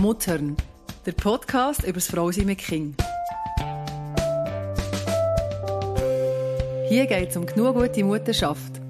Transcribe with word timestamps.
Muttern, 0.00 0.56
der 1.06 1.12
Podcast 1.12 1.82
über 1.82 1.94
das 1.94 2.06
Frausein 2.06 2.46
mit 2.46 2.58
Kind. 2.58 3.02
Hier 6.88 7.06
geht 7.06 7.30
es 7.30 7.36
um 7.36 7.44
genug 7.44 7.74
gute 7.74 8.04
Mutterschaft, 8.04 8.80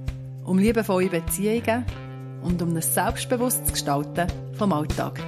um 0.44 0.58
liebevolle 0.58 1.08
Beziehungen 1.08 1.86
und 2.42 2.60
um 2.60 2.76
ein 2.76 2.82
selbstbewusstes 2.82 3.72
Gestalten 3.72 4.26
vom 4.52 4.70
Alltag. 4.74 5.18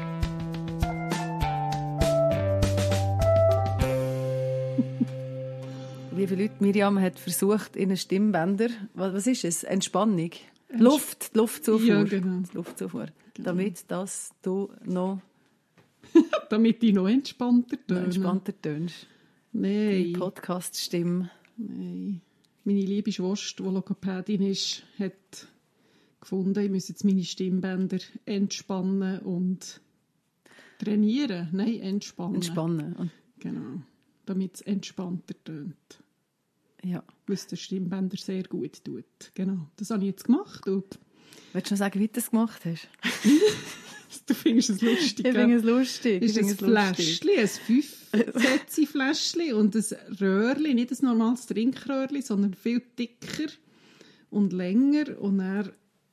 Liebe 6.15 6.35
Leute, 6.35 6.57
Miriam 6.61 7.01
hat 7.01 7.19
versucht, 7.19 7.75
in 7.75 7.89
einen 7.89 7.97
Stimmbänder, 7.97 8.69
was 8.93 9.27
ist 9.27 9.45
es? 9.47 9.65
Entspannung? 9.65 10.33
Luft, 10.69 11.31
Luftzufuhr. 11.35 11.87
Ja, 11.87 12.03
genau. 12.03 12.43
Luftzufuhr. 12.53 13.07
Damit 13.39 13.91
das 13.91 14.33
du 14.43 14.71
noch 14.85 15.23
Damit 16.51 16.83
ich 16.83 16.93
noch 16.93 17.09
entspannter 17.09 17.77
töne. 17.87 18.05
entspannter 18.05 18.61
tönst. 18.61 19.07
Nein, 19.53 20.13
Podcast-Stimme. 20.13 21.31
nein. 21.57 22.21
Meine 22.65 22.81
liebe 22.83 23.11
Schwester, 23.11 23.65
die 23.65 23.71
Logopädin 23.71 24.43
ist, 24.43 24.83
hat 24.99 25.47
gefunden, 26.21 26.59
ich 26.63 26.71
müsse 26.71 26.93
jetzt 26.93 27.05
meine 27.05 27.25
Stimmbänder 27.25 27.99
entspannen 28.27 29.21
und 29.21 29.81
trainieren. 30.79 31.49
Nein, 31.53 31.81
entspannen. 31.81 32.35
Entspannen. 32.37 33.11
Genau. 33.39 33.83
Damit 34.27 34.57
es 34.57 34.61
entspannter 34.63 35.35
tönt. 35.45 36.03
ja. 36.85 37.03
Es 37.29 37.47
den 37.47 37.59
Stimmbänder 37.59 38.17
sehr 38.17 38.43
gut 38.43 38.85
tut. 38.85 39.05
Genau. 39.35 39.69
Das 39.77 39.91
habe 39.91 40.03
ich 40.03 40.09
jetzt 40.11 40.25
gemacht. 40.25 40.67
Und 40.69 40.99
Willst 41.53 41.71
du 41.71 41.75
noch 41.75 41.79
sagen, 41.79 41.99
wie 42.01 42.09
du 42.09 42.13
das 42.15 42.31
gemacht 42.31 42.65
hast? 42.65 42.89
du 44.27 44.35
findest 44.35 44.71
es 44.71 44.81
lustig, 44.83 45.27
Ich 45.27 45.33
finde 45.35 45.57
es 45.57 45.63
lustig. 45.65 46.23
ist 46.23 46.39
ein. 46.39 46.49
Fläschchen, 46.57 47.39
ein 47.39 47.49
fünf-Sätze-Fläschchen 47.49 49.55
und 49.55 49.75
ein 49.75 49.85
Röhrchen, 50.21 50.75
nicht 50.75 50.91
ein 50.93 50.99
normales 51.07 51.47
Trinkröhrchen, 51.47 52.23
sondern 52.23 52.55
viel 52.55 52.83
dicker 52.99 53.53
und 54.31 54.53
länger 54.53 55.19
und 55.21 55.39
dann 55.39 55.71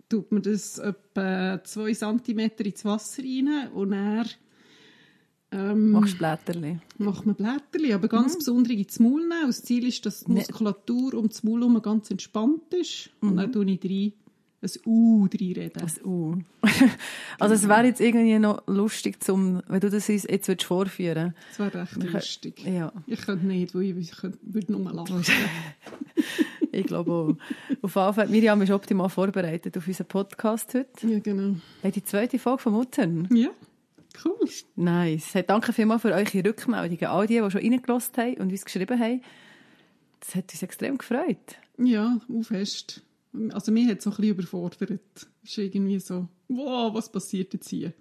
tut 0.10 0.32
man 0.32 0.42
das 0.42 0.78
etwa 0.80 1.62
zwei 1.64 1.94
Zentimeter 1.94 2.66
ins 2.66 2.84
Wasser 2.86 3.24
rein 3.24 3.70
und 3.74 3.92
dann 3.92 4.28
ähm, 5.52 5.92
Machst 5.92 6.16
du 6.16 6.18
Blätterli. 6.18 6.78
macht 6.98 7.26
man 7.26 7.36
Blätterchen, 7.36 7.94
aber 7.94 8.08
ganz 8.10 8.34
Mhm. 8.34 8.38
besonders 8.40 8.74
ins 8.74 9.00
Maul 9.00 9.22
nehmen. 9.22 9.48
Das 9.48 9.64
Ziel 9.64 9.88
ist, 9.88 10.06
dass 10.06 10.26
die 10.26 10.32
Ne- 10.34 10.40
Muskulatur 10.40 11.14
um 11.14 11.30
das 11.30 11.42
Maul 11.44 11.62
herum 11.62 11.82
ganz 11.82 12.12
entspannt 12.12 12.74
ist 12.74 13.10
und 13.22 13.34
Mhm. 13.34 13.38
dann 13.38 13.52
tue 13.54 13.72
ich 13.72 13.82
rein, 13.84 14.14
ein 14.62 14.70
U 14.86 15.26
reinreden. 15.26 15.72
Das 15.82 16.04
U. 16.04 16.36
also 17.40 17.54
es 17.54 17.68
wäre 17.68 17.86
jetzt 17.86 18.02
irgendwie 18.02 18.40
noch 18.40 18.64
lustig, 18.68 19.22
zum, 19.24 19.62
wenn 19.68 19.80
du 19.80 19.90
das 19.90 20.08
jetzt 20.08 20.48
willst 20.48 20.64
vorführen 20.64 21.36
Das 21.50 21.60
wäre 21.60 21.82
recht 21.82 21.94
können- 21.94 22.12
lustig. 22.12 22.66
Ja, 22.66 22.92
Ich 23.06 23.22
könnte 23.22 23.46
nicht, 23.46 23.76
weil 23.76 23.84
ich, 23.84 23.98
ich 24.12 24.18
könnte, 24.18 24.40
würde 24.42 24.72
nur 24.72 24.92
lachen. 24.92 25.24
ich 26.72 26.86
glaube 26.88 27.12
auch. 27.12 27.36
Auf 27.84 27.96
jeden 27.96 28.14
Fall, 28.14 28.28
Miriam 28.30 28.62
ist 28.62 28.72
optimal 28.72 29.10
vorbereitet 29.10 29.78
auf 29.78 29.88
unseren 29.88 30.08
Podcast 30.08 30.74
heute. 30.74 31.08
Ja, 31.08 31.20
genau. 31.20 31.56
Hey, 31.82 31.92
die 31.92 32.04
zweite 32.04 32.40
Folge 32.40 32.64
von 32.64 32.74
Muttern. 32.74 33.28
Ja, 33.32 33.50
cool. 34.26 34.50
Nice. 34.76 35.36
Hey, 35.36 35.44
danke 35.46 35.72
vielmals 35.74 36.02
für 36.02 36.12
eure 36.14 36.44
Rückmeldungen. 36.46 37.06
All 37.06 37.28
die, 37.28 37.40
die 37.42 37.52
schon 37.52 37.62
reingelassen 37.62 38.14
haben 38.18 38.34
und 38.38 38.52
uns 38.52 38.66
geschrieben 38.66 39.00
haben. 39.00 39.22
Das 40.20 40.34
hat 40.36 40.52
uns 40.52 40.64
extrem 40.64 40.98
gefreut. 40.98 41.58
Ja, 41.78 42.20
auch 42.28 42.44
fest. 42.44 43.04
Also 43.52 43.72
mich 43.72 43.88
hat 43.88 44.00
es 44.00 44.04
so 44.06 44.10
ein 44.12 44.16
bisschen 44.18 44.32
überfordert. 44.32 45.00
Es 45.44 45.50
ist 45.50 45.58
irgendwie 45.58 46.00
so, 46.00 46.28
wow, 46.48 46.94
was 46.94 47.12
passiert 47.12 47.54
jetzt 47.54 47.70
hier? 47.70 47.94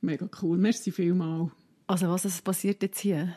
Mega 0.00 0.28
cool. 0.42 0.58
Merci 0.58 0.90
vielmal. 0.90 1.50
Also 1.86 2.08
was 2.08 2.24
ist 2.24 2.42
passiert 2.44 2.82
jetzt 2.82 2.98
hier? 3.00 3.32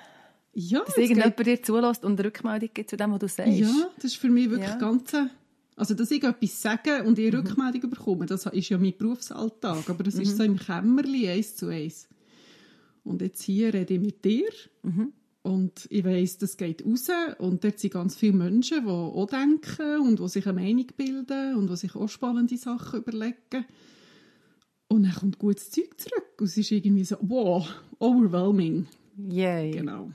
Ja, 0.54 0.80
Dass 0.80 0.90
es 0.90 0.98
irgendjemand 0.98 1.46
dir 1.46 1.62
zulässt 1.62 2.04
und 2.04 2.20
eine 2.20 2.28
Rückmeldung 2.28 2.70
gibt 2.74 2.90
zu 2.90 2.98
dem, 2.98 3.12
was 3.12 3.20
du 3.20 3.28
sagst? 3.28 3.52
geht, 3.52 3.60
ja, 3.62 3.90
das 3.96 4.06
ist 4.06 4.16
für 4.18 4.30
mich 4.30 4.50
wirklich 4.50 4.68
Ja. 4.70 4.78
ganz... 4.78 5.14
Also, 5.76 5.94
dass 5.94 6.12
ich 6.12 6.22
etwas 6.22 6.62
sage 6.62 7.04
und 7.04 7.18
ich 7.20 7.28
eine 7.28 7.38
Rückmeldung 7.38 7.90
bekomme, 7.90 8.26
das 8.26 8.46
ist 8.48 8.68
ja 8.68 8.78
mein 8.78 8.98
Berufsalltag. 8.98 9.90
Aber 9.90 10.04
das 10.04 10.16
ist 10.16 10.36
so 10.36 10.44
im 10.44 10.58
Kämmerli, 10.58 11.30
eins 11.30 11.56
zu 11.56 11.68
eins. 11.68 12.10
Und 13.06 13.22
jetzt 13.22 13.42
hier 13.44 13.74
rede 13.74 13.94
ich 13.94 14.00
mit 14.02 14.26
dir. 14.26 14.50
Und 15.42 15.88
ich 15.90 16.04
weiss, 16.04 16.38
das 16.38 16.58
geht 16.58 16.86
raus. 16.86 17.08
Und 17.38 17.64
dort 17.64 17.80
sind 17.80 17.94
ganz 17.94 18.16
viele 18.16 18.34
Menschen, 18.34 18.84
die 18.86 18.90
auch 18.92 19.26
denken 19.26 20.02
und 20.02 20.20
die 20.20 20.28
sich 20.28 20.46
eine 20.48 20.60
Meinung 20.62 20.88
bilden 20.98 21.56
und 21.56 21.70
die 21.70 21.76
sich 21.78 21.96
auch 21.96 22.08
spannende 22.10 22.58
Sachen 22.58 23.00
überlegen. 23.00 23.66
Und 24.90 25.04
dann 25.04 25.14
kommt 25.14 25.40
gutes 25.40 25.70
Zeug 25.72 25.98
zurück. 25.98 26.34
Und 26.40 26.48
es 26.48 26.58
ist 26.58 26.72
irgendwie 26.72 27.04
so, 27.06 27.16
wow, 27.22 27.68
overwhelming. 28.00 28.88
Yay. 29.30 29.72
Genau. 29.72 30.12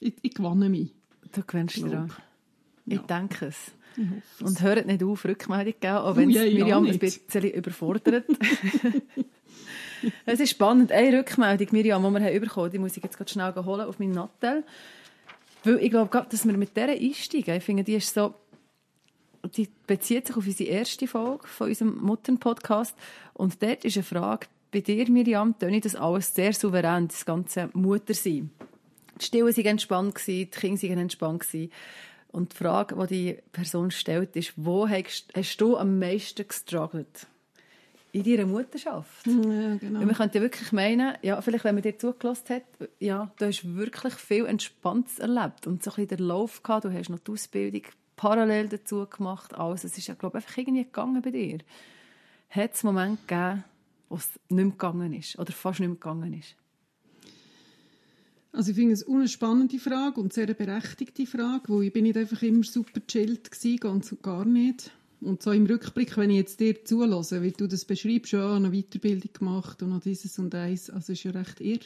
Ich, 0.00 0.14
ich 0.22 0.34
gewanne 0.34 0.68
mich. 0.68 0.94
Du 1.32 1.42
gewöhnst 1.46 1.74
Glaub. 1.76 1.90
dran. 1.90 2.12
Ich 2.86 2.94
Ja. 2.94 3.02
denke 3.02 3.46
es. 3.46 3.72
Und 4.40 4.62
hört 4.62 4.86
nicht 4.86 5.02
auf, 5.02 5.24
Rückmeldung 5.26 5.74
geben, 5.78 5.94
auch 5.96 6.16
wenn 6.16 6.28
Oh, 6.28 6.30
es 6.30 6.36
ja, 6.36 6.44
ja, 6.44 6.54
Miriam 6.64 6.86
ein 6.86 6.98
bisschen 6.98 7.44
überfordert. 7.52 8.24
es 10.26 10.40
ist 10.40 10.50
spannend. 10.50 10.92
Eine 10.92 11.18
Rückmeldung, 11.18 11.68
Miriam, 11.72 12.14
die 12.14 12.20
wir 12.20 12.40
bekommen 12.40 12.70
die 12.70 12.78
muss 12.78 12.96
ich 12.96 13.02
jetzt 13.02 13.30
schnell 13.30 13.54
holen 13.54 13.86
auf 13.86 13.98
meinen 13.98 14.12
Nattel. 14.12 14.64
Weil 15.64 15.78
ich 15.78 15.90
glaube, 15.90 16.26
dass 16.28 16.46
wir 16.46 16.56
mit 16.56 16.76
dieser 16.76 16.88
einsteigen, 16.88 17.56
ich 17.56 17.64
finde, 17.64 17.84
die 17.84 17.94
ist 17.94 18.12
so, 18.12 18.34
die 19.56 19.68
bezieht 19.86 20.26
sich 20.26 20.36
auf 20.36 20.46
unsere 20.46 20.70
erste 20.70 21.06
Folge 21.06 21.46
von 21.46 21.68
unserem 21.68 21.96
Muttern-Podcast. 21.98 22.96
Und 23.34 23.62
dort 23.62 23.84
ist 23.84 23.96
eine 23.96 24.04
Frage, 24.04 24.46
bei 24.72 24.80
dir, 24.80 25.08
Miriam, 25.10 25.56
töne 25.58 25.76
ich 25.76 25.82
das 25.82 25.94
alles 25.94 26.34
sehr 26.34 26.52
souverän, 26.52 27.08
das 27.08 27.24
ganze 27.24 27.68
Muttersein. 27.74 28.50
Die 29.20 29.24
Stillen 29.24 29.46
waren 29.56 29.66
entspannt, 29.66 30.26
die 30.26 30.46
Kinder 30.46 30.88
waren 30.88 30.98
entspannt. 30.98 31.46
Und 32.32 32.52
die 32.52 32.56
Frage, 32.56 32.96
die 33.06 33.34
die 33.34 33.38
Person 33.52 33.90
stellt, 33.90 34.34
ist, 34.36 34.54
wo 34.56 34.88
hast 34.88 35.60
du 35.60 35.76
am 35.76 35.98
meisten 35.98 36.48
gestruggelt? 36.48 37.26
In 38.14 38.24
deiner 38.24 38.44
Mutterschaft? 38.44 39.26
Ja, 39.26 39.76
genau. 39.76 40.00
Weil 40.00 40.06
man 40.06 40.14
könnte 40.14 40.38
ja 40.38 40.42
wirklich 40.42 40.70
meinen, 40.72 41.14
ja, 41.22 41.40
vielleicht, 41.40 41.64
wenn 41.64 41.74
man 41.74 41.82
dir 41.82 41.98
zugelassen 41.98 42.56
hat, 42.56 42.64
ja, 43.00 43.32
du 43.38 43.46
hast 43.46 43.74
wirklich 43.74 44.14
viel 44.14 44.44
Entspanntes 44.44 45.18
erlebt 45.18 45.66
und 45.66 45.82
so 45.82 45.90
ein 45.92 45.96
bisschen 45.96 46.18
den 46.18 46.26
Lauf 46.26 46.62
gehabt, 46.62 46.84
du 46.84 46.92
hast 46.92 47.08
noch 47.08 47.20
die 47.20 47.32
Ausbildung 47.32 47.82
parallel 48.16 48.68
dazu 48.68 49.06
gemacht, 49.06 49.54
alles. 49.54 49.84
Es 49.84 49.96
ist 49.96 50.08
ja, 50.08 50.14
glaube 50.14 50.38
ich, 50.38 50.44
einfach 50.44 50.58
irgendwie 50.58 50.84
gegangen 50.84 51.22
bei 51.22 51.30
dir. 51.30 51.58
Hat 52.50 52.74
es 52.74 52.82
Momente 52.82 53.22
gegeben, 53.26 53.64
wo 54.10 54.16
es 54.16 54.28
nicht 54.50 54.50
mehr 54.50 54.66
gegangen 54.66 55.14
ist 55.14 55.38
oder 55.38 55.52
fast 55.52 55.80
nicht 55.80 55.88
mehr 55.88 55.96
gegangen 55.96 56.34
ist? 56.34 56.54
Also 58.52 58.72
ich 58.72 58.76
finde 58.76 58.92
es 58.92 59.08
eine 59.08 59.26
spannende 59.26 59.78
Frage 59.78 60.20
und 60.20 60.34
sehr 60.34 60.44
eine 60.44 60.54
berechtigte 60.54 61.26
Frage, 61.26 61.62
wo 61.68 61.80
ich 61.80 61.92
bin 61.92 62.04
nicht 62.04 62.18
einfach 62.18 62.42
immer 62.42 62.62
super 62.62 63.00
chillt 63.06 63.50
gsi, 63.50 63.76
ganz 63.76 64.12
und 64.12 64.22
gar 64.22 64.44
nicht. 64.44 64.90
Und 65.22 65.42
so 65.42 65.52
im 65.52 65.66
Rückblick, 65.66 66.16
wenn 66.16 66.30
ich 66.30 66.36
jetzt 66.36 66.58
dir 66.60 66.84
zulasse, 66.84 67.42
wie 67.42 67.52
du 67.52 67.68
das 67.68 67.84
beschreibst, 67.84 68.32
ja, 68.32 68.54
eine 68.56 68.70
Weiterbildung 68.72 69.32
gemacht 69.32 69.82
und 69.82 69.90
noch 69.90 70.00
dieses 70.00 70.38
und 70.38 70.54
eins, 70.54 70.90
also 70.90 71.12
ist 71.12 71.22
ja 71.22 71.30
recht 71.30 71.60
irr. 71.60 71.78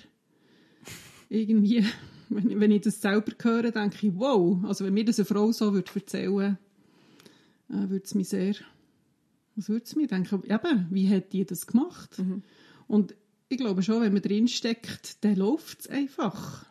Irgendwie, 1.29 1.85
wenn, 2.31 2.51
ich- 2.51 2.59
wenn 2.61 2.71
ich 2.71 2.83
das 2.83 3.01
selber 3.01 3.33
höre, 3.43 3.71
denke 3.73 4.07
ich, 4.07 4.13
wow, 4.17 4.65
also 4.65 4.85
wenn 4.85 4.95
mir 4.95 5.05
das 5.05 5.19
eine 5.19 5.27
Frau 5.27 5.53
so 5.53 5.75
würde 5.75 5.91
erzählen, 5.95 6.57
äh, 7.69 7.89
würde 7.91 8.05
es 8.05 8.15
mich 8.15 8.29
sehr, 8.31 8.55
was 9.55 9.69
würde 9.69 9.85
es 9.85 9.97
mir 9.97 10.07
denken, 10.07 10.43
eben, 10.45 10.87
wie 10.91 11.09
hat 11.11 11.33
die 11.33 11.45
das 11.45 11.67
gemacht? 11.67 12.17
Und 12.89 13.15
ich 13.49 13.59
glaube 13.59 13.83
schon, 13.83 14.01
wenn 14.03 14.13
man 14.13 14.23
drinsteckt, 14.23 15.25
dann 15.25 15.37
läuft 15.37 15.81
es 15.81 15.89
einfach. 15.89 16.67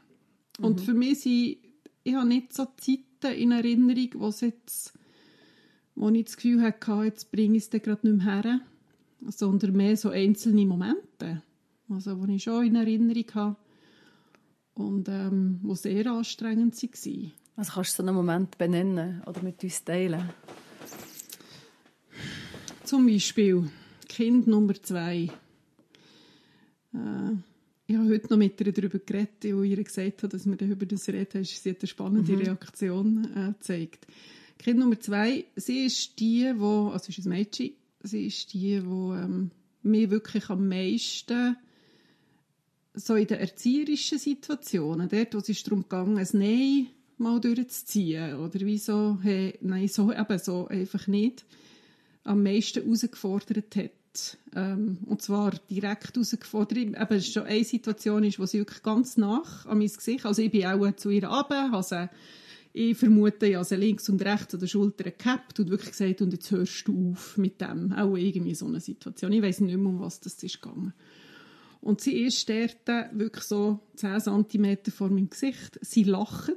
Und 0.59 0.82
für 0.82 0.94
mich 0.94 1.22
sind, 1.22 1.58
ich 2.03 2.16
habe 2.16 2.28
nicht 2.28 2.53
so 2.53 2.66
Zeiten 2.78 3.36
in 3.38 3.52
Erinnerung, 3.52 4.09
wo 4.16 4.28
es 4.28 4.42
jetzt, 4.42 4.94
wo 5.95 6.09
ich 6.09 6.25
das 6.25 6.35
Gefühl 6.35 6.61
hatte, 6.61 7.03
jetzt 7.03 7.31
bringe 7.31 7.57
ich 7.57 7.63
es 7.63 7.69
gerade 7.69 8.07
nicht 8.07 8.23
mehr 8.23 8.44
her, 8.44 8.61
sondern 9.28 9.73
mehr 9.73 9.97
so 9.97 10.09
einzelne 10.09 10.66
Momente, 10.66 11.41
also 11.90 12.20
wo 12.20 12.25
ich 12.25 12.43
schon 12.43 12.67
in 12.67 12.75
Erinnerung 12.75 13.25
habe 13.34 13.55
und 14.73 15.08
ähm, 15.09 15.59
wo 15.64 15.73
sehr 15.75 16.05
anstrengend 16.08 16.81
waren. 16.81 17.31
Also 17.55 17.72
kannst 17.73 17.97
du 17.97 18.03
so 18.03 18.08
einen 18.08 18.16
Moment 18.16 18.58
benennen 18.58 19.22
oder 19.25 19.41
mit 19.41 19.64
uns 19.64 19.84
teilen? 19.84 20.29
Zum 22.84 23.08
Beispiel 23.08 23.70
Kind 24.08 24.47
Nummer 24.47 24.75
zwei. 24.75 25.29
Äh, 26.93 27.31
ich 27.87 27.96
habe 27.96 28.09
heute 28.09 28.28
noch 28.29 28.37
mit 28.37 28.59
ihr 28.59 28.73
darüber 28.73 28.99
geredet, 28.99 29.43
wo 29.55 29.64
ihr 29.64 29.81
gesagt 29.84 30.23
hat, 30.23 30.34
dass 30.34 30.46
wir 30.46 30.55
dann 30.55 30.72
über 30.72 30.85
das 30.85 31.08
reden. 31.08 31.43
Sie 31.43 31.70
hat 31.70 31.79
eine 31.79 31.87
spannende 31.87 32.37
Reaktion 32.37 33.25
äh, 33.35 33.53
gezeigt. 33.53 34.08
Kind 34.57 34.79
Nummer 34.79 34.99
zwei, 34.99 35.46
sie 35.55 35.85
ist 35.85 36.19
die, 36.19 36.52
wo, 36.55 36.90
also 36.90 37.09
ist 37.09 37.25
ein 37.25 37.29
Mädchen, 37.29 37.73
sie 38.02 38.28
ist 38.28 38.53
die, 38.53 38.85
wo 38.85 39.13
ähm, 39.13 39.52
mir 39.84 40.09
wirklich 40.09 40.49
am 40.49 40.67
meisten 40.67 41.57
so 42.93 43.16
in 43.16 43.28
den 43.28 43.40
erzieherischen 43.40 44.17
Situationen, 44.17 45.09
dort, 45.09 45.34
wo 45.34 45.40
es 45.40 45.63
darum 45.63 45.85
ging, 45.90 46.17
ein 46.17 46.28
Nein 46.34 46.87
mal 47.17 47.40
durchzuziehen, 47.40 48.35
oder 48.35 48.59
wie 48.61 48.78
so, 48.78 49.19
hey, 49.22 49.57
nein, 49.61 49.87
so 49.87 50.11
eben 50.11 50.40
so 50.40 50.67
einfach 50.67 51.08
nicht, 51.08 51.46
am 52.23 52.43
meisten 52.43 52.84
herausgefordert 52.84 53.75
hat. 53.75 54.37
Ähm, 54.55 54.97
und 55.05 55.22
zwar 55.22 55.51
direkt 55.69 56.16
herausgefordert. 56.16 56.78
Eben, 56.78 56.96
es 56.96 57.28
ist 57.28 57.34
schon 57.34 57.43
eine 57.43 57.63
Situation, 57.63 58.23
ist, 58.23 58.40
wo 58.40 58.46
sie 58.46 58.59
wirklich 58.59 58.84
ganz 58.84 59.17
nach 59.17 59.66
an 59.66 59.78
mein 59.78 59.87
Gesicht, 59.87 60.25
also 60.25 60.41
ich 60.41 60.51
bin 60.51 60.66
auch 60.66 60.96
zu 60.96 61.09
ihr 61.09 61.28
runter, 61.28 61.72
habe 61.72 61.84
sie, 61.84 62.09
ich 62.77 62.97
vermute, 62.97 63.55
habe 63.55 63.63
sie 63.63 63.77
links 63.77 64.09
und 64.09 64.22
rechts 64.22 64.53
an 64.53 64.59
der 64.59 64.67
Schulter 64.67 65.09
gehabt 65.09 65.61
und 65.61 65.69
wirklich 65.69 65.91
gesagt, 65.91 66.22
und 66.22 66.33
jetzt 66.33 66.51
hörst 66.51 66.85
du 66.87 67.11
auf 67.11 67.37
mit 67.37 67.61
dem. 67.61 67.93
Auch 67.93 68.17
irgendwie 68.17 68.53
so 68.53 68.66
eine 68.66 68.81
Situation. 68.81 69.31
Ich 69.31 69.41
weiß 69.41 69.61
nicht 69.61 69.77
mehr, 69.77 69.87
um 69.87 70.01
was 70.01 70.19
das 70.19 70.43
ist 70.43 70.61
gegangen. 70.61 70.93
Und 71.79 72.01
sie 72.01 72.19
ist 72.23 72.49
dort 72.49 72.85
wirklich 73.13 73.45
so 73.45 73.79
10 73.95 74.19
cm 74.19 74.77
vor 74.89 75.09
meinem 75.09 75.29
Gesicht. 75.29 75.79
Sie 75.81 76.03
lacht 76.03 76.51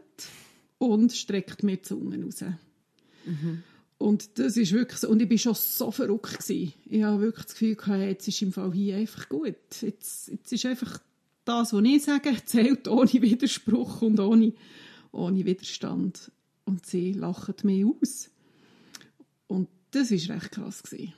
und 0.79 1.13
streckt 1.13 1.63
mir 1.63 1.77
die 1.77 1.83
Zunge 1.83 2.21
raus. 2.25 2.43
Mhm. 3.25 3.63
Und 3.99 4.41
das 4.41 4.57
ist 4.57 4.73
wirklich 4.73 4.99
so. 4.99 5.09
Und 5.11 5.23
ich 5.23 5.31
war 5.31 5.39
schon 5.39 5.55
so 5.55 5.93
verrückt. 5.93 6.41
Gewesen. 6.41 6.73
Ich 6.87 7.03
habe 7.05 7.21
wirklich 7.21 7.45
das 7.45 7.55
Gefühl, 7.55 7.77
gehabt, 7.77 8.01
jetzt 8.01 8.27
ist 8.27 8.43
im 8.43 8.53
Fall 8.53 8.73
hier 8.73 8.97
einfach 8.97 9.29
gut. 9.29 9.55
Jetzt, 9.83 10.29
jetzt 10.29 10.53
ist 10.53 10.67
einfach 10.67 11.01
das, 11.45 11.73
was 11.73 11.85
ich 11.85 12.03
sage, 12.03 12.35
zählt 12.45 12.89
ohne 12.89 13.13
Widerspruch 13.13 14.03
und 14.03 14.19
ohne, 14.19 14.53
ohne 15.13 15.45
Widerstand. 15.45 16.31
Und 16.65 16.87
sie 16.87 17.13
lachen 17.13 17.55
mich 17.63 17.85
aus. 17.85 18.31
Und 19.47 19.69
das 19.91 20.11
war 20.11 20.37
recht 20.37 20.53
krass. 20.53 20.83
Gewesen. 20.83 21.15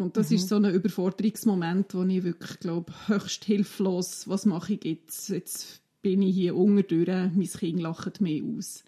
Und 0.00 0.16
das 0.16 0.30
mhm. 0.30 0.36
ist 0.36 0.48
so 0.48 0.56
ein 0.56 0.64
Überforderungsmoment, 0.64 1.94
wo 1.94 2.02
ich 2.04 2.24
wirklich 2.24 2.58
glaube, 2.60 2.92
höchst 3.06 3.44
hilflos, 3.44 4.26
was 4.28 4.46
mache 4.46 4.74
ich 4.74 4.84
jetzt? 4.84 5.28
Jetzt 5.28 5.82
bin 6.02 6.22
ich 6.22 6.34
hier 6.34 6.56
unten 6.56 6.86
durch, 6.86 7.08
mein 7.08 7.46
Kind 7.46 7.80
lacht 7.80 8.20
mich 8.20 8.42
aus. 8.42 8.82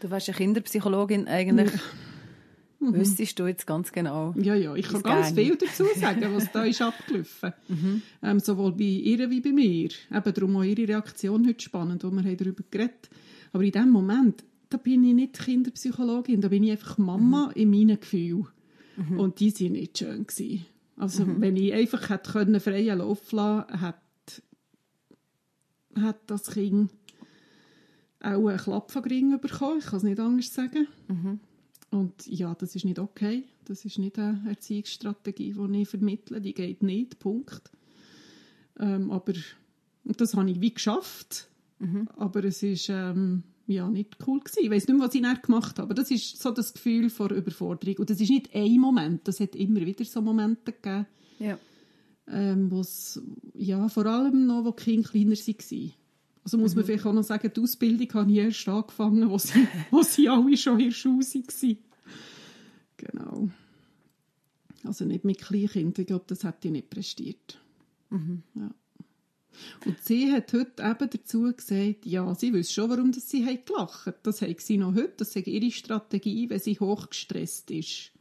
Du 0.00 0.10
wärst 0.10 0.28
eine 0.28 0.38
Kinderpsychologin 0.38 1.28
eigentlich. 1.28 1.72
Mhm. 2.90 2.94
Wüsstest 2.96 3.38
du 3.38 3.46
jetzt 3.46 3.66
ganz 3.66 3.92
genau? 3.92 4.34
Ja, 4.36 4.54
ja, 4.54 4.74
ich 4.74 4.88
kann 4.88 5.02
ganz 5.02 5.34
Gang. 5.34 5.36
viel 5.36 5.56
dazu 5.56 5.84
sagen, 5.96 6.34
was 6.34 6.50
da 6.52 6.64
ist 6.64 6.82
abgelaufen. 6.82 7.52
Mhm. 7.68 8.02
Ähm, 8.22 8.40
sowohl 8.40 8.72
bei 8.72 8.84
ihr 8.84 9.30
wie 9.30 9.40
bei 9.40 9.52
mir. 9.52 9.88
Eben 10.14 10.34
darum 10.34 10.56
auch 10.56 10.62
ihre 10.62 10.86
Reaktion 10.86 11.46
heute 11.46 11.62
spannend, 11.62 12.04
wo 12.04 12.10
wir 12.10 12.22
haben 12.22 12.36
darüber 12.36 12.62
geredet 12.70 13.08
Aber 13.52 13.62
in 13.62 13.72
dem 13.72 13.90
Moment, 13.90 14.44
da 14.68 14.76
bin 14.76 15.04
ich 15.04 15.14
nicht 15.14 15.38
Kinderpsychologin, 15.38 16.40
da 16.40 16.48
bin 16.48 16.62
ich 16.62 16.72
einfach 16.72 16.98
Mama 16.98 17.46
mhm. 17.46 17.52
in 17.62 17.70
meinen 17.70 18.00
Gefühlen. 18.00 18.48
Mhm. 18.96 19.18
Und 19.18 19.40
die 19.40 19.52
waren 19.54 19.72
nicht 19.72 19.98
schön. 19.98 20.26
Gewesen. 20.26 20.66
Also 20.96 21.24
mhm. 21.24 21.40
wenn 21.40 21.56
ich 21.56 21.72
einfach 21.72 22.10
hätte 22.10 22.32
können, 22.32 22.60
freien 22.60 22.98
Lauf 22.98 23.32
lassen 23.32 23.80
hätte, 23.80 24.42
hätte 25.96 26.20
das 26.26 26.50
Kind 26.50 26.90
auch 28.20 28.48
einen 28.48 28.58
Klapp 28.58 28.90
von 28.90 29.04
Ring 29.04 29.38
bekommen. 29.40 29.78
Ich 29.78 29.86
kann 29.86 29.98
es 29.98 30.02
nicht 30.02 30.20
anders 30.20 30.52
sagen. 30.52 30.88
Und 31.94 32.26
ja, 32.26 32.54
das 32.56 32.74
ist 32.74 32.84
nicht 32.84 32.98
okay. 32.98 33.44
Das 33.66 33.84
ist 33.84 33.98
nicht 33.98 34.18
eine 34.18 34.42
Erziehungsstrategie, 34.48 35.54
die 35.54 35.82
ich 35.82 35.88
vermittle. 35.88 36.40
Die 36.40 36.52
geht 36.52 36.82
nicht, 36.82 37.20
Punkt. 37.20 37.70
Ähm, 38.80 39.12
aber 39.12 39.34
und 40.02 40.20
das 40.20 40.34
habe 40.34 40.50
ich 40.50 40.60
wie 40.60 40.74
geschafft. 40.74 41.48
Mhm. 41.78 42.08
Aber 42.16 42.42
es 42.42 42.64
ist 42.64 42.88
ähm, 42.88 43.44
ja, 43.68 43.88
nicht 43.88 44.16
cool 44.26 44.40
gewesen. 44.40 44.58
Ich 44.62 44.70
weiß 44.70 44.88
nicht 44.88 44.96
mehr, 44.96 45.06
was 45.06 45.14
ich 45.14 45.22
dann 45.22 45.40
gemacht 45.40 45.78
habe. 45.78 45.82
Aber 45.82 45.94
das 45.94 46.10
ist 46.10 46.42
so 46.42 46.50
das 46.50 46.74
Gefühl 46.74 47.10
vor 47.10 47.30
Überforderung. 47.30 47.98
Und 47.98 48.10
das 48.10 48.20
ist 48.20 48.30
nicht 48.30 48.52
ein 48.54 48.80
Moment. 48.80 49.28
Das 49.28 49.38
hat 49.38 49.54
immer 49.54 49.80
wieder 49.86 50.04
so 50.04 50.20
Momente 50.20 50.72
gegeben. 50.72 51.06
Ja. 51.38 51.58
Ähm, 52.26 52.70
ja, 53.54 53.88
vor 53.88 54.06
allem 54.06 54.46
noch, 54.46 54.64
wo 54.64 54.72
die 54.72 54.82
Kinder 54.82 55.08
kleiner 55.08 55.36
waren. 55.36 55.92
Also 56.44 56.58
muss 56.58 56.74
man 56.74 56.84
mhm. 56.84 56.86
vielleicht 56.86 57.06
auch 57.06 57.12
noch 57.12 57.24
sagen, 57.24 57.50
die 57.54 57.60
Ausbildung 57.60 58.12
habe 58.12 58.30
ich 58.30 58.38
erst 58.38 58.68
angefangen, 58.68 59.28
wo 59.30 59.38
sie, 59.38 59.66
wo 59.90 60.02
sie 60.02 60.28
alle 60.28 60.56
schon 60.56 60.78
in 60.78 60.86
der 60.90 60.94
Schule 60.94 61.24
waren. 61.24 61.78
Genau. 62.98 63.48
Also 64.84 65.06
nicht 65.06 65.24
mit 65.24 65.40
Kleinkindern, 65.40 66.02
ich 66.02 66.06
glaube, 66.06 66.24
das 66.26 66.44
hätte 66.44 66.68
ich 66.68 66.72
nicht 66.72 66.90
prestiert. 66.90 67.58
Mhm. 68.10 68.42
Ja. 68.54 68.70
Und 69.86 69.98
sie 70.02 70.32
hat 70.32 70.52
heute 70.52 70.82
eben 70.82 71.10
dazu 71.10 71.52
gesagt, 71.56 72.04
ja, 72.04 72.34
sie 72.34 72.52
weiß 72.52 72.72
schon, 72.72 72.90
warum 72.90 73.12
sie 73.12 73.44
gelacht 73.64 74.06
hat. 74.06 74.26
Das 74.26 74.42
hat 74.42 74.60
sie 74.60 74.76
noch 74.76 74.94
heute, 74.94 75.14
das 75.16 75.34
ist 75.34 75.46
ihre 75.46 75.70
Strategie, 75.70 76.50
wenn 76.50 76.60
sie 76.60 76.78
hochgestresst 76.78 77.70
ist 77.70 78.13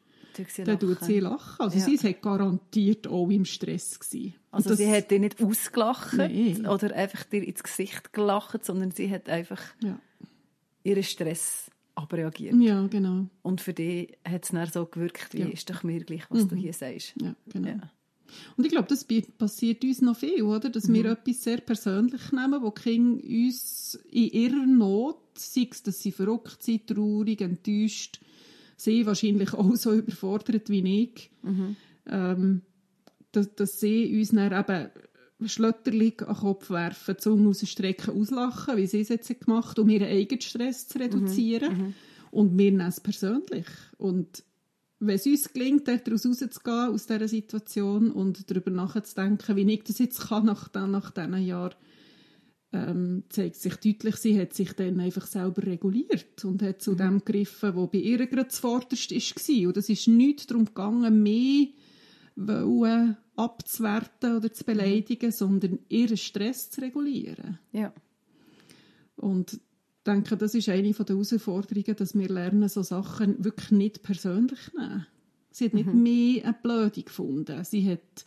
dann 0.65 0.79
tut 0.79 0.99
sie 1.01 1.19
lachen. 1.19 1.55
Also 1.59 1.77
ja. 1.77 1.85
sie 1.85 2.03
war 2.03 2.13
garantiert 2.13 3.07
auch 3.07 3.29
im 3.29 3.45
Stress. 3.45 3.99
Gewesen. 3.99 4.35
Also 4.51 4.69
das, 4.69 4.77
sie 4.77 4.91
hat 4.91 5.11
dir 5.11 5.19
nicht 5.19 5.41
ausgelacht 5.41 6.13
nee. 6.13 6.57
oder 6.67 6.93
einfach 6.95 7.23
dir 7.23 7.43
ins 7.43 7.63
Gesicht 7.63 8.13
gelacht, 8.13 8.63
sondern 8.65 8.91
sie 8.91 9.09
hat 9.09 9.29
einfach 9.29 9.61
ja. 9.83 9.99
ihren 10.83 11.03
Stress 11.03 11.71
abreagiert. 11.95 12.55
Ja, 12.55 12.85
genau. 12.87 13.27
Und 13.41 13.61
für 13.61 13.73
dich 13.73 14.17
hat 14.27 14.43
es 14.43 14.49
dann 14.49 14.69
so 14.69 14.85
gewirkt, 14.85 15.33
wie 15.33 15.41
ja. 15.41 15.47
ist 15.47 15.69
doch 15.69 15.83
mir 15.83 16.03
gleich, 16.03 16.23
was 16.29 16.43
mhm. 16.43 16.49
du 16.49 16.55
hier 16.55 16.73
sagst. 16.73 17.13
Ja, 17.21 17.35
genau. 17.47 17.69
Ja. 17.69 17.91
Und 18.57 18.65
ich 18.65 18.71
glaube, 18.71 18.87
das 18.87 19.05
passiert 19.37 19.83
uns 19.83 20.01
noch 20.01 20.17
viel, 20.17 20.41
oder? 20.43 20.69
Dass 20.69 20.87
mhm. 20.87 20.93
wir 20.95 21.05
etwas 21.05 21.43
sehr 21.43 21.57
persönlich 21.57 22.31
nehmen, 22.31 22.61
wo 22.61 22.71
Kinder 22.71 23.23
uns 23.23 23.99
in 24.11 24.29
ihrer 24.29 24.65
Not, 24.65 25.17
sei 25.35 25.67
es, 25.69 25.83
dass 25.83 26.01
sie 26.01 26.11
verrückt 26.11 26.63
sind, 26.63 26.87
traurig, 26.87 27.41
enttäuscht, 27.41 28.19
sie 28.75 29.05
wahrscheinlich 29.05 29.53
auch 29.53 29.75
so 29.75 29.93
überfordert 29.93 30.69
wie 30.69 31.03
ich, 31.03 31.31
mhm. 31.41 31.75
ähm, 32.07 32.61
dass, 33.31 33.53
dass 33.55 33.79
sie 33.79 34.17
uns 34.17 34.29
dann 34.29 34.51
eben 34.51 34.89
Schlötterlig 35.45 36.21
an 36.21 36.35
den 36.35 36.35
Kopf 36.37 36.69
werfen, 36.69 37.17
Zunge 37.17 37.47
rausstrecken, 37.47 38.17
auslachen, 38.17 38.77
wie 38.77 38.87
sie 38.87 39.01
es 39.01 39.09
jetzt 39.09 39.27
gemacht 39.39 39.77
haben, 39.77 39.83
um 39.83 39.89
ihren 39.89 40.07
eigenen 40.07 40.41
Stress 40.41 40.87
zu 40.87 40.99
reduzieren. 40.99 41.77
Mhm. 41.77 41.93
Und 42.31 42.57
wir 42.57 42.71
nehmen 42.71 42.87
es 42.87 43.01
persönlich. 43.01 43.65
Und 43.97 44.43
wenn 44.99 45.15
es 45.15 45.25
uns 45.25 45.51
gelingt, 45.51 45.87
daraus 45.87 46.25
rauszugehen, 46.25 46.89
aus 46.89 47.07
dieser 47.07 47.27
Situation 47.27 48.11
und 48.11 48.49
darüber 48.49 48.71
nachzudenken, 48.71 49.55
wie 49.55 49.73
ich 49.73 49.83
das 49.83 49.99
jetzt 49.99 50.29
kann 50.29 50.45
nach, 50.45 50.73
nach 50.73 51.11
diesen 51.11 51.37
Jahren, 51.43 51.75
ähm, 52.73 53.23
zeigt 53.29 53.55
sich 53.55 53.75
deutlich, 53.75 54.15
sie 54.15 54.39
hat 54.39 54.53
sich 54.53 54.73
dann 54.73 54.99
einfach 54.99 55.27
selber 55.27 55.63
reguliert 55.63 56.43
und 56.43 56.61
hat 56.63 56.81
zu 56.81 56.93
mhm. 56.93 56.97
dem 56.97 57.19
gegriffen, 57.19 57.75
was 57.75 57.89
bei 57.91 57.99
ihr 57.99 58.25
gerade 58.25 58.47
zuvorderst 58.47 59.11
war. 59.11 59.67
Und 59.67 59.77
es 59.77 59.89
ist 59.89 60.07
nicht 60.07 60.49
darum 60.49 60.65
gegangen, 60.65 61.21
mehr 61.21 61.67
wollen, 62.35 63.17
abzuwerten 63.35 64.37
oder 64.37 64.51
zu 64.51 64.63
beleidigen, 64.63 65.27
mhm. 65.27 65.31
sondern 65.31 65.79
ihren 65.87 66.17
Stress 66.17 66.71
zu 66.71 66.81
regulieren. 66.81 67.59
Ja. 67.71 67.93
Und 69.17 69.53
ich 69.53 69.59
denke, 70.05 70.35
das 70.35 70.55
ist 70.55 70.67
eine 70.67 70.91
der 70.91 71.07
Herausforderungen, 71.15 71.95
dass 71.95 72.17
wir 72.17 72.27
lernen, 72.27 72.67
so 72.67 72.81
Sachen 72.81 73.43
wirklich 73.43 73.71
nicht 73.71 74.03
persönlich 74.03 74.73
nehmen. 74.73 75.05
Sie 75.51 75.65
hat 75.65 75.73
nicht 75.75 75.93
mhm. 75.93 76.01
mehr 76.01 76.43
eine 76.43 76.55
Blöde 76.61 77.03
gefunden. 77.03 77.63
Sie 77.63 77.89
hat 77.89 78.25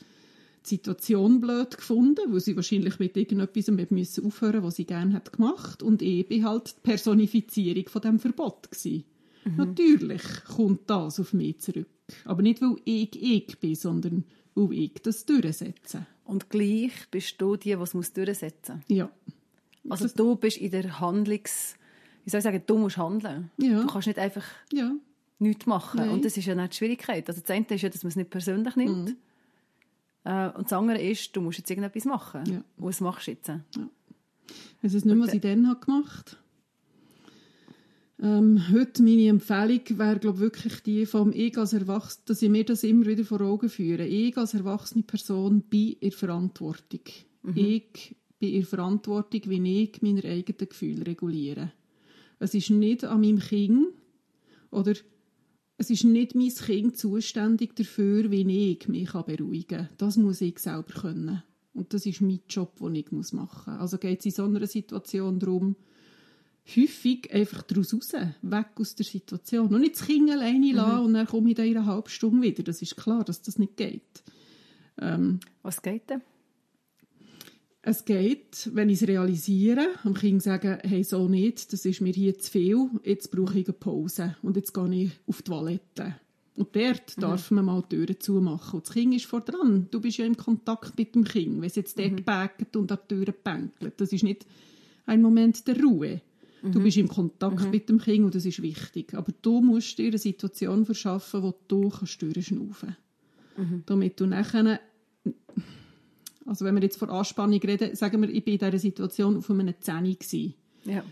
die 0.66 0.76
Situation 0.76 1.40
blöd 1.40 1.76
gefunden, 1.76 2.32
wo 2.32 2.38
sie 2.38 2.56
wahrscheinlich 2.56 2.98
mit 2.98 3.16
irgendetwas 3.16 3.68
mit 3.68 3.90
müssen 3.90 4.26
aufhören, 4.26 4.62
was 4.62 4.76
sie 4.76 4.84
gerne 4.84 5.14
hat 5.14 5.32
gemacht 5.32 5.82
und 5.82 6.02
ich 6.02 6.26
bin 6.28 6.44
halt 6.44 6.76
die 6.76 6.80
Personifizierung 6.82 7.88
von 7.88 8.02
dem 8.02 8.18
Verbot 8.18 8.70
gewesen. 8.70 9.04
Mhm. 9.44 9.56
Natürlich 9.56 10.22
kommt 10.44 10.90
das 10.90 11.20
auf 11.20 11.32
mich 11.32 11.60
zurück, 11.60 11.88
aber 12.24 12.42
nicht 12.42 12.60
weil 12.60 12.76
ich 12.84 13.22
ich 13.22 13.58
bin, 13.58 13.74
sondern 13.74 14.24
weil 14.54 14.72
ich 14.72 14.94
das 15.02 15.24
durchsetze. 15.24 16.06
Und 16.24 16.50
gleich 16.50 16.92
bist 17.10 17.40
du 17.40 17.56
die, 17.56 17.76
die 17.76 17.98
es 17.98 18.12
durchsetzen 18.12 18.82
muss. 18.88 18.96
Ja. 18.96 19.10
Also 19.88 20.04
das 20.04 20.14
du 20.14 20.34
bist 20.36 20.58
in 20.58 20.72
der 20.72 21.00
Handlungs... 21.00 21.76
Wie 22.24 22.30
soll 22.30 22.38
ich 22.38 22.44
sagen, 22.44 22.60
du 22.66 22.76
musst 22.76 22.96
handeln. 22.96 23.52
Ja. 23.56 23.82
Du 23.82 23.86
kannst 23.86 24.08
nicht 24.08 24.18
einfach 24.18 24.42
ja. 24.72 24.90
nichts 25.38 25.66
machen. 25.66 26.00
Nein. 26.00 26.10
Und 26.10 26.24
das 26.24 26.36
ist 26.36 26.46
ja 26.46 26.56
nicht 26.56 26.72
die 26.72 26.76
Schwierigkeit. 26.78 27.28
Also 27.28 27.40
das 27.40 27.50
eine 27.50 27.66
ist 27.70 27.82
ja, 27.82 27.88
dass 27.88 28.02
man 28.02 28.08
es 28.08 28.16
nicht 28.16 28.30
persönlich 28.30 28.74
nimmt. 28.74 29.10
Mhm. 29.10 29.16
Äh, 30.26 30.50
und 30.56 30.64
das 30.64 30.72
andere 30.72 31.00
ist, 31.00 31.34
du 31.36 31.40
musst 31.40 31.58
jetzt 31.58 31.70
irgendetwas 31.70 32.04
machen. 32.04 32.42
Ja. 32.46 32.64
Und 32.76 32.86
was 32.86 33.00
machst 33.00 33.28
du 33.28 33.30
jetzt? 33.30 33.48
Ja. 33.48 33.60
Es 34.82 34.94
ist 34.94 35.06
nicht, 35.06 35.18
was 35.18 35.32
ich 35.32 35.40
dann 35.40 35.68
habe 35.68 35.80
gemacht 35.80 36.38
ähm, 38.22 38.62
heute 38.72 39.02
meine 39.02 39.28
Empfehlung 39.28 39.80
wäre, 39.98 40.18
glaube 40.18 40.38
wirklich 40.38 40.82
die 40.82 41.04
vom 41.06 41.32
Ich 41.32 41.56
als 41.58 41.74
Erwachsene, 41.74 42.24
dass 42.26 42.42
ich 42.42 42.48
mir 42.48 42.64
das 42.64 42.82
immer 42.82 43.06
wieder 43.06 43.24
vor 43.24 43.40
Augen 43.42 43.68
führe. 43.68 44.06
Ich 44.06 44.36
als 44.38 44.54
erwachsene 44.54 45.02
Person 45.02 45.62
bin 45.62 45.96
in 46.00 46.12
Verantwortung. 46.12 47.00
Mhm. 47.42 47.56
Ich 47.56 48.16
bin 48.38 48.54
in 48.54 48.64
Verantwortung, 48.64 49.42
wie 49.46 49.82
ich 49.82 50.02
meine 50.02 50.24
eigenen 50.24 50.68
Gefühle 50.68 51.06
reguliere. 51.06 51.72
Es 52.38 52.54
ist 52.54 52.70
nicht 52.70 53.04
an 53.04 53.20
meinem 53.20 53.38
Kind 53.38 53.88
oder 54.70 54.94
es 55.78 55.90
ist 55.90 56.04
nicht 56.04 56.34
mein 56.34 56.48
Kind 56.48 56.96
zuständig 56.96 57.76
dafür, 57.76 58.30
wie 58.30 58.72
ich 58.72 58.88
mich 58.88 59.12
beruhigen 59.12 59.78
kann. 59.78 59.88
Das 59.98 60.16
muss 60.16 60.40
ich 60.40 60.58
selber 60.58 60.92
können. 60.92 61.42
Und 61.74 61.92
das 61.92 62.06
ist 62.06 62.22
mein 62.22 62.40
Job, 62.48 62.78
den 62.78 62.94
ich 62.94 63.12
machen 63.12 63.74
muss. 63.74 63.80
Also 63.80 63.98
geht 63.98 64.20
es 64.20 64.26
in 64.26 64.32
so 64.32 64.44
einer 64.44 64.66
Situation 64.66 65.38
darum, 65.38 65.76
häufig 66.74 67.32
einfach 67.32 67.62
daraus 67.62 67.92
raus, 67.92 68.12
weg 68.42 68.68
aus 68.76 68.94
der 68.94 69.04
Situation. 69.04 69.72
Und 69.72 69.80
nicht 69.80 69.96
das 69.96 70.06
Kind 70.06 70.30
alleine 70.30 70.66
mhm. 70.66 70.74
lassen 70.74 71.04
und 71.04 71.14
dann 71.14 71.26
komme 71.26 71.50
ich 71.50 71.58
in 71.58 71.76
einer 71.76 71.86
halben 71.86 72.08
Stunde 72.08 72.42
wieder. 72.42 72.62
Das 72.62 72.80
ist 72.80 72.96
klar, 72.96 73.24
dass 73.24 73.42
das 73.42 73.58
nicht 73.58 73.76
geht. 73.76 74.24
Ähm, 74.98 75.40
Was 75.62 75.82
geht 75.82 76.08
denn? 76.08 76.22
Es 77.88 78.04
geht, 78.04 78.68
wenn 78.74 78.88
ich 78.88 79.00
es 79.00 79.06
realisiere, 79.06 79.86
am 80.02 80.14
Kind 80.14 80.42
sagen, 80.42 80.78
hey, 80.82 81.04
so 81.04 81.28
nicht, 81.28 81.72
das 81.72 81.84
ist 81.84 82.00
mir 82.00 82.12
hier 82.12 82.36
zu 82.36 82.50
viel, 82.50 82.90
jetzt 83.04 83.30
brauche 83.30 83.60
ich 83.60 83.68
eine 83.68 83.74
Pause 83.74 84.34
und 84.42 84.56
jetzt 84.56 84.74
gehe 84.74 84.92
ich 84.92 85.12
auf 85.28 85.42
die 85.42 85.50
Toilette. 85.50 86.16
Und 86.56 86.74
dort 86.74 87.22
darf 87.22 87.52
man 87.52 87.64
mal 87.64 87.84
die 87.88 87.94
Türen 87.94 88.18
zumachen. 88.18 88.78
Und 88.78 88.88
das 88.88 88.92
Kind 88.92 89.14
ist 89.14 89.26
vor 89.26 89.42
dran. 89.42 89.86
Du 89.88 90.00
bist 90.00 90.18
ja 90.18 90.26
im 90.26 90.36
Kontakt 90.36 90.98
mit 90.98 91.14
dem 91.14 91.22
Kind. 91.22 91.60
Wenn 91.60 91.68
es 91.68 91.76
jetzt 91.76 91.96
dort 91.96 92.24
bägt 92.26 92.74
und 92.74 92.90
an 92.90 92.98
die 93.08 93.14
Türen 93.14 93.34
bänkelt, 93.44 94.00
das 94.00 94.12
ist 94.12 94.24
nicht 94.24 94.46
ein 95.04 95.22
Moment 95.22 95.64
der 95.68 95.80
Ruhe. 95.80 96.22
Du 96.62 96.82
bist 96.82 96.96
im 96.96 97.06
Kontakt 97.06 97.70
mit 97.70 97.88
dem 97.88 98.00
Kind 98.00 98.24
und 98.24 98.34
das 98.34 98.46
ist 98.46 98.62
wichtig. 98.62 99.14
Aber 99.14 99.32
du 99.42 99.60
musst 99.60 99.96
dir 99.96 100.08
eine 100.08 100.18
Situation 100.18 100.84
verschaffen, 100.84 101.44
wo 101.44 101.54
du 101.68 101.90
kannst 101.90 102.20
durchschnaufen 102.20 102.96
kannst. 103.54 103.82
Damit 103.88 104.18
du 104.18 104.26
nachher 104.26 104.80
also 106.46 106.64
wenn 106.64 106.74
wir 106.74 106.82
jetzt 106.82 106.98
von 106.98 107.10
Anspannung 107.10 107.60
reden, 107.60 107.94
sagen 107.94 108.22
wir, 108.22 108.28
ich 108.30 108.44
bin 108.44 108.54
in 108.54 108.60
dieser 108.60 108.78
Situation 108.78 109.36
auf 109.36 109.50
einem 109.50 109.74
Zehni 109.80 110.14
gewesen. 110.14 110.54
Ja. 110.84 111.02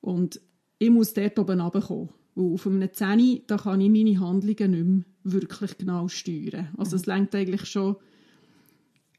Und 0.00 0.40
ich 0.78 0.90
muss 0.90 1.14
dort 1.14 1.38
oben 1.38 1.60
runterkommen. 1.60 2.10
Weil 2.34 2.52
auf 2.52 2.66
einem 2.66 2.92
Zehni, 2.92 3.44
da 3.46 3.56
kann 3.56 3.80
ich 3.80 3.90
meine 3.90 4.20
Handlungen 4.20 4.70
nicht 4.70 4.84
mehr 4.84 5.04
wirklich 5.24 5.78
genau 5.78 6.08
steuern. 6.08 6.68
Also 6.76 6.96
es 6.96 7.06
lenkt 7.06 7.34
eigentlich 7.34 7.64
schon, 7.64 7.96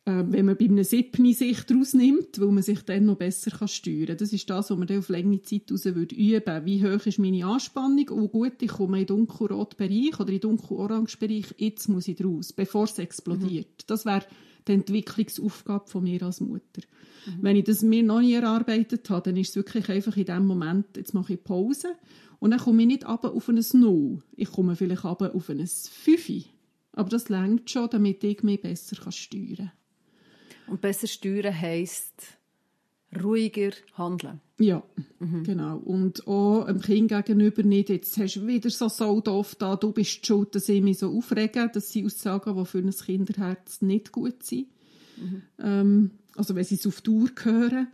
äh, 0.05 0.24
wenn 0.27 0.45
man 0.45 0.57
bei 0.57 0.65
einem 0.65 0.84
Siebni 0.84 1.34
sich 1.34 1.63
daraus 1.63 1.93
nimmt, 1.93 2.39
weil 2.39 2.51
man 2.51 2.62
sich 2.62 2.81
dann 2.84 3.05
noch 3.05 3.17
besser 3.17 3.51
kann 3.51 3.67
steuern 3.67 4.07
kann. 4.07 4.17
Das 4.17 4.34
ist 4.34 4.50
das, 4.50 4.69
was 4.69 4.77
man 4.77 4.88
dann 4.88 5.00
auf 5.00 5.10
längere 5.10 5.41
Zeit 5.41 5.72
raus 5.72 5.86
würde 5.86 6.15
üben 6.15 6.65
Wie 6.65 6.84
hoch 6.84 7.05
ist 7.05 7.17
meine 7.17 7.45
Anspannung? 7.45 8.10
Oh 8.12 8.27
gut, 8.27 8.62
ich 8.62 8.72
komme 8.72 9.00
in 9.00 9.07
den 9.07 9.17
dunkelroten 9.17 9.77
Bereich 9.77 10.19
oder 10.19 10.29
in 10.29 10.39
den 10.39 10.41
dunkelorange 10.41 11.07
Bereich, 11.19 11.55
jetzt 11.57 11.89
muss 11.89 12.07
ich 12.07 12.24
raus, 12.24 12.53
bevor 12.53 12.84
es 12.84 13.00
explodiert. 13.00 13.89
Das 13.89 14.05
wäre 14.05 14.25
die 14.67 14.74
Entwicklungsaufgabe 14.74 15.88
von 15.88 16.03
mir 16.03 16.24
als 16.24 16.41
Mutter. 16.41 16.81
Wenn 17.41 17.55
ich 17.55 17.63
das 17.63 17.81
mir 17.81 18.03
noch 18.03 18.22
nie 18.22 18.34
erarbeitet 18.34 19.10
habe, 19.10 19.29
dann 19.31 19.38
ist 19.38 19.50
es 19.50 19.55
wirklich 19.55 19.89
einfach 19.89 20.15
in 20.17 20.25
dem 20.25 20.45
Moment, 20.45 20.98
jetzt 20.98 21.13
mache 21.13 21.34
ich 21.34 21.43
Pause 21.43 21.95
und 22.39 22.51
dann 22.51 22.60
komme 22.60 22.84
ich 22.84 22.88
nicht 22.88 23.05
ab 23.05 23.25
auf 23.25 23.50
ein 23.50 23.63
Null. 23.74 24.22
Ich 24.36 24.51
komme 24.51 24.75
vielleicht 24.75 25.05
ab 25.05 25.22
auf 25.22 25.50
ein 25.50 25.65
Fünfi. 25.67 26.45
Aber 26.91 27.10
das 27.10 27.29
längt 27.29 27.69
schon, 27.69 27.89
damit 27.89 28.24
ich 28.24 28.43
mich 28.43 28.62
besser 28.62 29.12
steuern 29.12 29.55
kann. 29.57 29.72
Und 30.67 30.81
besser 30.81 31.07
steuern 31.07 31.60
heisst 31.60 32.38
ruhiger 33.24 33.72
handeln. 33.98 34.41
Ja, 34.57 34.84
genau. 35.43 35.77
Und 35.77 36.27
auch 36.27 36.65
dem 36.65 36.79
Kind 36.79 37.10
gegenüber 37.10 37.63
nicht, 37.63 37.89
jetzt 37.89 38.17
hast 38.17 38.36
du 38.36 38.48
wieder 38.48 38.69
so 38.69 38.88
so 38.88 39.19
doof 39.19 39.55
da, 39.55 39.75
du 39.75 39.91
bist 39.91 40.25
schuld, 40.25 40.55
dass 40.55 40.69
ich 40.69 40.81
mich 40.81 41.00
so 41.00 41.15
aufrege. 41.15 41.69
Das 41.74 41.91
sind 41.91 42.05
Aussagen, 42.05 42.55
die 42.55 42.65
für 42.65 42.79
ein 42.79 42.91
Kinderherz 42.91 43.81
nicht 43.81 44.12
gut 44.12 44.43
sind. 44.43 44.67
Ähm, 45.60 46.12
also 46.36 46.55
wenn 46.55 46.63
sie 46.63 46.75
es 46.75 46.88
auf 46.88 47.01
Dauer 47.01 47.29
hören. 47.43 47.88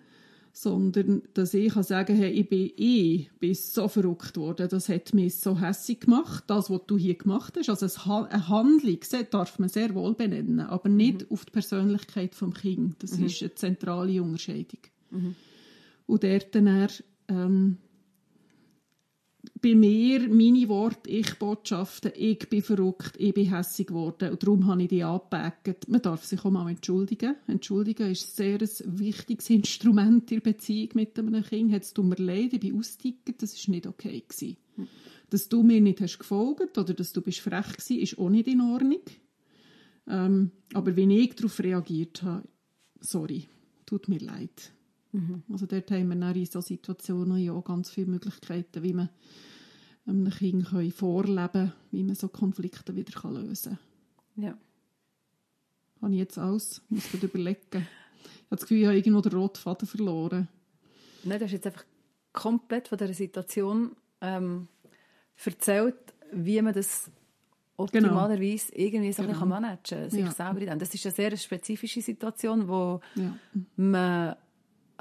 Sondern, 0.54 1.22
dass 1.34 1.54
ich 1.54 1.74
kann 1.74 1.84
sagen 1.84 2.14
hey, 2.14 2.30
ich 2.30 2.50
bin 2.50 2.72
eh 2.76 3.28
bin 3.40 3.54
so 3.54 3.88
verrückt 3.88 4.36
worden, 4.36 4.68
das 4.68 4.90
hat 4.90 5.14
mich 5.14 5.38
so 5.38 5.58
hässlich 5.58 6.02
gemacht, 6.02 6.44
das, 6.48 6.70
was 6.70 6.82
du 6.88 6.98
hier 6.98 7.16
gemacht 7.16 7.56
hast. 7.58 7.70
Also 7.70 7.88
eine 8.26 8.50
Handlung 8.50 9.00
darf 9.30 9.60
man 9.60 9.70
sehr 9.70 9.96
wohl 9.96 10.14
benennen, 10.14 10.60
aber 10.60 10.90
nicht 10.90 11.32
auf 11.32 11.46
die 11.46 11.52
Persönlichkeit 11.52 12.34
des 12.34 12.54
Kindes. 12.62 13.12
Das 13.12 13.12
ist 13.18 13.42
eine 13.42 13.56
zentrale 13.56 14.22
Unterscheidung. 14.22 14.82
Und 15.12 16.24
dort 16.24 16.56
dann, 16.56 16.88
ähm, 17.28 17.78
bei 19.62 19.76
mir, 19.76 20.28
meine 20.28 20.68
Worte, 20.70 21.10
ich 21.10 21.38
Botschaften, 21.38 22.12
ich 22.16 22.50
bin 22.50 22.62
verrückt, 22.62 23.14
ich 23.18 23.34
bin 23.34 23.50
hässig 23.50 23.88
geworden 23.88 24.32
und 24.32 24.42
darum 24.42 24.66
habe 24.68 24.84
ich 24.84 24.90
die 24.90 25.04
angepackt. 25.04 25.88
Man 25.88 26.02
darf 26.02 26.26
sich 26.26 26.44
auch 26.44 26.52
mal 26.52 26.70
entschuldigen. 26.70 27.36
Entschuldigen 27.48 28.12
ist 28.12 28.40
ein 28.40 28.60
sehr 28.60 29.00
wichtiges 29.00 29.50
Instrument 29.50 30.32
in 30.32 30.40
der 30.42 30.52
Beziehung 30.52 30.90
mit 30.96 31.18
einem 31.18 31.44
Kind. 31.44 31.74
Es 31.74 31.94
tut 31.94 32.06
mir 32.06 32.16
leid, 32.16 32.54
ich 32.54 32.60
bin 32.60 32.78
ausgetickert, 32.78 33.42
das 33.42 33.68
war 33.68 33.76
nicht 33.76 33.88
okay. 33.88 34.24
Gewesen. 34.28 34.58
Dass 35.30 35.48
du 35.48 35.64
mir 35.64 35.80
nicht 35.80 36.02
hast 36.02 36.20
gefolgt 36.20 36.78
oder 36.78 36.94
dass 36.94 37.14
du 37.14 37.22
bist 37.22 37.40
frech 37.40 37.68
warst, 37.78 37.92
ist 37.92 38.18
auch 38.18 38.30
nicht 38.30 38.48
in 38.48 38.62
Ordnung. 38.62 39.02
Ähm, 40.08 40.52
aber 40.74 40.96
wenn 40.96 41.12
ich 41.12 41.36
darauf 41.36 41.60
reagiert 41.60 42.24
habe, 42.24 42.48
sorry, 43.00 43.48
tut 43.86 44.08
mir 44.10 44.20
leid. 44.20 44.74
Also 45.52 45.66
dort 45.66 45.92
haben 45.92 46.08
wir 46.10 46.16
dann 46.16 46.36
in 46.36 46.46
solchen 46.46 46.68
Situationen 46.68 47.38
ja 47.40 47.52
auch 47.54 47.64
ganz 47.66 47.90
viele 47.90 48.08
Möglichkeiten, 48.08 48.82
wie 48.84 48.94
man 48.94 49.10
einem 50.06 50.30
Kind 50.30 50.68
können 50.70 50.92
vorleben 50.92 51.52
kann, 51.52 51.74
wie 51.92 52.04
man 52.04 52.16
so 52.16 52.28
Konflikte 52.30 52.96
wieder 52.96 53.12
kann 53.20 53.36
lösen 53.36 53.78
kann. 54.36 54.44
Ja. 54.44 54.58
Habe 56.02 56.14
ich 56.14 56.20
jetzt 56.20 56.38
alles? 56.38 56.82
Ich 56.86 56.92
muss 56.96 57.12
gerade 57.12 57.26
überlegen. 57.28 57.60
Ich 57.72 57.76
habe 57.76 57.86
das 58.52 58.62
Gefühl, 58.62 58.80
ich 58.80 58.86
habe 58.88 58.98
irgendwo 58.98 59.22
den 59.22 59.34
roten 59.34 59.58
Faden 59.60 59.88
verloren. 59.88 60.48
Nein, 61.24 61.40
du 61.40 61.46
hast 61.46 61.52
jetzt 61.52 61.68
einfach 61.68 61.86
komplett 62.34 62.88
von 62.88 62.98
dieser 62.98 63.14
Situation 63.14 63.96
ähm, 64.22 64.68
erzählt, 65.44 65.96
wie 66.32 66.62
man 66.62 66.74
das 66.74 67.12
optimalerweise 67.78 68.74
irgendwie 68.76 69.12
so 69.12 69.24
bisschen 69.24 69.50
managen 69.50 70.00
kann, 70.02 70.10
sich 70.10 70.20
Ja. 70.22 70.32
selber 70.32 70.60
in 70.62 70.68
dem. 70.68 70.80
Das 70.80 70.94
ist 70.94 71.06
eine 71.06 71.14
sehr 71.16 71.36
spezifische 71.38 72.02
Situation, 72.02 72.68
wo 72.68 73.02
Ja, 73.16 73.36
man 73.76 74.36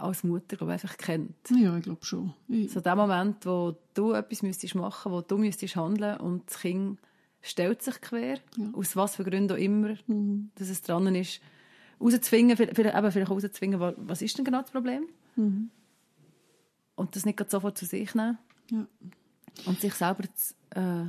als 0.02 0.24
Mutter 0.24 0.56
glaube 0.56 0.74
ich, 0.74 0.82
einfach 0.82 0.96
kennt. 0.96 1.34
ja 1.50 1.76
ich 1.76 1.82
glaube 1.84 2.04
schon. 2.04 2.32
Ich, 2.48 2.72
So 2.72 2.80
der 2.80 2.96
Moment, 2.96 3.44
wo 3.46 3.76
du 3.94 4.12
etwas 4.12 4.42
müsstest 4.42 4.74
machen, 4.74 5.12
wo 5.12 5.20
du 5.20 5.38
müsstest 5.38 5.76
handeln 5.76 6.16
und 6.18 6.48
das 6.50 6.58
Kind 6.60 6.98
stellt 7.42 7.82
sich 7.82 8.00
quer, 8.00 8.38
aus 8.74 8.96
was 8.96 9.16
für 9.16 9.24
Gründen 9.24 9.52
auch 9.52 9.56
immer, 9.58 9.94
Mhm. 10.06 10.50
dass 10.56 10.68
es 10.68 10.82
dran 10.82 11.14
ist, 11.14 11.40
rauszuzwingen, 12.00 12.56
vielleicht, 12.56 12.78
eben 12.78 13.12
vielleicht 13.12 13.30
rauszuzwingen, 13.30 13.80
wa- 13.80 13.94
was 13.96 14.20
ist 14.22 14.36
denn 14.36 14.44
genau 14.44 14.60
das 14.62 14.70
Problem? 14.70 15.04
Mhm. 15.36 15.70
Und 16.96 17.16
das 17.16 17.24
nicht 17.24 17.50
sofort 17.50 17.78
zu 17.78 17.86
sich 17.86 18.14
nehmen 18.14 18.38
ja. 18.70 18.86
und 19.66 19.80
sich 19.80 19.94
selber 19.94 20.24
zu, 20.34 20.54
äh, 20.70 21.04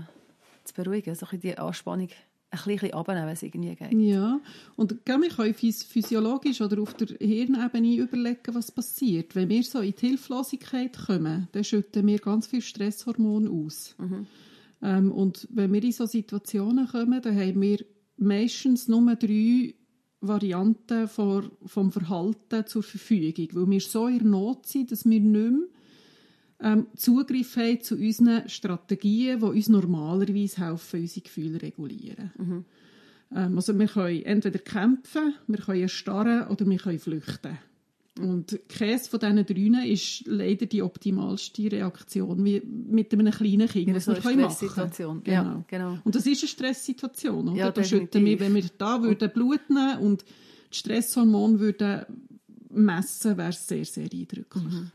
zu 0.63 0.73
beruhigen, 0.73 1.15
so 1.15 1.25
ein 1.25 1.29
bisschen 1.31 1.41
die 1.41 1.57
Anspannung 1.57 2.09
ein 2.51 2.59
bisschen 2.65 2.93
abnehmen, 2.93 3.25
wenn 3.25 3.33
es 3.33 3.43
irgendwie 3.43 3.75
geht. 3.75 3.93
Ja, 3.93 4.39
und 4.75 5.05
gell, 5.05 5.21
wir 5.21 5.29
können 5.29 5.53
phys- 5.53 5.85
physiologisch 5.85 6.61
oder 6.61 6.81
auf 6.81 6.93
der 6.95 7.07
Hirnebene 7.19 7.95
überlegen, 7.95 8.53
was 8.53 8.71
passiert. 8.71 9.35
Wenn 9.35 9.49
wir 9.49 9.63
so 9.63 9.79
in 9.79 9.93
die 9.99 10.07
Hilflosigkeit 10.07 10.97
kommen, 10.97 11.47
dann 11.53 11.63
schütten 11.63 12.05
wir 12.05 12.19
ganz 12.19 12.47
viel 12.47 12.61
Stresshormone 12.61 13.49
aus. 13.49 13.95
Ähm, 14.81 15.11
und 15.11 15.47
wenn 15.51 15.71
wir 15.71 15.83
in 15.83 15.91
so 15.91 16.05
Situationen 16.05 16.87
kommen, 16.87 17.21
dann 17.21 17.37
haben 17.37 17.61
wir 17.61 17.85
meistens 18.17 18.87
nur 18.87 19.15
drei 19.15 19.73
Varianten 20.19 21.07
vor, 21.07 21.49
vom 21.65 21.91
Verhalten 21.91 22.67
zur 22.67 22.83
Verfügung, 22.83 23.47
weil 23.53 23.69
wir 23.71 23.79
so 23.79 24.07
in 24.07 24.19
der 24.19 24.27
Not 24.27 24.67
sind, 24.67 24.91
dass 24.91 25.05
wir 25.05 25.19
nicht 25.19 25.31
mehr 25.31 25.67
ähm, 26.61 26.87
Zugriff 26.95 27.55
haben 27.57 27.81
zu 27.81 27.95
unseren 27.95 28.47
Strategien, 28.47 29.39
die 29.39 29.45
uns 29.45 29.69
normalerweise 29.69 30.67
helfen, 30.67 31.01
unsere 31.01 31.21
Gefühle 31.21 31.57
zu 31.57 31.65
regulieren. 31.65 32.31
Ähm, 33.33 33.55
also 33.55 33.77
wir 33.77 33.87
können 33.87 34.23
entweder 34.23 34.59
kämpfen, 34.59 35.33
wir 35.47 35.59
können 35.59 35.81
erstarren 35.81 36.47
oder 36.47 36.65
wir 36.67 36.77
können 36.77 36.99
flüchten. 36.99 37.57
Und 38.19 38.59
keines 38.67 39.07
von 39.07 39.21
diesen 39.21 39.45
drei 39.45 39.87
ist 39.87 40.27
leider 40.27 40.65
die 40.65 40.81
optimalste 40.81 41.71
Reaktion 41.71 42.43
wie 42.43 42.61
mit 42.61 43.13
einem 43.13 43.31
kleinen 43.31 43.69
Kind, 43.69 43.87
In 43.87 43.95
was 43.95 44.07
wir 44.07 44.15
können 44.15 44.41
machen. 44.41 45.21
Genau. 45.23 45.23
Ja, 45.25 45.63
genau. 45.65 45.97
Und 46.03 46.13
das 46.13 46.25
ist 46.27 46.43
eine 46.43 46.49
Stresssituation. 46.49 47.47
Oder? 47.49 47.57
Ja, 47.57 47.71
da 47.71 47.83
schütten 47.83 48.25
wir, 48.25 48.39
wenn 48.39 48.53
wir 48.53 48.65
da 48.77 49.01
würden 49.01 49.31
Blut 49.31 49.69
nehmen 49.69 49.99
und 49.99 50.25
die 50.71 50.77
Stresshormone 50.77 51.59
würden 51.59 52.05
messen, 52.69 53.37
wäre 53.37 53.49
es 53.49 53.65
sehr, 53.65 53.85
sehr 53.85 54.03
eindrücklich. 54.11 54.63
Mhm. 54.63 54.91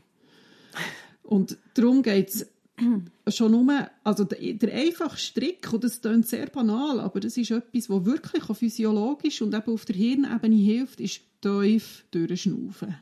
Und 1.27 1.57
darum 1.73 2.01
geht 2.03 2.29
es 2.29 3.35
schon 3.35 3.53
um, 3.53 3.69
also 4.03 4.23
der, 4.23 4.53
der 4.53 4.73
einfache 4.73 5.17
Strick, 5.17 5.71
und 5.73 5.83
das 5.83 5.99
klingt 6.01 6.27
sehr 6.27 6.47
banal, 6.47 6.99
aber 6.99 7.19
das 7.19 7.35
ist 7.37 7.51
etwas, 7.51 7.89
was 7.89 8.05
wirklich 8.05 8.49
auch 8.49 8.55
physiologisch 8.55 9.41
und 9.41 9.53
eben 9.53 9.73
auf 9.73 9.83
der 9.85 9.95
Hirnebene 9.95 10.55
hilft, 10.55 11.01
ist 11.01 11.21
tief 11.41 12.05
durchschnaufen. 12.11 12.95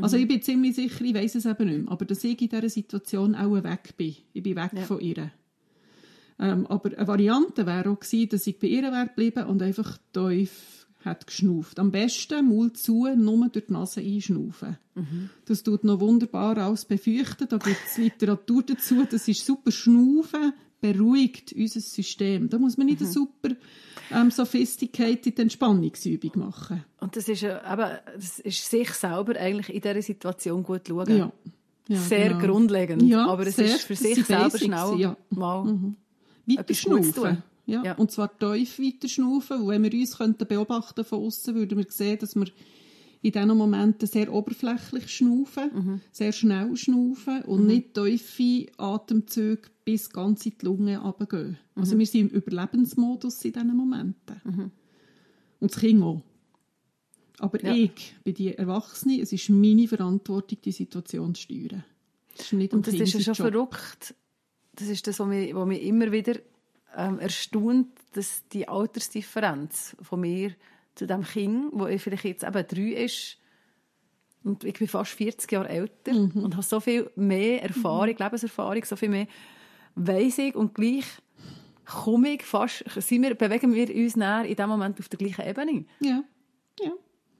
Also 0.00 0.16
ich 0.18 0.28
bin 0.28 0.42
ziemlich 0.42 0.76
sicher, 0.76 1.02
ich 1.04 1.14
weiß 1.14 1.36
es 1.36 1.46
eben 1.46 1.66
nicht 1.68 1.82
mehr, 1.84 1.90
aber 1.92 2.04
dass 2.04 2.22
ich 2.22 2.40
in 2.40 2.48
dieser 2.50 2.68
Situation 2.68 3.34
auch 3.34 3.50
weg 3.64 3.94
bin. 3.96 4.14
Ich 4.34 4.42
bin 4.42 4.54
weg 4.56 4.70
Ja. 4.74 4.82
von 4.82 5.00
ihr. 5.00 5.30
Ähm, 6.38 6.66
aber 6.66 6.96
eine 6.96 7.08
Variante 7.08 7.64
wäre 7.66 7.88
auch 7.90 7.98
gewesen, 7.98 8.28
dass 8.28 8.46
ich 8.46 8.58
bei 8.58 8.66
ihr 8.66 8.82
wäre 8.82 9.06
geblieben 9.06 9.46
und 9.46 9.62
einfach 9.62 9.96
tief 10.12 10.85
hat 11.06 11.26
geschnauft. 11.26 11.78
Am 11.78 11.90
besten 11.90 12.46
Mund 12.46 12.76
zu, 12.76 13.06
nur 13.16 13.48
durch 13.48 13.66
die 13.66 13.72
Nase 13.72 14.00
einschnaufen. 14.00 14.76
Das 15.44 15.62
tut 15.62 15.84
noch 15.84 16.00
wunderbar 16.00 16.58
alles 16.58 16.84
befeuchten. 16.84 17.48
Da 17.48 17.58
gibt 17.58 17.80
es 17.86 17.96
Literatur 17.96 18.62
dazu. 18.62 19.06
Das 19.10 19.28
ist 19.28 19.44
super 19.44 19.70
Schnaufen, 19.70 20.52
beruhigt 20.80 21.52
unser 21.52 21.80
System. 21.80 22.48
Da 22.48 22.58
muss 22.58 22.76
man 22.76 22.86
nicht 22.86 23.00
eine 23.00 23.10
super 23.10 23.50
ähm, 24.10 24.30
sophisticated 24.30 25.38
Entspannungsübung 25.38 26.32
machen. 26.36 26.84
Und 27.00 27.16
das 27.16 27.28
ist, 27.28 27.42
ja 27.42 27.60
eben, 27.72 27.98
das 28.14 28.38
ist 28.38 28.68
sich 28.70 28.90
selber 28.90 29.36
eigentlich 29.38 29.74
in 29.74 29.80
dieser 29.80 30.02
Situation 30.02 30.62
gut 30.62 30.88
schauen. 30.88 31.16
Ja. 31.16 31.32
ja 31.88 31.98
sehr 31.98 32.30
genau. 32.30 32.46
grundlegend. 32.46 33.02
Ja, 33.02 33.26
aber 33.26 33.46
es 33.46 33.56
sehr. 33.56 33.66
ist 33.66 33.82
für 33.82 33.96
sich 33.96 34.24
selber 34.24 34.58
schnell 34.58 34.98
ja. 34.98 35.16
mal 35.30 35.94
Weiter 36.46 36.62
Gutes 36.62 36.82
tun. 36.82 37.02
schnaufen. 37.02 37.42
Ja. 37.66 37.82
Ja. 37.84 37.94
Und 37.96 38.10
zwar 38.10 38.36
tief 38.38 38.78
weiter 38.78 39.08
schnaufen. 39.08 39.66
Weil 39.66 39.82
wenn 39.82 39.92
wir 39.92 40.00
uns 40.00 40.16
könnten 40.18 40.46
beobachten 40.46 41.04
von 41.04 41.24
außen, 41.24 41.54
würden 41.54 41.78
wir 41.78 41.86
sehen, 41.88 42.18
dass 42.18 42.34
wir 42.36 42.46
in 43.22 43.32
diesen 43.32 43.56
Momenten 43.56 44.06
sehr 44.06 44.32
oberflächlich 44.32 45.08
schnaufen, 45.08 45.70
Mhm. 45.74 46.00
sehr 46.12 46.32
schnell 46.32 46.76
schnaufen 46.76 47.42
und 47.42 47.66
nicht 47.66 47.94
tiefe 47.94 48.66
Atemzüge 48.78 49.62
bis 49.84 50.10
ganz 50.10 50.46
in 50.46 50.52
die 50.60 50.64
Lunge 50.64 50.98
runtergehen. 50.98 51.58
Mhm. 51.74 51.80
Also 51.82 51.98
wir 51.98 52.06
sind 52.06 52.30
im 52.32 52.36
Überlebensmodus 52.38 53.44
in 53.44 53.52
diesen 53.52 53.76
Momenten. 53.76 54.70
Und 55.58 55.72
das 55.74 55.80
Kind 55.80 56.02
auch. 56.02 56.22
Aber 57.38 57.62
Ja. 57.64 57.74
ich 57.74 58.14
bin 58.24 58.34
die 58.34 58.54
Erwachsene, 58.54 59.20
es 59.20 59.32
ist 59.32 59.50
meine 59.50 59.88
Verantwortung, 59.88 60.58
die 60.64 60.72
Situation 60.72 61.34
zu 61.34 61.42
steuern. 61.42 61.84
Das 62.36 62.46
ist 62.46 62.52
nicht 62.52 62.72
Und 62.74 62.86
das 62.86 62.94
ist 62.94 63.12
ja 63.12 63.20
schon 63.20 63.34
Job. 63.34 63.52
verrückt. 63.74 64.14
Das 64.74 64.88
ist 64.88 65.06
das, 65.06 65.18
was 65.18 65.26
mich, 65.26 65.54
was 65.54 65.66
mich 65.66 65.82
immer 65.82 66.12
wieder 66.12 66.34
ähm, 66.96 67.18
erstaunt, 67.18 67.88
dass 68.14 68.46
die 68.48 68.66
Altersdifferenz 68.68 69.96
von 70.02 70.20
mir 70.20 70.52
zu 70.94 71.06
dem 71.06 71.22
Kind, 71.22 71.70
wo 71.72 71.86
ich 71.86 72.02
vielleicht 72.02 72.24
jetzt 72.24 72.44
eben 72.44 72.66
drei 72.66 73.04
ist, 73.04 73.38
und 74.44 74.62
ich 74.62 74.74
bin 74.74 74.86
fast 74.86 75.10
40 75.12 75.50
Jahre 75.50 75.68
älter 75.68 76.12
Mhm. 76.12 76.44
und 76.44 76.54
habe 76.54 76.62
so 76.62 76.78
viel 76.78 77.10
mehr 77.16 77.62
Erfahrung, 77.64 78.16
Lebenserfahrung, 78.16 78.84
so 78.84 78.94
viel 78.94 79.08
mehr 79.08 79.26
weiss 79.96 80.38
ich 80.38 80.54
und 80.54 80.74
gleich 80.74 81.04
komme 81.84 82.30
ich 82.34 82.42
fast, 82.44 82.84
sind 83.00 83.22
wir, 83.22 83.34
bewegen 83.34 83.74
wir 83.74 83.92
uns 83.94 84.14
näher 84.16 84.44
in 84.44 84.54
dem 84.54 84.68
Moment 84.68 85.00
auf 85.00 85.08
der 85.08 85.18
gleichen 85.18 85.46
Ebene. 85.46 85.84
Ja, 86.00 86.22
ja. 86.80 86.92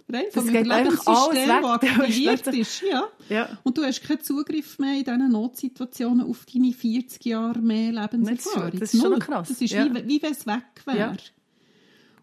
Rein 0.08 0.24
Das 0.32 0.34
vom 0.44 0.48
Überlebenssystem, 0.48 1.48
weg. 1.48 1.62
das 1.62 1.90
aktiviert 2.00 2.46
ist. 2.48 2.82
Ja. 2.88 3.08
Ja. 3.28 3.58
Und 3.64 3.76
du 3.76 3.82
hast 3.82 4.02
keinen 4.04 4.20
Zugriff 4.20 4.78
mehr 4.78 4.92
in 4.98 5.04
diesen 5.04 5.32
Notsituationen 5.32 6.24
auf 6.26 6.46
deine 6.46 6.72
40 6.72 7.24
Jahre 7.24 7.58
mehr 7.58 7.90
Lebenserfahrung. 7.92 8.78
Das 8.78 8.94
ist 8.94 9.00
schon 9.00 9.10
Null. 9.10 9.18
krass. 9.18 9.48
Das 9.48 9.60
ist 9.60 9.72
Ja. 9.72 9.84
wie, 9.92 10.06
wie 10.08 10.22
wenn 10.22 10.32
es 10.32 10.46
weg 10.46 10.62
wäre. 10.84 10.98
Ja. 10.98 11.16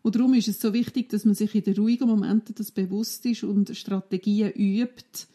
Und 0.02 0.16
darum 0.16 0.34
ist 0.34 0.48
es 0.48 0.60
so 0.62 0.74
wichtig, 0.74 1.10
dass 1.10 1.26
man 1.26 1.34
sich 1.36 1.54
in 1.56 1.64
den 1.64 1.76
ruhigen 1.76 2.08
Momenten 2.08 2.56
das 2.56 2.72
bewusst 2.72 3.26
ist 3.26 3.44
und 3.44 3.76
Strategien 3.76 4.52
übt, 4.52 5.28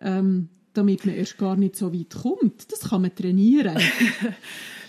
ähm, 0.00 0.48
damit 0.74 1.06
man 1.06 1.14
erst 1.16 1.38
gar 1.38 1.56
nicht 1.56 1.74
so 1.76 1.92
weit 1.92 2.10
kommt. 2.22 2.70
Das 2.72 2.88
kann 2.90 3.02
man 3.02 3.14
trainieren. 3.14 3.78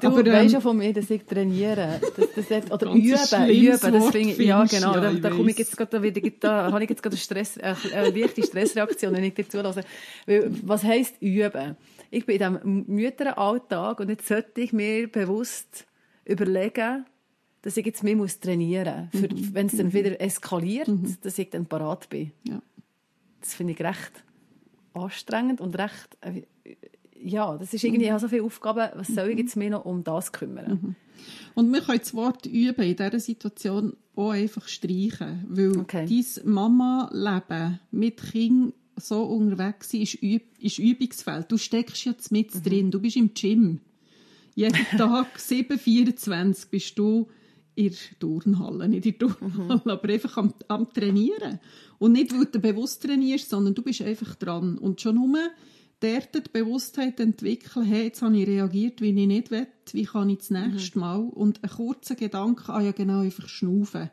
Du 0.00 0.06
Aber, 0.08 0.26
ähm, 0.26 0.32
weißt 0.32 0.54
ja 0.54 0.60
von 0.60 0.76
mir, 0.76 0.92
dass 0.92 1.10
ich 1.10 1.24
trainiere. 1.24 2.00
Das, 2.16 2.28
das, 2.34 2.48
das, 2.48 2.70
oder 2.70 2.92
üben, 2.92 3.50
üben, 3.50 3.92
das 3.92 4.10
finde 4.10 4.30
ich, 4.32 4.38
ja 4.38 4.64
genau, 4.64 4.94
ja, 4.94 5.00
da, 5.00 5.12
da 5.12 5.30
komme 5.30 5.50
ich 5.50 5.58
jetzt 5.58 5.76
gerade 5.76 6.02
wieder, 6.02 6.20
da 6.40 6.72
habe 6.72 6.82
ich 6.84 6.90
jetzt 6.90 7.02
gerade 7.02 7.14
eine, 7.14 7.20
Stress, 7.20 7.58
eine, 7.58 7.76
eine 7.94 8.10
leichte 8.18 8.42
Stressreaktion, 8.42 9.12
wenn 9.14 9.24
ich 9.24 9.34
dir 9.34 9.48
zulasse. 9.48 9.82
Weil, 10.26 10.50
was 10.62 10.82
heisst 10.84 11.20
üben? 11.20 11.76
Ich 12.10 12.26
bin 12.26 12.40
in 12.40 12.54
diesem 12.60 12.84
Mütteralltag 12.88 14.00
und 14.00 14.08
jetzt 14.08 14.26
sollte 14.26 14.60
ich 14.60 14.72
mir 14.72 15.06
bewusst 15.08 15.86
überlegen, 16.24 17.04
dass 17.62 17.76
ich 17.76 17.84
jetzt 17.86 18.02
mehr 18.02 18.16
muss 18.16 18.40
trainieren 18.40 19.10
muss, 19.12 19.22
Mhm. 19.22 19.54
wenn 19.54 19.66
es 19.66 19.76
dann 19.76 19.92
wieder 19.92 20.20
eskaliert, 20.20 20.88
dass 21.22 21.38
ich 21.38 21.50
dann 21.50 21.66
parat 21.66 22.08
bin. 22.08 22.32
ja. 22.48 22.60
Das 23.40 23.54
finde 23.54 23.72
ich 23.74 23.80
recht 23.80 24.12
anstrengend 24.92 25.60
und 25.60 25.78
recht, 25.78 26.16
äh, 26.20 26.42
ja, 27.22 27.56
das 27.58 27.72
ist 27.74 27.84
irgendwie, 27.84 28.04
ich 28.04 28.10
habe 28.10 28.20
so 28.20 28.28
viele 28.28 28.42
Aufgaben, 28.44 28.88
was 28.98 29.08
soll 29.08 29.28
ich 29.30 29.38
jetzt 29.38 29.56
mehr 29.56 29.70
noch 29.70 29.84
um 29.84 30.02
das 30.04 30.32
kümmern? 30.32 30.96
Und 31.54 31.72
wir 31.72 31.80
können 31.82 31.98
das 31.98 32.14
Wort 32.14 32.46
üben 32.46 32.82
in 32.82 32.96
dieser 32.96 33.20
Situation 33.20 33.94
auch 34.16 34.30
einfach 34.30 34.66
streichen. 34.68 35.44
Weil 35.48 35.78
Okay. 35.78 36.06
dein 36.06 36.52
Mama-Leben 36.52 37.80
mit 37.90 38.22
Kind 38.22 38.74
so 38.96 39.22
unterwegs 39.24 39.90
sein, 39.90 40.02
ist, 40.02 40.22
Üb 40.22 40.42
ist 40.58 40.78
Übungsfeld. 40.78 41.50
Du 41.50 41.56
steckst 41.58 42.04
jetzt 42.04 42.30
mit 42.32 42.54
Mhm. 42.54 42.62
drin. 42.62 42.90
Du 42.90 43.00
bist 43.00 43.16
im 43.16 43.32
Gym. 43.34 43.80
Jeden 44.54 44.74
Tag 44.96 45.38
7, 45.38 45.78
24 45.78 46.70
bist 46.70 46.98
du 46.98 47.28
in 47.76 47.90
der 47.90 48.18
Turnhalle. 48.18 48.88
Nicht 48.88 49.06
in 49.06 49.18
der 49.18 49.28
Turnhalle, 49.28 49.80
Mhm. 49.84 49.90
aber 49.90 50.08
einfach 50.08 50.36
am, 50.36 50.52
am 50.68 50.92
Trainieren. 50.92 51.60
Und 51.98 52.12
nicht, 52.12 52.32
weil 52.32 52.46
du 52.46 52.58
bewusst 52.60 53.02
trainierst, 53.02 53.48
sondern 53.50 53.74
du 53.74 53.82
bist 53.82 54.02
einfach 54.02 54.34
dran. 54.34 54.76
Und 54.78 55.00
schon 55.00 55.14
nur 55.16 55.38
dort 56.00 56.34
die 56.34 56.50
Bewusstheit 56.52 57.20
entwickeln, 57.20 57.84
hey, 57.84 58.04
jetzt 58.04 58.22
habe 58.22 58.36
ich 58.38 58.46
reagiert, 58.48 59.00
wie 59.00 59.08
ich 59.10 59.26
nicht 59.26 59.50
will, 59.50 59.66
wie 59.92 60.04
kann 60.04 60.28
ich 60.30 60.38
das 60.38 60.50
nächste 60.50 60.98
Mhm. 60.98 61.00
Mal? 61.04 61.18
Und 61.20 61.62
ein 61.62 61.70
kurzer 61.70 62.14
Gedanke, 62.14 62.72
ah 62.72 62.80
ja 62.80 62.92
genau, 62.92 63.20
einfach 63.20 63.48
schnaufen. 63.48 64.10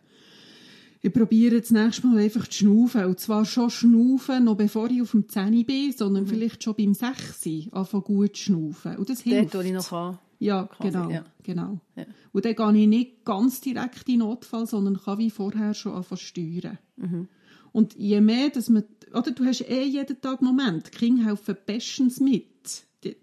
Ich 1.01 1.13
probiere 1.13 1.61
das 1.61 1.71
nächste 1.71 2.07
Mal 2.07 2.17
einfach 2.19 2.47
zu 2.47 2.57
schnaufen. 2.59 3.05
Und 3.05 3.19
zwar 3.19 3.45
schon 3.45 3.69
schnaufen, 3.69 4.43
noch 4.45 4.57
bevor 4.57 4.89
ich 4.89 5.01
auf 5.01 5.11
dem 5.11 5.29
10 5.29 5.65
bin, 5.65 5.91
sondern 5.95 6.23
Mhm. 6.23 6.27
vielleicht 6.27 6.63
schon 6.63 6.75
beim 6.75 6.93
6 6.93 7.69
anfangen 7.71 8.03
gut 8.03 8.35
zu 8.35 8.43
schnaufen. 8.43 8.97
Und 8.97 9.09
das 9.09 9.23
Dort, 9.23 9.35
hilft. 9.35 9.55
wo 9.55 9.59
ich 9.59 9.73
noch 9.73 9.89
kann. 9.89 10.17
Ja, 10.39 10.63
quasi, 10.65 10.91
genau. 10.91 11.09
ja. 11.09 11.25
genau. 11.43 11.79
Ja. 11.95 12.05
Und 12.31 12.45
dann 12.45 12.55
gehe 12.55 12.81
ich 12.83 12.87
nicht 12.87 13.25
ganz 13.25 13.61
direkt 13.61 14.07
in 14.09 14.19
Notfall, 14.19 14.67
sondern 14.67 14.99
kann 14.99 15.17
wie 15.19 15.29
vorher 15.31 15.73
schon 15.73 15.93
anfangen 15.93 16.19
steuern. 16.19 16.77
Mhm. 16.97 17.27
Und 17.71 17.95
je 17.95 18.21
mehr, 18.21 18.49
dass 18.49 18.69
man, 18.69 18.83
oder 19.13 19.31
du 19.31 19.45
hast 19.45 19.61
eh 19.61 19.83
jeden 19.83 20.19
Tag 20.21 20.41
Moment, 20.41 20.87
die 20.87 20.91
Kinder 20.97 21.25
helfen 21.25 21.55
bestens 21.65 22.19
mit. 22.19 22.45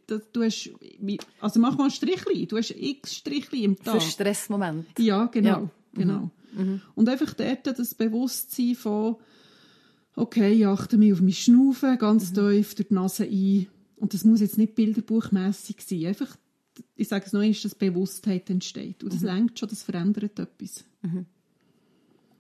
Du 0.07 0.42
hast, 0.42 0.70
also 1.40 1.61
mach 1.61 1.77
mal 1.77 1.85
ein 1.85 1.90
Strichli, 1.90 2.47
du 2.47 2.57
hast 2.57 2.70
x 2.70 3.16
Strichli 3.16 3.64
im 3.64 3.77
Tag. 3.77 4.01
Für 4.01 4.09
Stressmoment. 4.09 4.87
Ja, 4.99 5.27
genau. 5.27 5.49
Ja. 5.49 5.59
Mhm. 5.61 5.70
genau. 5.99 6.31
Und 6.94 7.09
einfach 7.09 7.35
dort 7.35 7.66
das 7.66 7.94
Bewusstsein 7.94 8.77
von, 8.77 9.16
okay, 10.16 10.53
ich 10.53 10.66
achte 10.66 10.97
mich 10.97 11.12
auf 11.12 11.20
mein 11.20 11.33
Schnaufen, 11.33 11.99
ganz 11.99 12.31
Mhm. 12.31 12.35
tief 12.53 12.75
durch 12.77 12.88
die 12.88 12.94
Nase 12.94 13.25
ein. 13.25 13.66
Und 13.97 14.14
das 14.14 14.25
muss 14.25 14.40
jetzt 14.40 14.59
nicht 14.59 14.75
bilderbuchmässig 14.75 15.77
sein. 15.81 16.07
Einfach, 16.07 16.37
ich 16.97 17.09
sage 17.09 17.25
es 17.27 17.33
noch 17.33 17.40
einmal, 17.40 17.59
dass 17.61 17.75
Bewusstheit 17.75 18.49
entsteht. 18.51 19.03
Und 19.03 19.12
das 19.12 19.20
Mhm. 19.20 19.27
lenkt 19.27 19.59
schon, 19.59 19.68
das 19.68 19.83
verändert 19.83 20.38
etwas. 20.38 20.85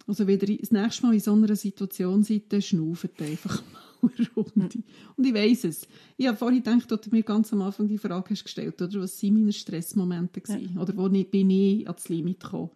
Also 0.06 0.26
wenn 0.26 0.38
ihr 0.40 0.58
das 0.58 0.70
nächste 0.70 1.06
Mal 1.06 1.14
in 1.14 1.20
so 1.20 1.32
einer 1.32 1.56
Situation 1.56 2.22
seid, 2.22 2.52
dann 2.52 2.60
schnauft 2.62 3.20
einfach 3.22 3.62
mal 4.02 4.10
eine 4.18 4.28
Runde. 4.36 4.78
Und 5.16 5.26
ich 5.26 5.32
weiss 5.34 5.64
es. 5.64 5.88
Ich 6.16 6.26
habe 6.26 6.36
vorhin 6.36 6.62
gedacht, 6.62 6.92
als 6.92 7.00
du 7.02 7.10
mir 7.10 7.22
ganz 7.22 7.52
am 7.52 7.62
Anfang 7.62 7.88
die 7.88 7.96
Frage 7.98 8.30
hast 8.30 8.44
gestellt 8.44 8.80
oder 8.82 9.00
was 9.00 9.22
waren 9.22 9.34
meine 9.34 9.52
Stressmomente 9.52 10.40
gewesen? 10.42 10.78
Oder 10.78 10.96
wo 10.96 11.06
ich- 11.08 11.30
bin 11.30 11.48
ich 11.50 11.86
ans 11.88 12.08
Limit 12.08 12.40
gekommen? 12.40 12.70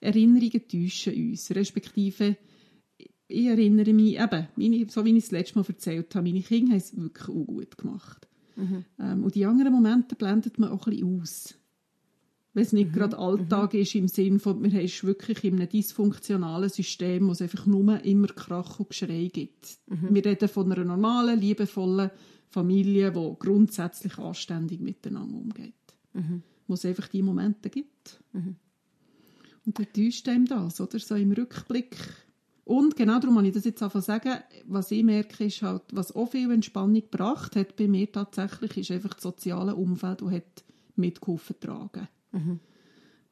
Erinnerungen 0.00 0.68
täuschen 0.68 1.14
uns, 1.30 1.50
respektive 1.54 2.36
ich 3.26 3.46
erinnere 3.46 3.94
mich, 3.94 4.18
eben, 4.20 4.48
meine, 4.56 4.86
so 4.90 5.02
wie 5.06 5.10
ich 5.12 5.16
es 5.16 5.24
das 5.24 5.32
letzte 5.32 5.58
Mal 5.58 5.64
erzählt 5.66 6.14
habe, 6.14 6.28
meine 6.28 6.42
Kinder 6.42 6.72
haben 6.72 6.76
es 6.78 6.94
wirklich 6.94 7.28
auch 7.28 7.46
gut 7.46 7.78
gemacht. 7.78 8.28
Ähm, 9.00 9.24
und 9.24 9.34
die 9.34 9.46
anderen 9.46 9.72
Momente 9.72 10.14
blendet 10.14 10.58
man 10.58 10.68
auch 10.70 10.86
ein 10.86 10.90
bisschen 10.94 11.20
aus. 11.22 11.54
Wenn 12.54 12.62
es 12.62 12.72
nicht 12.72 12.92
gerade 12.92 13.18
Alltag 13.18 13.74
ist, 13.74 13.96
im 13.96 14.06
Sinn 14.06 14.38
von, 14.38 14.62
wir 14.62 14.70
haben 14.70 14.88
wirklich 15.02 15.42
in 15.44 15.56
einem 15.56 15.68
dysfunktionalen 15.68 16.70
System, 16.70 17.26
wo 17.26 17.32
es 17.32 17.42
einfach 17.42 17.66
nur 17.66 18.02
immer 18.04 18.28
Krach 18.28 18.78
und 18.78 18.90
Geschrei 18.90 19.28
gibt. 19.32 19.78
Wir 19.88 20.24
reden 20.24 20.48
von 20.48 20.70
einer 20.70 20.84
normalen, 20.84 21.40
liebevollen 21.40 22.10
Familie, 22.48 23.10
die 23.10 23.36
grundsätzlich 23.40 24.16
anständig 24.18 24.80
miteinander 24.80 25.36
umgeht. 25.36 25.74
Wo 26.68 26.74
es 26.74 26.84
einfach 26.84 27.08
die 27.08 27.22
Momente 27.22 27.70
gibt. 27.70 28.22
Und 29.66 29.78
dann 29.78 29.92
täuscht 29.92 30.28
einem 30.28 30.46
das, 30.46 30.80
oder? 30.80 30.98
So 31.00 31.16
im 31.16 31.32
Rückblick. 31.32 31.96
Und 32.64 32.96
genau 32.96 33.18
darum 33.18 33.36
habe 33.36 33.48
ich 33.48 33.54
das 33.54 33.64
jetzt 33.64 33.82
einfach 33.82 34.02
sagen, 34.02 34.38
was 34.66 34.90
ich 34.90 35.02
merke, 35.02 35.44
ist 35.44 35.60
halt, 35.60 35.82
was 35.92 36.14
auch 36.14 36.30
viel 36.30 36.50
Entspannung 36.52 36.94
gebracht 36.94 37.56
hat 37.56 37.74
bei 37.76 37.88
mir 37.88 38.10
tatsächlich, 38.12 38.76
ist 38.78 38.90
einfach 38.92 39.14
das 39.14 39.24
soziale 39.24 39.74
Umfeld, 39.74 40.22
das 40.22 40.30
hat 40.30 40.64
mitgeholfen 40.96 41.56
tragen. 41.60 42.08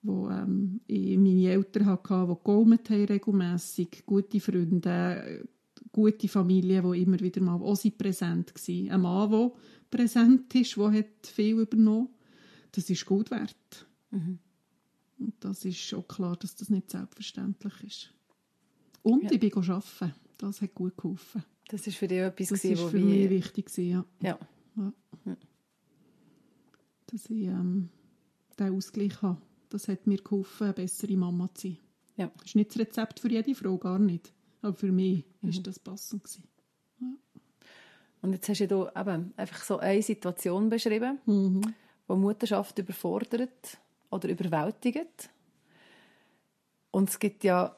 Wo 0.03 0.29
ähm, 0.31 0.81
ich 0.87 1.17
meine 1.17 1.51
Eltern 1.51 1.87
hatte, 1.87 2.27
die 2.27 2.45
geholfen 2.45 2.91
haben 2.91 3.05
regelmässig, 3.05 4.03
gute 4.05 4.41
Freunde, 4.41 5.47
gute 5.93 6.27
Familie, 6.29 6.83
die 6.83 7.03
immer 7.03 7.21
wieder 7.21 7.41
mal 7.41 7.55
auch 7.63 7.77
sind 7.77 7.99
präsent 7.99 8.53
waren. 8.55 8.91
Ein 8.91 9.01
Mann, 9.01 9.31
der 9.31 9.53
präsent 9.91 10.55
ist, 10.55 10.77
der 10.77 10.93
hat 10.93 11.27
viel 11.27 11.61
übernommen. 11.61 12.09
Das 12.73 12.89
ist 12.91 13.05
gut 13.07 13.31
wert. 13.31 13.87
Und 14.11 15.35
das 15.41 15.65
ist 15.65 15.95
auch 15.95 16.09
klar, 16.09 16.37
dass 16.37 16.57
das 16.57 16.69
nicht 16.71 16.91
selbstverständlich 16.91 17.75
ist. 17.85 18.15
Und 19.03 19.25
Ja. 19.25 19.31
ich 19.33 19.41
bin 19.41 19.53
arbeiten. 19.55 20.15
Das 20.39 20.61
hat 20.63 20.75
gut 20.75 20.97
geholfen. 20.97 21.45
Das 21.69 21.87
war 21.87 21.93
für 21.93 22.09
dich 22.09 22.19
etwas, 22.19 22.49
Das 22.49 22.63
gewesen, 22.63 22.83
war 22.83 22.91
für 22.91 22.99
mich 22.99 23.31
wichtig. 23.31 23.67
gewesen, 23.67 24.05
Ja. 24.21 24.39
Ja. 24.77 25.37
Dass 27.07 27.27
ich 27.31 27.45
ähm, 27.45 27.91
diesen 28.65 28.77
Ausgleich 28.77 29.23
habe. 29.23 29.41
Das 29.71 29.89
hat 29.89 30.07
mir 30.07 30.19
geholfen, 30.19 30.65
eine 30.65 30.73
bessere 30.75 31.17
Mama 31.17 31.49
zu 31.55 31.69
sein. 31.69 31.79
Ja. 32.17 32.31
Das 32.37 32.47
ist 32.47 32.57
nicht 32.57 32.71
das 32.71 32.79
Rezept 32.79 33.21
für 33.21 33.31
jede 33.31 33.55
Frau, 33.55 33.77
gar 33.79 33.99
nicht. 33.99 34.33
Aber 34.61 34.75
für 34.75 34.93
mich 34.93 35.25
Mhm. 35.41 35.49
ist 35.51 35.67
das 35.67 35.79
passend. 35.79 36.23
Gewesen. 36.25 36.45
Und 38.21 38.33
jetzt 38.33 38.49
hast 38.49 38.61
du 38.61 38.89
eben 38.95 39.33
einfach 39.37 39.65
so 39.65 39.79
eine 39.79 40.03
Situation 40.03 40.69
beschrieben, 40.69 41.19
Mhm. 41.27 41.75
wo 42.07 42.15
Mutterschaft 42.15 42.79
überfordert 42.79 43.79
oder 44.11 44.29
überwältigt. 44.29 45.31
Und 46.93 47.09
es 47.09 47.19
gibt 47.19 47.43
ja, 47.43 47.75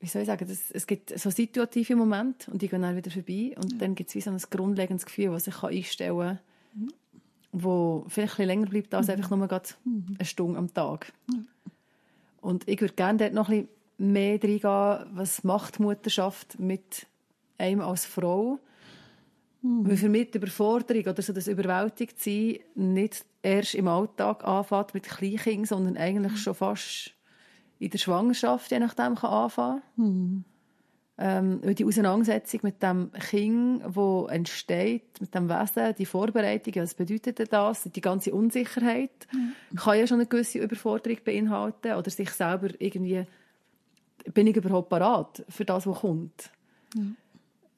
wie 0.00 0.06
soll 0.06 0.22
ich 0.22 0.28
sagen, 0.28 0.46
das, 0.48 0.70
es 0.70 0.86
gibt 0.86 1.18
so 1.18 1.28
situative 1.30 1.96
Momente 1.96 2.50
und 2.50 2.62
die 2.62 2.68
gehen 2.68 2.82
dann 2.82 2.96
wieder 2.96 3.10
vorbei. 3.10 3.54
Und 3.58 3.82
dann 3.82 3.94
gibt 3.94 4.08
es 4.10 4.14
wie 4.14 4.20
so 4.20 4.30
ein 4.30 4.38
grundlegendes 4.50 5.04
Gefühl, 5.04 5.32
was 5.32 5.46
ich 5.48 5.56
kann 5.56 5.70
einstellen 5.74 6.16
kann, 6.74 6.92
wo 7.52 8.04
vielleicht 8.08 8.38
ein 8.38 8.46
länger 8.46 8.66
bleibt 8.66 8.94
als 8.94 9.08
einfach 9.08 9.30
nur 9.30 9.48
gerade 9.48 9.68
eine 9.86 10.24
Stunde 10.24 10.58
am 10.58 10.72
Tag. 10.72 11.12
Und 12.40 12.68
ich 12.68 12.80
würde 12.80 12.94
gerne 12.94 13.18
dort 13.18 13.34
noch 13.34 13.48
ein 13.48 13.66
bisschen 13.66 14.12
mehr 14.12 14.42
reingehen, 14.42 15.16
was 15.16 15.44
macht 15.44 15.80
Mutterschaft 15.80 16.58
mit 16.58 17.06
einem 17.58 17.80
als 17.80 18.06
Frau. 18.06 18.58
Weil 19.60 19.96
für 19.96 20.08
mich 20.08 20.30
die 20.30 20.38
Überforderung 20.38 21.02
oder 21.02 21.20
so 21.20 21.32
das 21.32 21.48
Überwältigt 21.48 22.20
sein 22.20 22.58
nicht 22.76 23.26
erst 23.42 23.74
im 23.74 23.88
Alltag 23.88 24.44
anfängt 24.44 24.94
mit 24.94 25.04
Kleinkindern, 25.04 25.64
sondern 25.64 25.96
eigentlich 25.96 26.40
schon 26.40 26.54
fast 26.54 27.12
in 27.80 27.90
der 27.90 27.98
Schwangerschaft, 27.98 28.70
je 28.70 28.78
nachdem, 28.78 29.16
kann 29.16 29.30
anfangen. 29.30 30.44
Ähm, 31.20 31.60
die 31.74 31.84
Auseinandersetzung 31.84 32.60
mit 32.62 32.80
dem 32.80 33.10
Kind, 33.12 33.82
wo 33.86 34.26
entsteht, 34.26 35.20
mit 35.20 35.34
dem 35.34 35.48
Wesen, 35.48 35.94
die 35.98 36.06
Vorbereitung, 36.06 36.76
was 36.76 36.94
bedeutet 36.94 37.52
das, 37.52 37.88
die 37.92 38.00
ganze 38.00 38.32
Unsicherheit, 38.32 39.26
kann 39.74 39.98
ja 39.98 40.06
schon 40.06 40.20
eine 40.20 40.26
gewisse 40.28 40.60
Überforderung 40.60 41.18
beinhalten 41.24 41.94
oder 41.94 42.08
sich 42.08 42.30
selber 42.30 42.68
irgendwie, 42.78 43.24
bin 44.32 44.46
ich 44.46 44.56
überhaupt 44.56 44.90
parat 44.90 45.44
für 45.48 45.64
das, 45.64 45.88
was 45.88 46.00
kommt? 46.00 46.50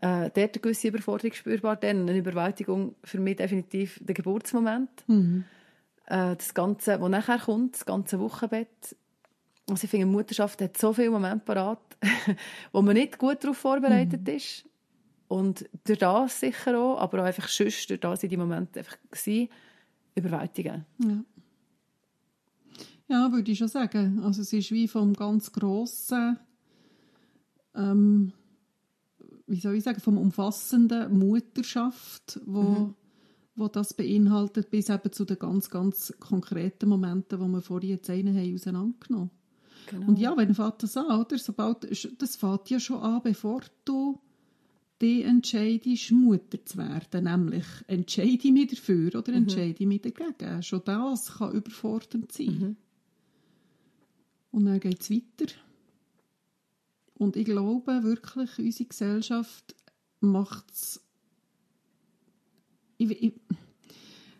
Äh, 0.03 0.31
dort 0.31 0.37
eine 0.37 0.61
gewisse 0.61 0.89
Überforderung 0.89 1.33
spürbar, 1.33 1.77
dann 1.77 2.09
eine 2.09 2.19
Überwältigung 2.19 2.95
für 3.05 3.19
mich 3.21 3.37
definitiv 3.37 4.01
der 4.03 4.15
Geburtsmoment. 4.15 4.91
Äh, 6.07 6.37
das 6.37 6.53
Ganze, 6.53 7.01
was 7.01 7.09
nachher 7.11 7.39
kommt, 7.39 7.75
das 7.75 7.87
ganze 7.87 8.19
Wochenbett, 8.19 8.97
also 9.71 9.85
ich 9.85 9.91
finde, 9.91 10.07
Mutterschaft 10.07 10.61
hat 10.61 10.77
so 10.77 10.93
viele 10.93 11.11
Momente 11.11 11.45
parat, 11.45 11.81
wo 12.73 12.83
man 12.83 12.95
nicht 12.95 13.19
gut 13.19 13.43
darauf 13.43 13.57
vorbereitet 13.57 14.29
ist. 14.29 14.65
Und 15.29 15.69
durch 15.85 16.01
das 16.01 16.41
sicher 16.41 16.79
auch, 16.79 16.99
aber 16.99 17.23
auch 17.23 17.27
einfach 17.27 17.49
sonst, 17.49 17.89
durch 17.89 18.01
das 18.01 18.23
in 18.25 18.31
die 18.31 18.37
Momente 18.37 18.81
einfach 18.81 18.97
gewesen, 19.11 19.49
überwältigen. 20.17 20.85
Ja. 20.99 21.25
ja, 23.09 23.33
würde 23.33 23.53
ich 23.53 23.59
schon 23.59 23.69
sagen. 23.69 24.21
Also 24.25 24.43
es 24.43 24.53
ist 24.53 24.73
wie 24.73 24.89
vom 24.89 25.15
ganz 25.15 25.53
Grossen, 25.53 26.37
ähm, 27.77 28.33
wie 29.47 29.61
soll 29.61 29.77
ich 29.77 29.85
sagen, 29.85 30.01
vom 30.01 30.19
umfassenden 30.19 31.17
Mutterschaft, 31.17 32.41
wo, 32.45 32.95
wo 33.55 33.69
das 33.69 33.95
beinhaltet, 33.95 34.71
bis 34.71 34.89
eben 34.89 35.13
zu 35.13 35.25
den 35.25 35.39
ganz, 35.39 35.71
ganz 35.71 36.13
konkreten 36.19 36.89
Momenten, 36.89 37.39
wo 37.39 37.47
wir 37.47 37.63
vorhin 37.63 37.91
jetzt 37.91 38.11
einen 38.11 38.37
haben 38.37 38.55
auseinandergenommen 38.55 39.31
Genau. 39.87 40.07
Und 40.09 40.19
ja, 40.19 40.37
wenn 40.37 40.55
fängt 40.55 40.83
das 40.83 40.97
an, 40.97 41.21
oder? 41.21 41.39
Sobald, 41.39 41.91
das 42.21 42.37
fängt 42.37 42.71
ja 42.71 42.81
schon 42.81 43.01
an, 43.01 43.23
bevor 43.23 43.63
du 43.85 44.21
dich 45.01 45.25
entscheidest, 45.25 46.13
Mutter 46.13 46.65
zu 46.65 46.79
werden. 46.79 47.25
Nämlich, 47.25 47.67
entscheide 47.87 48.47
ich 48.47 48.53
mich 48.53 48.69
dafür 48.69 49.15
oder 49.17 49.33
entscheide 49.33 49.77
ich 49.79 49.87
mich 49.87 50.03
dagegen. 50.03 50.63
Schon 50.63 50.83
das 50.85 51.39
kann 51.39 51.53
überfordernd 51.53 52.31
sein. 52.33 52.77
Und 54.53 54.65
dann 54.67 54.81
geht 54.81 55.01
es 55.01 55.11
weiter. 55.11 55.53
Und 57.15 57.37
ich 57.37 57.45
glaube 57.45 58.03
wirklich, 58.03 58.59
unsere 58.59 58.89
Gesellschaft 58.89 59.75
macht 60.21 60.71
es 60.71 61.01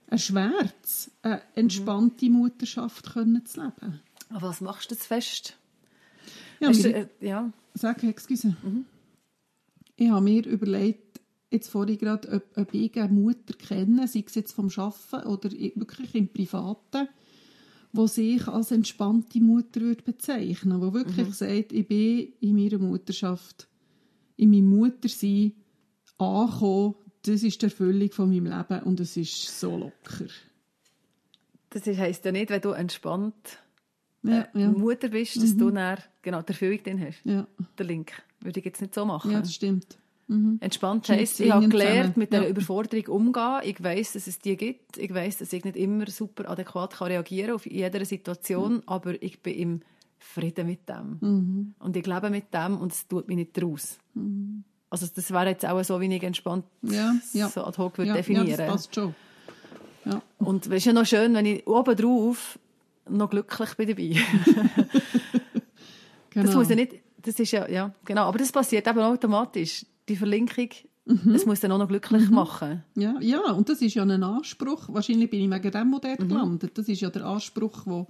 erschwert, 0.07 1.11
eine 1.23 1.43
entspannte 1.55 2.29
Mutterschaft 2.31 3.13
können 3.13 3.45
zu 3.47 3.61
leben. 3.61 4.01
Aber 4.31 4.49
was 4.49 4.61
machst 4.61 4.91
du 4.91 4.95
jetzt 4.95 5.07
fest? 5.07 5.57
Ja, 6.61 6.69
Hast 6.69 6.83
mir- 6.83 6.93
du, 6.93 6.99
äh, 6.99 7.09
ja. 7.21 7.53
Sag, 7.75 8.03
excuse. 8.03 8.55
Ich 9.97 10.09
habe 10.09 10.23
mir 10.23 10.47
überlegt, 10.47 11.21
jetzt 11.51 11.69
vorhin 11.69 11.99
gerade, 11.99 12.29
ob, 12.33 12.57
ob 12.57 12.75
ich 12.75 12.97
eine 13.01 13.13
Mutter 13.13 13.55
kenne, 13.55 14.07
sei 14.09 14.25
es 14.27 14.35
jetzt 14.35 14.53
vom 14.53 14.71
Arbeiten 14.77 15.27
oder 15.29 15.51
wirklich 15.51 16.15
im 16.15 16.29
Privaten, 16.29 17.09
wo 17.93 18.07
sich 18.07 18.47
als 18.47 18.71
entspannte 18.71 19.41
Mutter 19.41 19.81
würde 19.81 20.03
bezeichnen 20.03 20.81
wo 20.81 20.93
wirklich 20.95 21.35
sagt, 21.35 21.73
ich 21.73 21.89
bin 21.89 22.33
in 22.41 22.55
meiner 22.55 22.79
Mutterschaft, 22.79 23.69
in 24.37 24.51
meinem 24.51 24.71
Muttersein 24.71 25.53
angekommen, 26.19 26.95
das 27.23 27.43
ist 27.43 27.61
die 27.61 27.67
Erfüllung 27.67 28.11
von 28.13 28.29
meinem 28.31 28.47
Leben 28.47 28.83
und 28.85 29.01
es 29.01 29.17
ist 29.17 29.59
so 29.59 29.77
locker. 29.77 30.27
Das 31.71 31.87
heisst 31.87 32.25
ja 32.25 32.33
nicht, 32.33 32.51
wenn 32.51 32.61
du 32.61 32.71
entspannt 32.71 33.59
Ja, 34.23 34.43
äh, 34.55 34.61
ja, 34.61 34.69
Mutter 34.71 35.09
bist, 35.09 35.37
dass 35.43 35.57
du 35.57 35.71
dann 35.71 35.99
genau 36.23 36.43
die 36.43 36.49
Erfüllung 36.49 36.83
drin 36.83 37.01
hast. 37.07 37.25
ja, 37.25 37.47
Der 37.79 37.87
Link. 37.87 38.13
Würde 38.41 38.59
ich 38.61 38.65
jetzt 38.67 38.81
nicht 38.81 38.95
so 38.95 39.05
machen. 39.05 39.31
ja, 39.31 39.41
das 39.41 39.55
stimmt. 39.55 39.99
Entspannt 40.61 41.09
Schon 41.09 41.17
heisst, 41.17 41.41
ich 41.41 41.51
habe 41.51 41.67
gelernt, 41.69 41.93
zusammen. 41.97 42.13
mit 42.17 42.33
dieser 42.33 42.43
Ja. 42.45 42.49
Überforderung 42.51 43.07
umzugehen. 43.07 43.61
Ich 43.65 43.83
weiß, 43.83 44.13
dass 44.13 44.27
es 44.29 44.39
die 44.39 44.57
gibt. 44.57 44.97
Ich 44.97 45.13
weiß, 45.13 45.39
dass 45.39 45.53
ich 45.53 45.65
nicht 45.65 45.77
immer 45.77 46.07
super 46.09 46.49
adäquat 46.49 46.95
kann 46.95 47.09
reagieren 47.09 47.53
auf 47.53 47.67
jeder 47.67 48.05
Situation, 48.05 48.75
Mhm. 48.75 48.83
aber 48.87 49.21
ich 49.21 49.43
bin 49.43 49.55
im 49.55 49.81
Frieden 50.19 50.69
mit 50.69 50.89
dem. 50.89 51.75
Und 51.81 51.97
ich 51.97 52.07
lebe 52.07 52.31
mit 52.31 52.55
dem 52.55 52.77
und 52.79 52.93
es 52.93 53.09
tut 53.09 53.27
mich 53.27 53.39
nicht 53.39 53.61
raus. 53.61 53.99
Also 54.89 55.07
das 55.13 55.31
wäre 55.33 55.49
jetzt 55.49 55.67
auch 55.67 55.83
so, 55.83 56.01
wie 56.01 56.15
ich 56.15 56.23
entspannt 56.23 56.65
Mhm. 56.83 56.93
Ja, 56.93 57.15
ja. 57.33 57.49
so 57.49 57.65
ad 57.65 57.77
hoc 57.79 57.99
würde 57.99 58.11
Ja, 58.11 58.15
definieren. 58.17 58.47
ja, 58.47 58.57
das 58.57 58.69
passt 58.69 58.95
schon. 58.95 59.15
Ja. 60.05 60.23
Und 60.39 60.65
es 60.67 60.73
ist 60.73 60.85
ja 60.85 60.93
noch 60.93 61.07
schön, 61.07 61.35
wenn 61.35 61.47
ich 61.47 61.67
oben 61.67 61.97
drauf 61.97 62.57
noch 63.11 63.31
glücklich 63.31 63.75
bin 63.75 63.89
dabei. 63.89 64.17
Genau. 66.31 66.47
Das 66.47 66.55
muss 66.55 66.69
ja 66.69 66.77
nicht, 66.77 66.95
das 67.23 67.39
ist 67.41 67.51
ja, 67.51 67.69
ja, 67.69 67.93
genau, 68.05 68.23
aber 68.27 68.39
das 68.39 68.53
passiert 68.53 68.87
eben 68.87 69.01
automatisch. 69.01 69.85
Die 70.09 70.17
Verlinkung, 70.17 70.69
Mhm. 71.07 71.33
das 71.33 71.45
muss 71.45 71.59
dann 71.61 71.73
auch 71.73 71.79
noch 71.79 71.89
glücklich 71.89 72.31
machen. 72.31 72.85
Ja, 72.95 73.17
ja, 73.21 73.51
und 73.51 73.69
das 73.69 73.81
ist 73.83 73.95
ja 73.95 74.03
ein 74.05 74.23
Anspruch. 74.23 74.85
Wahrscheinlich 74.89 75.29
bin 75.31 75.41
ich 75.41 75.51
wegen 75.51 75.71
dem 75.73 75.89
Modell 75.89 76.17
Mhm. 76.21 76.29
gelandet. 76.29 76.79
Das 76.79 76.89
ist 76.89 77.01
ja 77.01 77.11
der 77.11 77.25
Anspruch, 77.25 77.83
der 77.85 78.07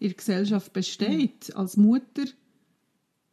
in 0.00 0.08
der 0.08 0.16
Gesellschaft 0.16 0.72
besteht. 0.72 1.54
Als 1.54 1.76
Mutter 1.76 2.24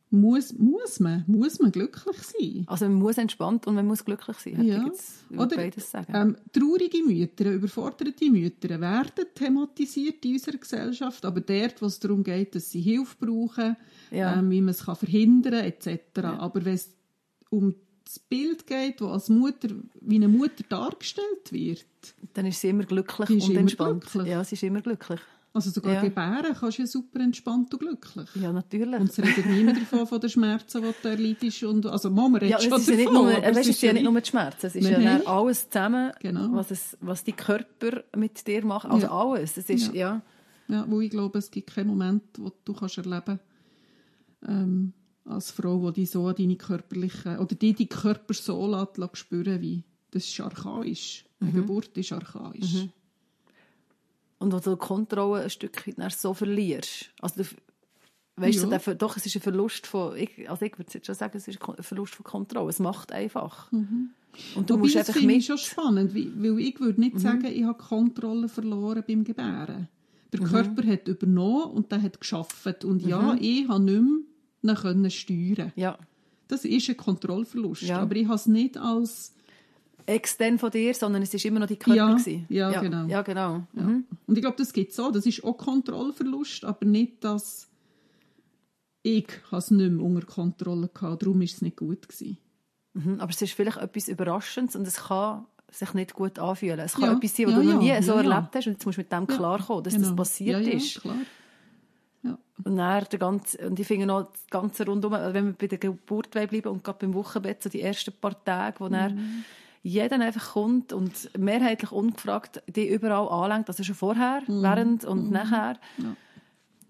muss, 0.09 0.53
muss, 0.57 0.99
man, 1.01 1.23
muss 1.27 1.59
man 1.59 1.71
glücklich 1.71 2.15
sein. 2.17 2.63
Also 2.67 2.85
man 2.85 2.95
muss 2.99 3.17
entspannt 3.17 3.67
und 3.67 3.75
man 3.75 3.85
muss 3.85 4.05
glücklich 4.05 4.37
sein. 4.37 4.63
Ja. 4.63 4.85
jetzt 4.85 5.25
Oder 5.31 5.57
beides 5.57 5.91
sagen. 5.91 6.13
ähm, 6.15 6.37
traurige 6.53 7.03
Mütter, 7.03 7.51
überforderte 7.51 8.29
Mütter 8.31 8.79
werden 8.79 9.25
thematisiert 9.35 10.23
in 10.25 10.33
unserer 10.33 10.57
Gesellschaft, 10.57 11.25
aber 11.25 11.41
dort, 11.41 11.81
wo 11.81 11.87
es 11.87 11.99
darum 11.99 12.23
geht, 12.23 12.55
dass 12.55 12.71
sie 12.71 12.79
Hilfe 12.81 13.15
brauchen, 13.19 13.75
Ja. 14.11 14.39
ähm, 14.39 14.49
wie 14.49 14.61
man 14.61 14.69
es 14.69 14.85
kann 14.85 14.95
verhindern 14.95 15.53
kann, 15.53 15.65
etc. 15.65 16.19
Aber 16.39 16.63
wenn 16.63 16.75
es 16.75 16.89
um 17.49 17.75
das 18.05 18.19
Bild 18.19 18.65
geht, 18.65 19.01
das 19.01 19.09
als 19.11 19.29
Mutter, 19.29 19.67
wie 19.99 20.15
eine 20.15 20.29
Mutter 20.29 20.63
dargestellt 20.69 21.51
wird, 21.51 21.83
Dann 22.33 22.45
ist 22.45 22.61
sie 22.61 22.69
immer 22.69 22.85
glücklich 22.85 23.29
und 23.29 23.49
immer 23.49 23.59
entspannt. 23.59 24.05
glücklich. 24.05 24.31
Ja, 24.31 24.41
sie 24.45 24.55
ist 24.55 24.63
immer 24.63 24.79
glücklich. 24.81 25.19
Also 25.57 25.69
sogar 25.71 25.93
Ja. 25.95 26.01
gebären 26.01 26.55
kannst 26.59 26.77
du 26.77 26.81
ja 26.83 26.87
super 26.87 27.19
entspannt 27.19 27.73
und 27.73 27.79
glücklich. 27.79 28.29
Ja, 28.35 28.51
natürlich. 28.53 28.99
Und 28.99 29.09
es 29.09 29.19
redet 29.19 29.45
niemand 29.45 29.81
davon, 29.81 30.07
von 30.07 30.19
den 30.21 30.29
Schmerzen, 30.29 30.81
die 30.81 30.91
du 31.01 31.07
erleidest. 31.09 31.63
Und, 31.63 31.85
also, 31.85 32.09
Mama 32.09 32.37
redet 32.37 32.49
ja, 32.51 32.57
es 32.57 32.63
schon 32.63 32.79
ist 32.79 32.87
ja 32.87 32.95
nicht 32.95 33.07
davon, 33.07 33.25
nur, 33.25 33.35
aber 33.37 33.47
weißt, 33.47 33.59
es 33.59 33.67
ist 33.67 33.81
ja 33.81 33.93
nicht 33.93 34.03
nur 34.03 34.21
die 34.21 34.29
Schmerzen, 34.29 34.65
es 34.67 34.75
ist 34.75 34.83
Nein. 34.89 35.01
ja 35.01 35.21
alles 35.25 35.69
zusammen, 35.69 36.11
Genau. 36.21 36.47
was, 36.53 36.71
es, 36.71 36.97
was 37.01 37.23
die 37.23 37.33
Körper 37.33 38.03
mit 38.15 38.47
dir 38.47 38.65
machen. 38.65 38.91
Also 38.91 39.07
Ja. 39.07 39.11
alles. 39.11 39.57
Es 39.57 39.69
ist, 39.69 39.93
ja. 39.93 40.21
Ja, 40.69 40.85
wo 40.89 40.99
ich 41.01 41.09
glaube, 41.09 41.37
es 41.39 41.49
gibt 41.51 41.73
keinen 41.73 41.87
Moment, 41.87 42.23
wo 42.37 42.51
du 42.65 42.73
kannst 42.73 42.97
erleben 42.97 43.39
ähm, 44.47 44.93
als 45.25 45.51
Frau, 45.51 45.81
wo 45.81 45.91
die 45.91 46.05
so 46.05 46.27
an 46.27 46.35
deine 46.37 46.55
körperliche 46.55 47.37
oder 47.39 47.55
die 47.55 47.73
die 47.73 47.87
Körper 47.87 48.33
so 48.33 48.67
lässt, 48.67 49.17
spüren, 49.17 49.61
wie 49.61 49.83
das 50.11 50.25
ist 50.25 50.39
archaisch. 50.39 51.25
Eine 51.39 51.51
Geburt 51.51 51.97
ist 51.97 52.11
archaisch. 52.13 52.87
Und 54.39 54.54
wo 54.54 54.60
du 54.60 54.71
die 54.71 54.78
Kontrolle 54.78 55.43
ein 55.43 55.50
Stück 55.50 55.88
weit 55.88 56.12
so 56.12 56.34
verlierst. 56.34 57.10
Also 57.21 57.43
du, 57.43 57.50
weißt 58.36 58.63
Ja. 58.63 58.78
du, 58.78 58.95
doch, 58.95 59.17
es 59.17 59.26
ist 59.26 59.36
ein 59.36 59.41
Verlust 59.41 59.88
von, 59.88 60.15
ich, 60.15 60.50
also 60.50 60.63
ich 60.65 60.78
würde 60.78 60.91
jetzt 60.93 61.06
schon 61.06 61.15
sagen, 61.15 61.38
es 61.38 61.47
ist 61.47 61.60
ein 61.62 61.84
Verlust 61.84 62.15
von 62.15 62.23
Kontrolle. 62.23 62.69
Es 62.69 62.80
macht 62.80 63.12
einfach. 63.12 63.71
Und 63.71 64.13
du 64.56 64.73
Wobei, 64.76 64.78
musst 64.84 64.95
das 64.95 65.10
einfach 65.10 65.21
mit. 65.21 65.43
schon 65.43 65.58
spannend, 65.58 66.13
weil, 66.13 66.60
ich 66.60 66.80
würde 66.80 67.00
nicht 67.02 67.19
sagen, 67.19 67.45
ich 67.47 67.63
habe 67.63 67.78
Kontrolle 67.78 68.47
verloren 68.47 69.04
beim 69.08 69.23
Gebären. 69.23 69.88
Der 70.34 70.41
Körper 70.41 70.86
hat 70.86 71.08
übernommen 71.08 71.71
und 71.71 71.91
der 71.91 72.02
hat 72.02 72.19
geschafft. 72.19 72.84
Und 72.86 73.02
ja, 73.02 73.36
ich 73.39 73.67
habe 73.67 73.84
nicht 73.84 74.02
mehr 74.62 75.10
steuern. 75.10 75.71
Ja. 75.76 75.97
Das 76.47 76.63
ist 76.63 76.89
ein 76.89 76.97
Kontrollverlust. 76.97 77.84
Ja. 77.84 78.00
Aber 78.00 78.15
ich 78.15 78.26
habe 78.26 78.36
es 78.36 78.45
nicht 78.45 78.78
als 78.78 79.34
Extern 80.07 80.57
von 80.57 80.71
dir, 80.71 80.93
sondern 80.93 81.21
es 81.21 81.33
ist 81.33 81.45
immer 81.45 81.59
noch 81.59 81.67
die 81.67 81.75
Körper. 81.77 82.17
Ja, 82.25 82.41
ja, 82.49 82.71
ja, 82.71 82.81
genau. 82.81 83.05
Ja, 83.07 83.21
genau. 83.21 83.63
Mhm. 83.73 84.05
Und 84.25 84.35
ich 84.35 84.41
glaube, 84.41 84.57
das 84.57 84.73
gibt 84.73 84.91
es 84.93 84.99
auch. 84.99 85.11
Das 85.11 85.25
ist 85.25 85.43
auch 85.43 85.57
Kontrollverlust, 85.57 86.65
aber 86.65 86.85
nicht, 86.85 87.23
dass 87.23 87.69
ich 89.03 89.27
es 89.51 89.71
nicht 89.71 89.91
mehr 89.91 90.03
unter 90.05 90.25
Kontrolle 90.25 90.89
hatte. 90.99 91.25
Darum 91.25 91.39
war 91.39 91.45
es 91.45 91.61
nicht 91.61 91.77
gut. 91.77 92.07
Gewesen. 92.07 92.37
Mhm. 92.93 93.19
Aber 93.19 93.31
es 93.31 93.41
ist 93.41 93.53
vielleicht 93.53 93.77
etwas 93.77 94.07
Überraschendes 94.07 94.75
und 94.75 94.87
es 94.87 94.95
kann 94.95 95.45
sich 95.71 95.93
nicht 95.93 96.13
gut 96.13 96.39
anfühlen. 96.39 96.79
Es 96.79 96.93
kann 96.93 97.03
Ja, 97.03 97.17
etwas 97.17 97.35
sein, 97.35 97.47
was 97.47 97.53
ja, 97.53 97.59
du 97.61 97.67
noch 97.67 97.81
nie 97.81 97.87
ja, 97.89 98.01
so 98.01 98.13
erlebt 98.13 98.55
hast 98.55 98.67
und 98.67 98.73
jetzt 98.73 98.85
musst 98.85 98.97
du 98.97 99.01
mit 99.01 99.11
dem 99.11 99.27
klarkommen, 99.27 99.83
dass 99.83 99.93
das 99.93 100.03
Genau. 100.03 100.15
passiert 100.15 100.61
ja, 100.61 100.67
ja, 100.71 100.77
ist. 100.77 101.01
Klar. 101.01 101.17
Und, 102.63 102.75
dann 102.75 103.05
der 103.11 103.19
ganze, 103.19 103.57
und 103.67 103.79
ich 103.79 103.85
finde 103.85 104.07
noch 104.07 104.31
das 104.31 104.47
Ganze 104.49 104.85
rundum, 104.85 105.11
wenn 105.11 105.45
wir 105.45 105.53
bei 105.53 105.67
der 105.67 105.77
Geburt 105.77 106.31
bleiben 106.31 106.67
und 106.69 106.83
gerade 106.83 106.97
beim 106.99 107.13
Wochenbett, 107.13 107.61
so 107.61 107.69
die 107.69 107.81
ersten 107.81 108.11
paar 108.13 108.43
Tage, 108.43 108.79
wo 108.79 108.89
Mhm. 108.89 109.43
Jeder 109.88 110.19
einfach 110.19 110.54
kommt 110.54 110.91
und 110.91 111.30
mehrheitlich 111.38 111.91
ungefragt 111.91 112.62
die 112.67 112.89
überall 112.89 113.30
anlenkt, 113.30 113.69
also 113.69 113.84
schon 113.84 113.95
vorher, 113.95 114.41
während 114.47 115.06
und 115.06 115.32
nachher. 115.32 115.80
Mhm. 115.97 116.04
Ja. 116.04 116.15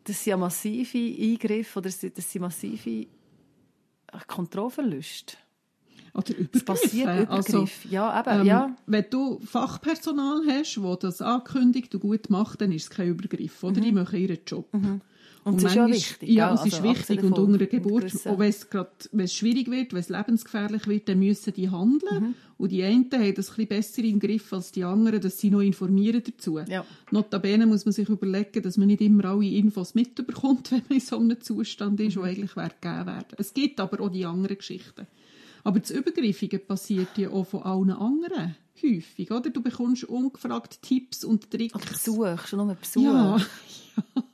Das 0.04 0.24
sind 0.24 0.32
ja 0.32 0.38
massive 0.38 0.98
Eingriffe 0.98 1.80
oder 1.80 1.90
das 1.90 2.02
sind 2.02 2.42
massive 2.42 3.08
Kontrollverluste. 4.26 5.38
Oder 6.14 6.34
Es 6.52 6.66
passiert 6.66 7.08
Übergriffe. 7.08 7.30
Also, 7.30 7.58
Übergriff. 7.58 7.86
ja, 7.92 8.20
eben, 8.20 8.40
ähm, 8.42 8.46
ja. 8.48 8.76
Wenn 8.88 9.06
du 9.12 9.40
Fachpersonal 9.42 10.42
hast, 10.48 10.78
das 10.78 11.00
das 11.00 11.22
ankündigt 11.22 11.94
und 11.94 12.02
gut 12.02 12.30
macht, 12.32 12.62
dann 12.62 12.72
ist 12.72 12.84
es 12.84 12.90
kein 12.90 13.10
Übergriff. 13.10 13.64
Oder? 13.64 13.80
Die 13.80 13.92
machen 13.92 14.20
ihren 14.20 14.40
Job. 14.48 14.74
Mhm. 14.74 15.02
Und 15.48 15.58
es 15.58 15.64
ist 15.64 15.76
ja 15.76 15.88
wichtig, 15.88 16.30
Ja, 16.30 16.54
es 16.54 16.66
ist 16.66 16.74
also 16.76 16.84
wichtig. 16.90 17.24
Und 17.24 17.38
unter 17.38 17.58
mit 17.60 17.70
Geburt, 17.70 18.14
auch 18.26 18.40
wenn 18.40 18.50
es, 18.50 18.70
grad, 18.70 19.10
wenn 19.12 19.26
es 19.26 19.34
schwierig 19.34 19.70
wird, 19.72 19.94
wenn 19.94 20.00
es 20.00 20.10
lebensgefährlich 20.10 20.88
wird, 20.88 21.08
dann 21.10 21.20
müssen 21.20 21.54
die 21.54 21.70
handeln. 21.70 22.24
Mhm. 22.24 22.36
Und 22.58 22.72
die 22.72 22.84
einen 22.84 23.10
haben 23.12 23.34
das 23.36 23.50
ein 23.52 23.56
bisschen 23.56 23.68
besser 23.68 24.04
im 24.04 24.20
Griff 24.20 24.52
als 24.52 24.72
die 24.72 24.84
anderen, 24.84 25.22
dass 25.22 25.40
sie 25.40 25.50
noch 25.52 25.62
informieren 25.62 26.24
dazu. 26.26 26.60
Ja. 26.60 26.86
Notabene 27.12 27.66
muss 27.68 27.86
man 27.86 27.92
sich 27.94 28.10
überlegen, 28.10 28.62
dass 28.64 28.78
man 28.78 28.88
nicht 28.88 29.02
immer 29.02 29.26
alle 29.26 29.46
Infos 29.46 29.96
mitbekommt, 29.96 30.72
wenn 30.72 30.82
man 30.90 30.98
in 30.98 31.06
so 31.06 31.18
einem 31.20 31.40
Zustand 31.40 32.00
ist, 32.00 32.18
wo 32.18 32.22
Mhm. 32.22 32.26
eigentlich 32.28 32.56
wäre 32.56 32.72
gegeben 32.82 33.06
werden. 33.06 33.36
Es 33.38 33.54
gibt 33.54 33.80
aber 33.80 34.02
auch 34.02 34.10
die 34.10 34.26
anderen 34.26 34.58
Geschichten. 34.58 35.08
Aber 35.64 35.80
das 35.80 35.92
Übergriffige 35.92 36.60
passiert 36.60 37.18
ja 37.18 37.30
auch 37.30 37.46
von 37.46 37.64
allen 37.64 37.92
anderen. 37.92 38.56
Häufig, 38.84 39.32
oder? 39.32 39.50
Du 39.50 39.62
bekommst 39.62 40.04
ungefragt 40.04 40.82
Tipps 40.82 41.24
und 41.24 41.50
Tricks. 41.50 41.76
Oder 41.76 41.86
Besuch, 41.86 42.48
schon 42.48 42.66
nur 42.66 42.76
Besuch. 42.76 43.02
Ja, 43.04 43.38
ja. 43.38 43.44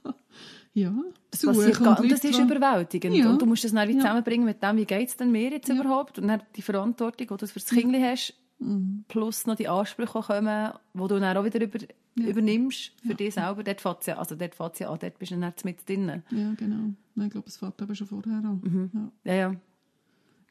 ja. 0.73 0.93
Das, 1.31 1.41
passiert 1.43 1.77
und 1.79 1.83
gar, 1.83 1.99
und 1.99 2.09
Leute, 2.09 2.21
das 2.21 2.23
ist 2.31 2.39
überwältigend. 2.39 3.15
Ja. 3.15 3.29
Und 3.29 3.41
du 3.41 3.45
musst 3.45 3.63
das 3.63 3.71
dann 3.73 3.88
wie 3.88 3.93
Ja. 3.93 3.99
zusammenbringen 4.01 4.45
mit 4.45 4.62
dem, 4.62 4.77
wie 4.77 4.86
geht 4.86 5.09
es 5.09 5.17
denn 5.17 5.31
mir 5.31 5.49
jetzt 5.51 5.69
überhaupt? 5.69 6.19
Und 6.19 6.27
dann 6.27 6.43
die 6.55 6.62
Verantwortung, 6.62 7.27
die 7.27 7.38
du 7.38 7.47
für 7.47 7.59
das 7.59 7.65
Kind 7.69 7.95
hast, 7.95 8.33
Mhm. 8.59 9.03
plus 9.07 9.45
noch 9.45 9.55
die 9.55 9.67
Ansprüche, 9.67 10.19
die 10.19 10.25
kommen, 10.25 10.71
die 10.93 10.99
du 10.99 11.19
dann 11.19 11.36
auch 11.38 11.43
wieder 11.43 11.59
über, 11.62 11.79
übernimmst 12.15 12.91
für 13.05 13.15
dich 13.15 13.33
selber. 13.33 13.63
Dort 13.63 13.81
fängt 13.81 14.05
ja, 14.05 14.17
also 14.17 14.36
dort 14.36 14.55
fängt's 14.55 14.79
ja 14.79 14.89
an, 14.89 14.99
dort 15.01 15.19
bist 15.19 15.31
du 15.31 15.39
dann 15.39 15.53
mit 15.65 15.89
drin. 15.89 16.23
Ja, 16.29 16.53
genau. 16.55 16.93
Ich 17.25 17.29
glaube, 17.31 17.47
es 17.47 17.57
fängt 17.57 17.81
aber 17.81 17.93
schon 17.95 18.07
vorher 18.07 18.33
an. 18.38 18.62
Mhm. 18.63 18.91
Ja. 19.25 19.33
Ja, 19.33 19.39
ja. 19.51 19.55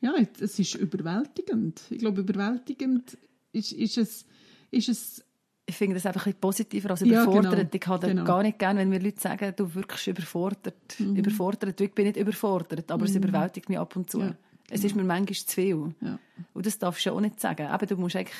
Ja, 0.02 0.26
es 0.40 0.58
ist 0.58 0.74
überwältigend. 0.74 1.80
Ich 1.90 1.98
glaube, 2.00 2.20
überwältigend 2.22 3.16
ist, 3.52 3.72
ist 3.72 3.96
es, 3.96 4.26
ist 4.72 4.88
es 4.88 5.24
Ich 5.72 5.78
finde 5.78 5.94
das 5.94 6.04
einfach 6.04 6.26
ein 6.26 6.32
bisschen 6.32 6.40
positiver 6.40 6.90
als 6.90 7.00
Ja, 7.00 7.06
überfordert. 7.22 7.72
genau. 7.72 7.74
Ich 7.82 7.86
habe 7.88 8.06
Genau. 8.08 8.24
gar 8.24 8.42
nicht 8.42 8.58
gerne, 8.58 8.80
wenn 8.80 8.90
mir 8.90 9.00
Leute 9.00 9.18
sagen, 9.20 9.54
du 9.56 9.74
wirkst 9.74 10.06
überfordert. 10.06 11.00
Überfordert. 11.00 11.80
Ich 11.80 11.92
bin 11.92 12.04
nicht 12.06 12.18
überfordert, 12.18 12.90
aber 12.90 13.06
es 13.06 13.14
überwältigt 13.16 13.68
mich 13.70 13.78
ab 13.78 13.96
und 13.96 14.10
zu. 14.10 14.20
Ja. 14.20 14.34
Es 14.68 14.84
ist 14.84 14.94
mir 14.94 15.02
manchmal 15.04 15.34
zu 15.34 15.54
viel. 15.54 15.94
ja, 16.02 16.18
Und 16.52 16.66
das 16.66 16.78
darfst 16.78 17.04
du 17.06 17.10
ja 17.10 17.16
auch 17.16 17.20
nicht 17.20 17.40
sagen. 17.40 17.66
Aber 17.68 17.86
du 17.86 17.96
musst 17.96 18.16
eigentlich, 18.16 18.36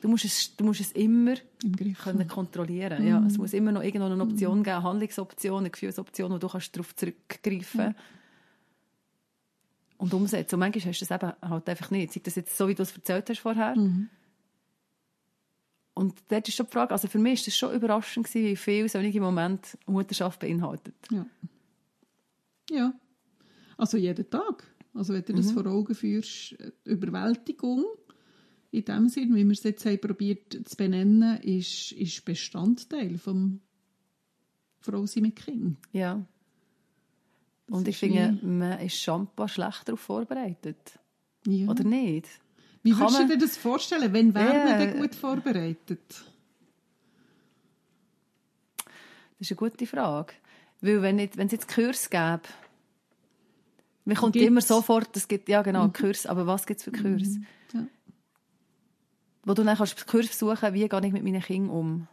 du 0.00 0.08
musst 0.08 0.24
es, 0.24 0.54
du 0.56 0.64
musst 0.64 0.80
es 0.80 0.92
immer 0.92 1.34
können 2.02 2.28
kontrollieren. 2.28 3.04
Ja, 3.06 3.20
es 3.26 3.36
muss 3.36 3.52
immer 3.52 3.72
noch 3.72 3.82
irgendwo 3.82 4.06
eine 4.06 4.22
Option 4.22 4.62
geben, 4.62 4.76
eine 4.76 4.82
Handlungsoption, 4.84 5.58
eine 5.58 5.70
Gefühlsoption, 5.70 6.30
wo 6.32 6.38
du 6.38 6.48
kannst 6.48 6.74
darauf 6.76 6.94
zurückgreifen 6.94 7.94
und 9.98 10.12
umsetzen. 10.14 10.54
Und 10.56 10.60
manchmal 10.60 10.92
hast 10.92 11.00
du 11.00 11.06
das 11.06 11.22
eben 11.22 11.32
halt 11.50 11.68
einfach 11.68 11.90
nicht. 11.90 12.12
Sei 12.12 12.20
das 12.22 12.34
jetzt 12.36 12.56
so, 12.56 12.68
wie 12.68 12.74
du 12.74 12.82
es 12.82 12.92
erzählt 12.94 13.28
hast 13.28 13.38
vorher. 13.40 13.74
Und 15.94 16.14
dort 16.28 16.48
ist 16.48 16.54
schon 16.54 16.66
die 16.66 16.72
Frage, 16.72 16.92
also 16.92 17.06
für 17.06 17.18
mich 17.18 17.40
war 17.40 17.44
das 17.44 17.56
schon 17.56 17.74
überraschend, 17.74 18.26
gewesen, 18.26 18.46
wie 18.46 18.56
viel 18.56 18.88
solche 18.88 19.20
Momente 19.20 19.78
Mutterschaft 19.86 20.40
beinhaltet. 20.40 20.94
Ja. 21.10 21.26
ja. 22.70 22.94
Also 23.76 23.96
jeden 23.96 24.28
Tag. 24.28 24.64
Also 24.92 25.12
wenn 25.12 25.24
du 25.24 25.34
das 25.34 25.52
vor 25.52 25.66
Augen 25.66 25.94
führst, 25.94 26.56
Überwältigung, 26.84 27.84
in 28.70 28.84
dem 28.84 29.08
Sinn, 29.08 29.34
wie 29.34 29.44
wir 29.44 29.52
es 29.52 29.62
jetzt 29.62 29.86
haben 29.86 30.00
probiert 30.00 30.52
zu 30.68 30.76
benennen, 30.76 31.40
ist, 31.42 31.92
ist 31.92 32.24
Bestandteil 32.24 33.18
vom 33.18 33.60
Frau 34.80 35.06
sein 35.06 35.22
mit 35.22 35.36
Kind. 35.36 35.78
Ja. 35.92 36.24
Und 37.70 37.88
ich 37.88 37.96
finde, 37.96 38.38
man 38.44 38.80
ist 38.80 39.00
schon 39.00 39.22
ein 39.22 39.28
paar 39.34 39.48
schlecht 39.48 39.88
darauf 39.88 40.00
vorbereitet. 40.00 40.98
Ja. 41.46 41.68
Oder 41.68 41.84
nicht? 41.84 42.28
Wie 42.84 42.90
kann 42.92 43.00
würdest 43.00 43.16
du 43.18 43.22
man- 43.22 43.28
dir 43.30 43.38
das 43.38 43.56
vorstellen? 43.56 44.12
Wenn 44.12 44.34
wäre 44.34 44.54
Ja. 44.56 44.64
man 44.66 44.78
denn 44.78 44.98
gut 45.00 45.14
vorbereitet? 45.14 46.00
Das 49.38 49.50
ist 49.50 49.50
eine 49.50 49.56
gute 49.70 49.86
Frage. 49.86 50.32
Weil 50.80 51.02
wenn, 51.02 51.18
es 51.18 51.52
jetzt 51.52 51.68
Kurs 51.68 52.08
gäbe, 52.10 52.42
mir 54.04 54.14
kommt 54.16 54.34
Gibt's? 54.34 54.46
immer 54.48 54.60
sofort, 54.60 55.16
es 55.16 55.26
gibt, 55.28 55.48
ja 55.48 55.62
genau, 55.62 55.88
Kurs, 55.88 56.26
aber 56.26 56.46
was 56.46 56.66
gibt 56.66 56.80
es 56.80 56.84
für 56.84 56.92
Kurs? 56.92 57.38
Ja. 57.72 57.86
Wo 59.44 59.54
du 59.54 59.62
dann 59.64 59.76
kannst 59.76 60.06
Kurs 60.06 60.28
besuchen, 60.28 60.74
wie 60.74 60.86
gehe 60.88 61.06
ich 61.06 61.12
mit 61.12 61.24
meinen 61.24 61.42
Kindern 61.42 61.70
um? 61.70 62.06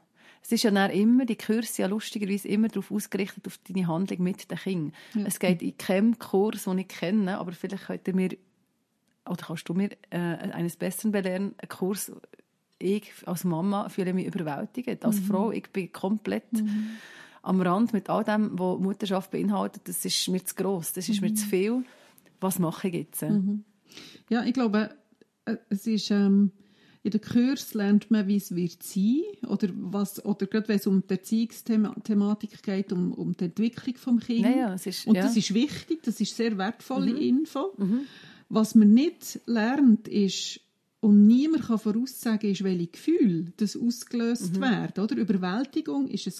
Es 0.43 0.51
ist 0.51 0.63
ja 0.63 0.71
dann 0.71 0.89
immer, 0.89 1.25
die 1.25 1.35
Kurse 1.37 1.81
ja 1.83 1.87
lustigerweise 1.87 2.47
immer 2.47 2.67
darauf 2.69 2.91
ausgerichtet, 2.91 3.45
auf 3.45 3.59
deine 3.67 3.87
Handlung 3.87 4.23
mit 4.23 4.49
den 4.49 4.57
Kindern. 4.57 4.93
Es 5.25 5.37
geht 5.37 5.61
in 5.61 5.77
keinem 5.77 6.17
Kurs, 6.17 6.63
den 6.63 6.79
ich 6.79 6.87
kenne, 6.87 7.37
aber 7.37 7.51
vielleicht 7.51 7.85
könnt 7.85 8.07
ihr 8.07 8.15
mir, 8.15 8.29
oder 9.29 9.43
kannst 9.45 9.69
du 9.69 9.73
mir 9.73 9.89
äh, 10.09 10.17
eines 10.17 10.75
Besseren 10.77 11.11
belehren, 11.11 11.53
einen 11.57 11.69
Kurs, 11.69 12.11
ich 12.79 13.11
als 13.25 13.43
Mama 13.43 13.89
fühle 13.89 14.13
mich 14.13 14.25
überwältigt. 14.25 15.05
Als 15.05 15.19
Frau, 15.19 15.51
ich 15.51 15.69
bin 15.71 15.91
komplett 15.91 16.45
am 17.43 17.61
Rand 17.61 17.93
mit 17.93 18.09
all 18.09 18.23
dem, 18.23 18.57
was 18.57 18.79
Mutterschaft 18.79 19.29
beinhaltet. 19.31 19.87
Das 19.87 20.03
ist 20.03 20.27
mir 20.29 20.43
zu 20.43 20.55
gross, 20.55 20.91
das 20.93 21.07
ist 21.07 21.21
mir 21.21 21.33
zu 21.33 21.45
viel. 21.45 21.83
Was 22.39 22.57
mache 22.57 22.87
ich 22.87 22.93
jetzt? 22.95 23.21
Ja, 24.29 24.43
ich 24.45 24.53
glaube, 24.53 24.95
äh, 25.45 25.57
es 25.69 25.85
ist, 25.85 26.09
ähm, 26.09 26.51
in 27.03 27.11
den 27.11 27.21
Kurs 27.21 27.73
lernt 27.75 28.09
man, 28.09 28.27
wie 28.27 28.37
es 28.37 28.55
wird 28.55 28.81
sein, 28.81 29.21
oder 29.47 29.67
was, 29.75 30.23
oder 30.25 30.47
gerade 30.47 30.67
wenn 30.69 30.77
es 30.77 30.87
um 30.87 31.03
die 31.05 31.13
Erziehungsthematik 31.13 32.63
geht, 32.63 32.91
um, 32.93 33.11
um 33.13 33.35
die 33.35 33.45
Entwicklung 33.45 33.95
vom 33.97 34.19
Kind. 34.19 34.45
Ja, 34.45 34.49
ja, 34.51 34.73
ist- 34.73 35.05
Und 35.07 35.15
ja. 35.15 35.23
das 35.23 35.35
ist 35.37 35.53
wichtig, 35.53 36.01
das 36.03 36.19
ist 36.19 36.35
sehr 36.35 36.57
wertvolle 36.57 37.11
Info. 37.17 37.73
Was 38.53 38.75
man 38.75 38.93
nicht 38.93 39.39
lernt, 39.45 40.07
ist, 40.09 40.59
und 40.99 41.25
niemand 41.25 41.67
kann 41.67 41.79
voraussagen, 41.79 42.51
ist, 42.51 42.63
welche 42.63 42.87
Gefühle 42.87 43.53
das 43.57 43.77
ausgelöst 43.77 44.59
werden. 44.59 45.03
Oder? 45.03 45.15
Überwältigung 45.15 46.07
ist, 46.09 46.27
ein, 46.27 46.33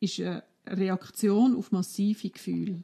ist 0.00 0.20
eine 0.20 0.42
Reaktion 0.68 1.56
auf 1.56 1.72
massive 1.72 2.28
Gefühle. 2.28 2.82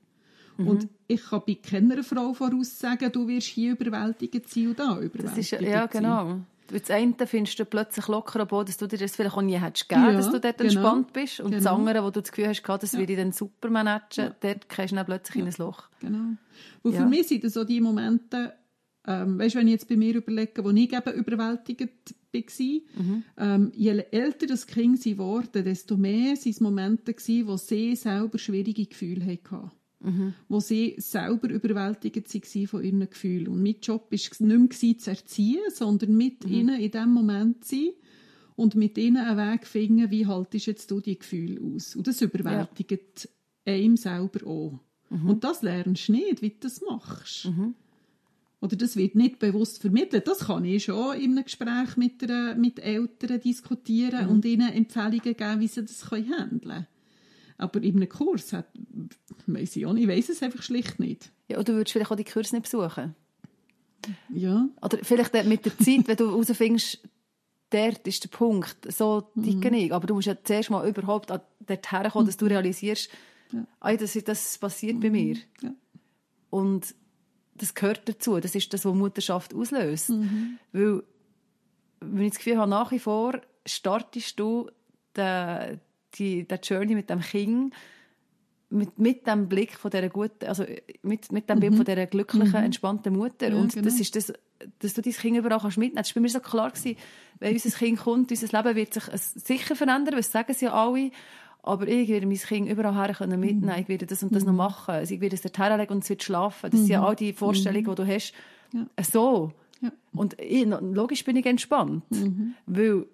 Und 0.56 0.88
ich 1.08 1.22
kann 1.24 1.42
bei 1.46 1.54
keiner 1.54 2.02
Frau 2.02 2.34
voraussagen, 2.34 3.10
du 3.12 3.26
wirst 3.28 3.46
hier 3.46 3.72
überwältigt 3.72 4.46
sein 4.48 4.68
und 4.68 4.78
da 4.78 4.98
überwältigt 5.00 5.24
Das 5.24 5.38
ist, 5.38 5.50
ja, 5.52 5.86
genau. 5.86 6.40
Das 6.68 6.90
eine 6.90 7.14
findest 7.26 7.58
du 7.58 7.64
plötzlich 7.64 8.06
locker 8.08 8.40
am 8.40 8.46
Boden, 8.46 8.66
dass 8.66 8.76
du 8.76 8.86
dir 8.86 8.98
das 8.98 9.16
vielleicht 9.16 9.36
auch 9.36 9.42
nie 9.42 9.58
hättest 9.58 9.88
gegeben, 9.88 10.08
Ja, 10.08 10.12
dass 10.12 10.30
du 10.30 10.38
dort 10.38 10.58
genau. 10.58 10.70
entspannt 10.70 11.12
bist. 11.12 11.40
Und 11.40 11.52
das 11.52 11.64
Genau. 11.64 11.76
andere, 11.76 12.04
wo 12.04 12.10
du 12.10 12.20
das 12.20 12.30
Gefühl 12.30 12.48
hast, 12.48 12.62
das 12.62 12.92
würde 12.92 13.12
ich 13.12 13.18
dann 13.18 13.32
super 13.32 13.70
managen, 13.70 14.34
dort 14.40 14.68
gehst 14.68 14.92
du 14.92 14.96
dann 14.96 15.06
plötzlich 15.06 15.36
in 15.36 15.46
ein 15.48 15.54
Loch. 15.58 15.88
Genau. 16.00 16.36
Und 16.82 16.92
Ja. 16.92 17.00
für 17.00 17.06
mich 17.06 17.26
sind 17.26 17.42
das 17.42 17.54
so 17.54 17.64
die 17.64 17.80
Momente, 17.80 18.52
ähm, 19.06 19.38
weißt, 19.38 19.56
wenn 19.56 19.66
ich 19.66 19.72
jetzt 19.72 19.88
bei 19.88 19.96
mir 19.96 20.14
überlege, 20.16 20.62
wo 20.64 20.70
ich 20.70 20.92
eben 20.92 21.14
überwältigt 21.14 21.80
war, 21.80 21.88
Mhm. 22.32 23.24
ähm, 23.38 23.72
je 23.74 23.90
älter 24.12 24.46
das 24.46 24.66
Kind 24.66 25.02
sie 25.02 25.18
wurde, 25.18 25.64
desto 25.64 25.96
mehr 25.96 26.36
waren 26.36 26.50
es 26.50 26.60
Momente, 26.60 27.12
gewesen, 27.12 27.46
wo 27.48 27.56
sie 27.56 27.96
selber 27.96 28.38
schwierige 28.38 28.86
Gefühle 28.86 29.26
hatten. 29.26 29.70
Mhm. 30.02 30.34
Wo 30.48 30.60
sie 30.60 30.94
selber 30.98 31.50
überwältigt 31.50 32.32
waren 32.32 32.66
von 32.68 32.84
ihren 32.84 33.00
Gefühlen. 33.10 33.48
Und 33.48 33.62
mein 33.62 33.76
Job 33.82 34.10
war 34.12 34.46
nicht 34.46 34.82
mehr 34.82 34.98
zu 34.98 35.10
erziehen, 35.10 35.60
sondern 35.74 36.16
mit 36.16 36.46
Mhm. 36.46 36.52
ihnen 36.52 36.80
in 36.80 36.90
diesem 36.90 37.12
Moment 37.12 37.64
zu 37.64 37.74
sein 37.76 37.88
und 38.56 38.76
mit 38.76 38.96
ihnen 38.96 39.16
einen 39.16 39.36
Weg 39.36 39.64
zu 39.64 39.70
finden, 39.72 40.10
wie 40.10 40.26
haltest 40.26 40.66
jetzt 40.66 40.90
du 40.90 41.00
die 41.00 41.18
Gefühle 41.18 41.60
aus. 41.60 41.96
Und 41.96 42.06
das 42.06 42.22
überwältigt 42.22 43.28
einem 43.66 43.96
selber 43.96 44.46
auch. 44.46 44.78
Mhm. 45.10 45.30
Und 45.30 45.42
das 45.44 45.62
lernst 45.62 46.08
du 46.08 46.12
nicht, 46.12 46.42
wie 46.42 46.50
du 46.50 46.56
das 46.60 46.80
machst. 46.80 47.46
Oder 48.60 48.76
das 48.76 48.94
wird 48.96 49.14
nicht 49.14 49.38
bewusst 49.38 49.80
vermittelt. 49.80 50.28
Das 50.28 50.40
kann 50.40 50.64
ich 50.66 50.84
schon 50.84 51.16
in 51.18 51.32
einem 51.32 51.44
Gespräch 51.44 51.96
mit, 51.96 52.22
einer, 52.22 52.54
mit 52.56 52.78
Eltern 52.78 53.40
diskutieren 53.40 54.24
Mhm. 54.26 54.30
und 54.30 54.44
ihnen 54.44 54.70
Empfehlungen 54.72 55.20
geben, 55.22 55.60
wie 55.60 55.66
sie 55.68 55.82
das 55.82 56.10
handeln 56.10 56.60
können. 56.60 56.86
Aber 57.56 57.82
in 57.82 57.96
einem 57.96 58.08
Kurs 58.08 58.52
hat, 58.52 58.66
weiss 59.46 59.76
ich 59.76 59.86
auch 59.86 59.92
nicht, 59.94 60.02
ich 60.04 60.08
weiss 60.08 60.28
es 60.28 60.42
einfach 60.42 60.62
schlicht 60.62 60.98
nicht. 61.00 61.30
Ja, 61.48 61.56
oder 61.56 61.64
du 61.64 61.72
würdest 61.74 61.92
vielleicht 61.92 62.10
auch 62.10 62.16
die 62.16 62.24
Kurs 62.24 62.52
nicht 62.52 62.62
besuchen. 62.64 63.14
Ja, 64.32 64.68
Oder 64.80 64.98
vielleicht 65.02 65.32
mit 65.44 65.64
der 65.66 65.76
Zeit, 65.78 66.06
wenn 66.08 66.16
du 66.16 66.30
herausfindest, 66.30 67.00
dort 67.70 68.06
ist 68.06 68.24
der 68.24 68.28
Punkt, 68.30 68.90
so 68.92 69.28
Mhm. 69.34 69.42
ticke 69.60 69.76
ich. 69.76 69.92
Aber 69.92 70.06
du 70.06 70.14
musst 70.14 70.26
ja 70.26 70.36
zuerst 70.42 70.70
mal 70.70 70.88
überhaupt 70.88 71.30
dort 71.30 71.92
herkommen, 71.92 72.26
dass 72.26 72.36
du 72.36 72.46
realisierst, 72.46 73.10
«Ei, 73.80 73.96
das, 73.96 74.12
das 74.24 74.58
passiert 74.58 75.00
bei 75.00 75.10
mir. 75.10 75.34
Mhm. 75.34 75.40
ja. 75.62 75.74
Und 76.50 76.94
das 77.60 77.74
gehört 77.74 78.08
dazu. 78.08 78.40
Das 78.40 78.54
ist 78.54 78.72
das, 78.72 78.84
was 78.84 78.94
Mutterschaft 78.94 79.54
auslöst. 79.54 80.10
Mhm. 80.10 80.58
Weil, 80.72 81.02
wenn 82.00 82.24
ich 82.24 82.30
das 82.30 82.38
Gefühl 82.38 82.58
habe, 82.58 82.70
nach 82.70 82.90
wie 82.92 82.98
vor 82.98 83.40
startest 83.66 84.38
du 84.40 84.70
den, 85.16 85.80
die, 86.14 86.46
den 86.46 86.58
Journey 86.62 86.94
mit 86.94 87.10
dem 87.10 87.20
Kind 87.20 87.74
mit, 88.70 88.98
mit 88.98 89.26
dem 89.26 89.48
Blick 89.48 89.74
von 89.76 89.90
dieser 89.90 90.08
guten, 90.08 90.46
also 90.46 90.64
mit, 91.02 91.30
mit 91.32 91.50
dem 91.50 91.58
Bild 91.58 91.74
von 91.74 91.84
dieser 91.84 92.06
glücklichen, 92.06 92.54
entspannten 92.54 93.16
Mutter. 93.16 93.48
Mhm. 93.48 93.54
Ja, 93.54 93.60
und 93.60 93.72
genau. 93.72 93.84
das 93.84 93.98
ist 93.98 94.14
das, 94.14 94.32
dass 94.78 94.94
du 94.94 95.02
dein 95.02 95.12
Kind 95.12 95.36
überall 95.36 95.58
kannst 95.58 95.76
mitnehmen 95.76 95.96
kannst. 95.96 96.10
Das 96.10 96.16
war 96.16 96.20
bei 96.20 96.24
mir 96.24 96.30
so 96.30 96.40
klar, 96.40 96.70
gewesen, 96.70 96.96
wenn 97.40 97.52
unser 97.52 97.70
Kind 97.70 97.98
kommt, 97.98 98.30
unser 98.30 98.62
Leben 98.62 98.76
wird 98.76 98.94
sich 98.94 99.04
sicher 99.04 99.74
verändern, 99.74 100.16
das 100.16 100.30
sagen 100.30 100.54
sie 100.54 100.66
ja 100.66 100.72
alle. 100.72 101.10
Aber 101.62 101.86
ich 101.88 102.08
werde 102.08 102.26
mein 102.26 102.36
Kind 102.38 102.68
überall 102.70 102.94
her 102.94 103.14
können 103.14 103.38
mitnehmen. 103.40 103.74
Mhm. 103.74 103.82
Ich 103.82 103.88
werde 103.88 104.06
das 104.06 104.22
und 104.22 104.34
das 104.34 104.44
noch 104.44 104.52
machen. 104.54 104.92
Also 104.94 105.14
ich 105.14 105.20
werde 105.20 105.34
es 105.36 105.42
dort 105.42 105.58
herlegen 105.58 105.92
und 105.94 106.04
es 106.04 106.08
wird 106.10 106.22
schlafen. 106.22 106.70
Das 106.70 106.80
sind 106.80 106.88
ja 106.88 107.04
all 107.04 107.16
die 107.16 107.32
Vorstellungen, 107.32 107.84
die 107.84 107.94
du 107.94 108.06
hast. 108.06 108.32
Ja. 108.72 108.86
So 109.04 109.52
Ja. 109.80 109.90
Und 110.12 110.40
ich, 110.40 110.66
logisch 110.66 111.24
bin 111.24 111.36
ich 111.36 111.46
entspannt, 111.46 112.02
weil 112.66 113.06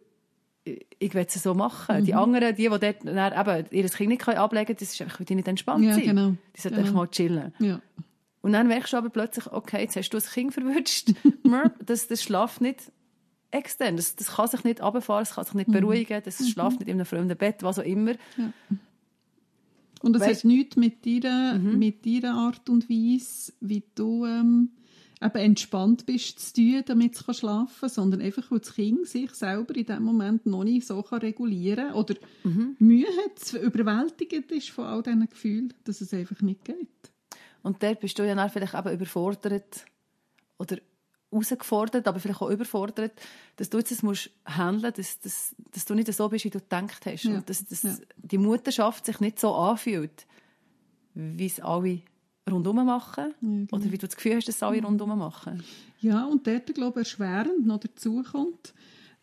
ich, 0.98 1.14
will 1.14 1.26
es 1.28 1.42
so 1.42 1.54
machen. 1.54 2.04
Die 2.04 2.14
anderen, 2.14 2.54
die, 2.56 2.62
die 2.62 2.68
dort 2.68 2.82
eben 2.82 3.66
ihr 3.70 3.88
Kind 3.88 4.08
nicht 4.10 4.28
ablegen 4.28 4.66
können, 4.66 4.76
das 4.80 4.92
ist 4.92 5.00
einfach, 5.02 5.20
weil 5.20 5.26
die 5.26 5.34
nicht 5.36 5.48
entspannt 5.48 5.84
Ja, 5.84 5.94
sind. 5.94 6.04
genau. 6.06 6.34
Die 6.56 6.60
sollten 6.60 6.76
Genau. 6.76 6.86
einfach 6.88 6.94
mal 7.02 7.08
chillen. 7.08 7.54
Ja. 7.60 7.80
Und 8.42 8.52
dann 8.52 8.66
merkst 8.68 8.92
du 8.92 8.96
aber 8.96 9.10
plötzlich, 9.10 9.50
okay, 9.52 9.80
jetzt 9.82 9.96
hast 9.96 10.10
du 10.10 10.16
das 10.16 10.30
Kind 10.32 10.52
verwünscht. 10.54 11.12
Das, 11.84 12.06
das 12.08 12.22
schlaft 12.22 12.60
nicht 12.60 12.90
extern. 13.56 13.96
Das, 13.96 14.16
das 14.16 14.28
kann 14.28 14.48
sich 14.48 14.64
nicht 14.64 14.82
runterfahren, 14.82 15.22
das 15.22 15.34
kann 15.34 15.44
sich 15.44 15.54
nicht 15.54 15.70
beruhigen, 15.70 16.22
das 16.24 16.48
schlaft 16.48 16.80
nicht 16.80 16.88
in 16.88 16.96
einem 16.96 17.06
fremden 17.06 17.36
Bett, 17.36 17.62
was 17.62 17.78
auch 17.78 17.84
immer. 17.84 18.12
Und 20.02 20.12
das 20.12 20.26
hat 20.26 20.44
nichts 20.44 20.76
mit 20.76 21.04
deiner, 21.06 21.58
mit 21.58 22.04
deiner 22.04 22.34
Art 22.34 22.68
und 22.68 22.88
Weise, 22.88 23.52
wie 23.60 23.82
du 23.94 24.26
ähm, 24.26 24.70
eben 25.22 25.36
entspannt 25.36 26.06
bist, 26.06 26.38
zu 26.40 26.54
tun, 26.54 26.82
damit 26.86 27.14
es 27.14 27.36
schlafen 27.36 27.80
kann, 27.80 27.88
sondern 27.88 28.20
einfach, 28.20 28.50
weil 28.50 28.58
das 28.58 28.74
Kind 28.74 29.06
sich 29.06 29.30
selber 29.32 29.74
in 29.74 29.86
dem 29.86 30.02
Moment 30.02 30.46
noch 30.46 30.64
nicht 30.64 30.86
so 30.86 31.02
kann 31.02 31.20
regulieren 31.20 31.92
oder 31.94 32.14
Mühe 32.78 33.06
hat, 33.06 33.52
überwältigt 33.54 34.50
ist 34.52 34.70
von 34.70 34.84
all 34.84 35.02
diesen 35.02 35.28
Gefühlen, 35.28 35.74
dass 35.84 36.00
es 36.00 36.12
einfach 36.12 36.40
nicht 36.42 36.64
geht. 36.64 36.88
Und 37.62 37.82
dort 37.82 38.00
bist 38.00 38.18
du 38.18 38.26
ja 38.26 38.34
dann 38.34 38.50
vielleicht 38.50 38.74
eben 38.74 38.92
überfordert 38.92 39.86
oder 40.58 40.76
herausgefordert, 41.30 42.06
aber 42.06 42.20
vielleicht 42.20 42.40
auch 42.40 42.50
überfordert, 42.50 43.12
dass 43.56 43.68
du 43.70 43.78
jetzt 43.78 43.90
das 43.90 44.02
musst 44.02 44.30
handeln 44.44 44.92
musst, 44.96 45.24
dass, 45.24 45.54
dass, 45.54 45.72
dass 45.72 45.84
du 45.84 45.94
nicht 45.94 46.12
so 46.12 46.28
bist, 46.28 46.44
wie 46.44 46.50
du 46.50 46.60
gedacht 46.60 47.04
hast. 47.06 47.24
Ja. 47.24 47.36
Und 47.36 47.48
dass, 47.50 47.64
dass 47.66 47.82
Ja. 47.82 47.94
die 48.16 48.38
Mutterschaft 48.38 49.06
sich 49.06 49.20
nicht 49.20 49.38
so 49.40 49.54
anfühlt, 49.54 50.26
wie 51.14 51.46
es 51.46 51.60
alle 51.60 52.00
rundherum 52.48 52.86
machen. 52.86 53.34
genau. 53.40 53.66
Oder 53.72 53.84
wie 53.90 53.98
du 53.98 54.06
das 54.06 54.16
Gefühl 54.16 54.36
hast, 54.36 54.46
dass 54.48 54.56
es 54.56 54.62
alle 54.62 54.82
rundherum 54.82 55.18
machen. 55.18 55.62
Ja, 56.00 56.24
und 56.26 56.46
dort, 56.46 56.72
glaube 56.74 57.00
ich, 57.00 57.06
erschwerend 57.08 57.66
noch 57.66 57.80
dazu 57.80 58.22
kommt, 58.30 58.74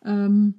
ähm, 0.04 0.54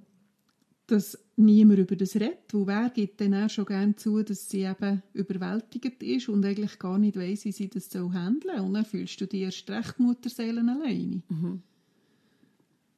dass 0.87 1.17
niemand 1.35 1.79
über 1.79 1.95
das 1.95 2.15
redet, 2.15 2.53
wo 2.53 2.65
wer 2.67 2.89
gibt 2.89 3.19
dann 3.19 3.33
auch 3.33 3.49
schon 3.49 3.65
gerne 3.65 3.95
zu, 3.95 4.21
dass 4.23 4.49
sie 4.49 4.61
eben 4.61 5.01
überwältigt 5.13 6.03
ist 6.03 6.29
und 6.29 6.45
eigentlich 6.45 6.77
gar 6.79 6.97
nicht 6.97 7.17
weiss, 7.17 7.45
wie 7.45 7.51
sie 7.51 7.69
das 7.69 7.89
so 7.89 8.13
handeln 8.13 8.55
soll. 8.57 8.65
Und 8.65 8.73
dann 8.73 8.85
fühlst 8.85 9.19
du 9.19 9.27
dich 9.27 9.41
erst 9.41 9.69
recht 9.69 9.99
Mutterseelen 9.99 10.69
alleine. 10.69 11.21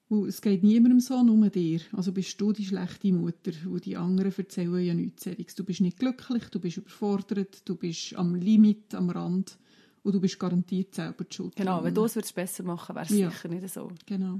Weil 0.10 0.30
es 0.30 0.42
geht 0.42 0.64
niemandem 0.64 1.00
so, 1.02 1.22
nur 1.22 1.50
dir. 1.50 1.82
Also 1.92 2.14
bist 2.14 2.40
du 2.40 2.54
die 2.54 2.66
schlechte 2.66 3.12
Mutter, 3.12 3.52
wo 3.66 3.78
die 3.78 3.98
anderen 3.98 4.34
erzählen 4.38 4.80
ja 4.86 4.94
nichts 4.94 5.24
Seriges. 5.24 5.56
Du 5.56 5.66
bist 5.66 5.82
nicht 5.82 6.00
glücklich, 6.00 6.44
du 6.50 6.60
bist 6.60 6.78
überfordert, 6.78 7.62
du 7.68 7.76
bist 7.76 8.16
am 8.16 8.36
Limit, 8.36 8.96
am 8.96 9.10
Rand 9.10 9.58
und 10.04 10.16
du 10.16 10.22
bist 10.22 10.40
garantiert 10.40 10.96
selber 10.96 11.26
die 11.26 11.36
Schuld. 11.36 11.56
Genau, 11.58 11.84
wenn 11.84 11.94
du 11.94 12.06
es 12.06 12.16
würdest 12.16 12.36
besser 12.36 12.64
machen 12.64 12.96
wäre 12.96 13.06
es 13.06 13.18
Ja. 13.18 13.30
sicher 13.30 13.50
nicht 13.50 13.68
so. 13.70 13.92
Genau. 14.06 14.40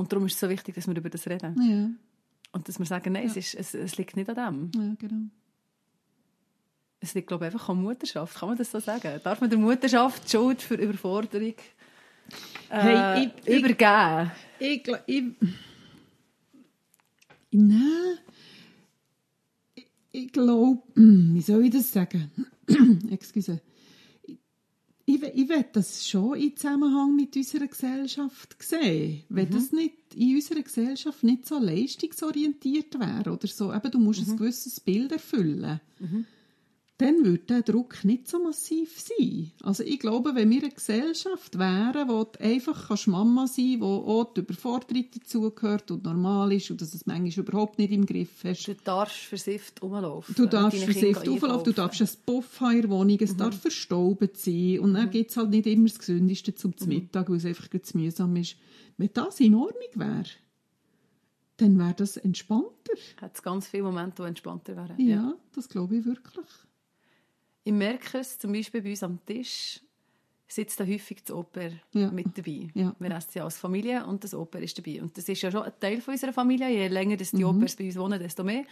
Und 0.00 0.10
darum 0.12 0.24
ist 0.26 0.34
es 0.34 0.40
so 0.40 0.48
wichtig, 0.48 0.74
dass 0.74 0.86
wir 0.88 0.96
über 0.96 1.10
das 1.10 1.26
reden. 1.26 1.54
Ja, 1.60 1.90
Und 2.52 2.66
dass 2.68 2.78
wir 2.78 2.86
sagen, 2.86 3.12
nein, 3.12 3.26
es, 3.26 3.36
ist, 3.36 3.54
es, 3.54 3.74
es 3.74 3.98
liegt 3.98 4.16
nicht 4.16 4.30
an 4.30 4.70
dem. 4.72 4.82
ja 4.82 4.94
genau. 4.98 5.22
Es 7.00 7.12
liegt, 7.14 7.28
glaube 7.28 7.46
ich, 7.46 7.52
einfach 7.52 7.68
an 7.68 7.82
Mutterschaft. 7.82 8.38
Kann 8.38 8.48
man 8.50 8.58
das 8.58 8.70
so 8.70 8.78
sagen? 8.80 9.20
Darf 9.22 9.40
man 9.40 9.50
der 9.50 9.58
Mutterschaft 9.58 10.24
die 10.24 10.30
Schuld 10.30 10.62
für 10.62 10.74
Überforderung 10.74 11.48
äh, 11.50 11.54
Hey, 12.70 13.24
ich- 13.44 13.48
ich- 13.48 13.58
übergeben? 13.58 14.30
Ich 14.58 14.82
glaube, 14.84 15.02
ich... 15.06 15.24
Nein. 17.50 18.18
Ich, 19.74 19.86
ich 20.12 20.32
glaube, 20.32 20.82
wie 20.94 21.40
soll 21.42 21.64
ich 21.64 21.70
das 21.72 21.92
sagen? 21.92 22.30
Excuse. 23.10 23.60
Ich, 25.22 25.42
ich, 25.42 25.48
will 25.48 25.64
das 25.72 26.08
schon 26.08 26.38
in 26.38 26.56
Zusammenhang 26.56 27.16
mit 27.16 27.36
unserer 27.36 27.66
Gesellschaft 27.66 28.56
sehen. 28.60 29.22
Wenn 29.28 29.50
das 29.50 29.72
nicht 29.72 29.94
in 30.14 30.36
unserer 30.36 30.62
Gesellschaft 30.62 31.22
nicht 31.22 31.46
so 31.46 31.58
leistungsorientiert 31.58 32.98
wäre 32.98 33.32
oder 33.32 33.46
so, 33.46 33.72
eben, 33.72 33.90
du 33.90 33.98
musst 33.98 34.28
ein 34.28 34.36
gewisses 34.36 34.80
Bild 34.80 35.12
erfüllen, 35.12 35.80
dann 37.00 37.24
würde 37.24 37.44
der 37.44 37.62
Druck 37.62 38.04
nicht 38.04 38.28
so 38.28 38.38
massiv 38.42 39.00
sein. 39.00 39.52
Also 39.62 39.82
ich 39.82 39.98
glaube, 39.98 40.34
wenn 40.34 40.50
wir 40.50 40.62
eine 40.62 40.70
Gesellschaft 40.70 41.58
wären, 41.58 42.08
wo 42.10 42.24
du 42.24 42.38
einfach 42.40 42.88
kannst 42.88 43.06
Mama 43.06 43.46
sein 43.46 43.78
kannst, 43.78 43.80
wo 43.80 43.86
auch 43.86 44.34
die 44.34 44.40
Überforderung 44.40 45.06
dazugehört 45.14 45.90
und 45.90 46.04
normal 46.04 46.52
ist 46.52 46.70
und 46.70 46.82
dass 46.82 46.92
es 46.92 47.06
manchmal 47.06 47.46
überhaupt 47.46 47.78
nicht 47.78 47.92
im 47.92 48.04
Griff 48.04 48.44
hast. 48.44 48.66
Du 48.68 48.74
darfst 48.74 49.16
versifft 49.16 49.82
rumlaufen. 49.82 50.34
Du 50.34 50.44
darfst 50.44 50.78
mit 50.78 50.88
deinen 50.88 50.92
versifft 50.92 51.22
Kindern 51.22 51.36
auflaufen, 51.36 51.64
du 51.64 51.72
darfst 51.72 52.00
einen 52.02 52.10
Puff 52.26 52.60
haben 52.60 52.72
in 52.74 52.80
der 52.82 52.90
Wohnung, 52.90 53.18
es 53.18 53.36
darf 53.36 53.58
verstaubt 53.58 54.36
sein 54.36 54.80
und 54.80 54.94
dann 54.94 55.10
gibt 55.10 55.30
es 55.30 55.36
halt 55.38 55.50
nicht 55.50 55.66
immer 55.66 55.88
das 55.88 55.98
Gesündeste 55.98 56.54
zum 56.54 56.74
Mittag, 56.86 57.30
weil 57.30 57.36
es 57.36 57.46
einfach 57.46 57.68
zu 57.80 57.96
mühsam 57.96 58.36
ist. 58.36 58.56
Wenn 58.98 59.10
das 59.14 59.40
in 59.40 59.54
Ordnung 59.54 59.88
wäre, 59.94 60.24
dann 61.56 61.78
wäre 61.78 61.94
das 61.94 62.18
entspannter. 62.18 62.92
Hat 63.22 63.34
es 63.36 63.42
ganz 63.42 63.68
viele 63.68 63.84
Momente, 63.84 64.22
die 64.22 64.28
entspannter 64.28 64.76
wären. 64.76 65.00
Ja, 65.00 65.34
das 65.54 65.70
glaube 65.70 65.96
ich 65.96 66.04
wirklich. 66.04 66.46
Ich 67.64 67.72
merke 67.72 68.18
es 68.18 68.38
zum 68.38 68.52
Beispiel 68.52 68.82
bei 68.82 68.90
uns 68.90 69.02
am 69.02 69.18
Tisch, 69.26 69.80
sitzt 70.48 70.80
da 70.80 70.84
häufig 70.84 71.22
das 71.24 71.34
Oper 71.34 71.70
Ja. 71.92 72.10
mit 72.10 72.36
dabei. 72.36 72.68
Ja. 72.74 72.94
Wir 72.98 73.10
essen 73.12 73.30
ja 73.34 73.44
als 73.44 73.58
Familie 73.58 74.04
und 74.06 74.24
das 74.24 74.34
Oper 74.34 74.58
ist 74.60 74.76
dabei. 74.78 75.00
Und 75.02 75.16
das 75.16 75.28
ist 75.28 75.42
ja 75.42 75.50
schon 75.50 75.62
ein 75.62 75.72
Teil 75.78 76.00
von 76.00 76.12
unserer 76.12 76.32
Familie. 76.32 76.68
Je 76.70 76.88
länger 76.88 77.16
das 77.16 77.32
Mhm. 77.32 77.38
die 77.38 77.44
Opers 77.44 77.76
bei 77.76 77.84
uns 77.84 77.96
wohnen, 77.96 78.18
desto 78.18 78.42
mehr. 78.42 78.64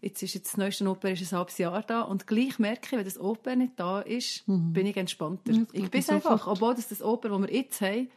Jetzt 0.00 0.22
ist 0.22 0.34
jetzt 0.34 0.46
das 0.52 0.56
neueste 0.56 0.88
Oper 0.88 1.10
ist 1.10 1.32
ein 1.32 1.36
halbes 1.38 1.58
Jahr 1.58 1.82
da 1.82 2.02
und 2.02 2.26
gleich 2.28 2.58
merke 2.60 2.86
ich, 2.86 2.92
wenn 2.92 3.04
das 3.04 3.18
Oper 3.18 3.56
nicht 3.56 3.72
da 3.76 4.00
ist, 4.00 4.44
bin 4.46 4.86
ich 4.86 4.96
entspannter. 4.96 5.52
Mhm. 5.52 5.58
Ja, 5.58 5.64
das 5.64 5.82
ich 5.82 5.90
bin 6.06 6.14
einfach, 6.14 6.46
obwohl 6.46 6.74
das, 6.76 6.88
das 6.88 7.02
Oper, 7.02 7.28
das 7.30 7.40
wir 7.40 7.52
jetzt 7.52 7.80
haben, 7.80 8.08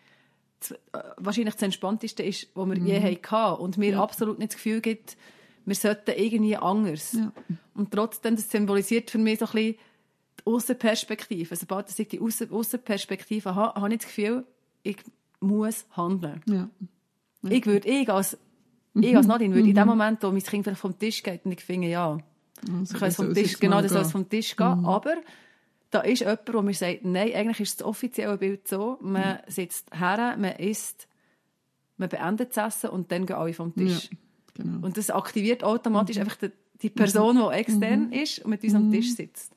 das, 0.59 0.71
äh, 0.71 0.77
wahrscheinlich 1.17 1.55
das 1.55 1.63
entspannteste 1.63 2.21
ist, 2.21 2.47
was 2.53 2.69
wir 2.69 2.79
Mhm. 2.79 2.85
je 2.85 3.01
hatten 3.01 3.61
und 3.61 3.77
mir 3.79 3.99
absolut 3.99 4.37
nicht 4.37 4.51
das 4.51 4.57
Gefühl 4.57 4.79
gibt, 4.79 5.17
wir 5.65 5.75
sollten 5.75 6.11
irgendwie 6.15 6.55
anders. 6.55 7.17
Und 7.73 7.91
trotzdem, 7.91 8.35
das 8.35 8.49
symbolisiert 8.49 9.09
für 9.09 9.17
mich 9.17 9.39
so 9.39 9.45
ein 9.45 9.51
bisschen 9.51 9.75
die 10.45 10.51
Aussenperspektive. 10.51 11.55
Sobald 11.55 11.97
ich 11.99 12.07
die 12.07 12.19
Aussenperspektive 12.19 13.55
habe, 13.55 13.79
habe 13.79 13.93
ich 13.93 13.99
das 13.99 14.07
Gefühl, 14.07 14.45
ich 14.83 14.97
muss 15.39 15.85
handeln. 15.95 16.41
Ja. 16.47 16.69
Ich 17.49 17.65
würde, 17.65 17.87
ich 17.87 18.09
als, 18.09 18.37
Mhm. 18.93 19.03
ich 19.03 19.15
als 19.17 19.25
Nadine, 19.27 19.55
würde 19.55 19.69
in 19.69 19.75
dem 19.75 19.87
Moment, 19.87 20.21
wo 20.21 20.31
mein 20.31 20.43
Kind 20.43 20.63
vielleicht 20.65 20.81
vom 20.81 20.97
Tisch 20.99 21.23
geht 21.23 21.45
und 21.45 21.51
ich 21.53 21.61
finde, 21.63 21.87
ja, 21.87 22.17
Also, 22.69 22.83
ich 22.83 22.89
kann 22.91 22.99
das 22.99 23.09
es 23.09 23.15
vom 23.15 23.33
Tisch, 23.33 23.59
genau, 23.59 23.81
das 23.81 23.91
soll 23.93 24.05
vom 24.05 24.29
Tisch 24.29 24.55
gehen, 24.55 24.85
aber 24.85 25.15
da 25.89 26.01
ist 26.01 26.19
jemand, 26.19 26.47
der 26.47 26.61
mir 26.61 26.73
sagt, 26.73 27.05
nein, 27.05 27.33
eigentlich 27.33 27.59
ist 27.61 27.79
das 27.79 27.87
offizielle 27.87 28.37
Bild 28.37 28.67
so, 28.67 28.97
man 29.01 29.39
sitzt 29.47 29.89
her, 29.97 30.35
man 30.37 30.51
isst, 30.57 31.07
man 31.97 32.09
beendet 32.09 32.55
das 32.55 32.75
Essen 32.75 32.89
und 32.91 33.11
dann 33.11 33.25
gehen 33.25 33.35
alle 33.37 33.53
vom 33.53 33.73
Ja, 33.75 33.85
Tisch. 33.85 34.09
genau. 34.53 34.85
Und 34.85 34.97
das 34.97 35.09
aktiviert 35.09 35.63
automatisch 35.63 36.17
Mhm. 36.17 36.21
einfach 36.23 36.35
die, 36.37 36.51
die 36.81 36.89
Person, 36.89 37.37
die 37.37 37.55
extern 37.57 38.11
ist 38.11 38.39
und 38.39 38.49
mit 38.51 38.63
uns 38.63 38.75
am 38.75 38.91
Tisch 38.91 39.13
sitzt. 39.15 39.53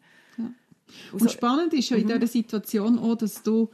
Und 1.13 1.31
spannend 1.31 1.73
ist 1.75 1.91
ja 1.91 1.97
in 1.97 2.07
dieser 2.07 2.27
Situation 2.27 2.99
auch, 2.99 3.17
dass 3.17 3.43
du 3.43 3.71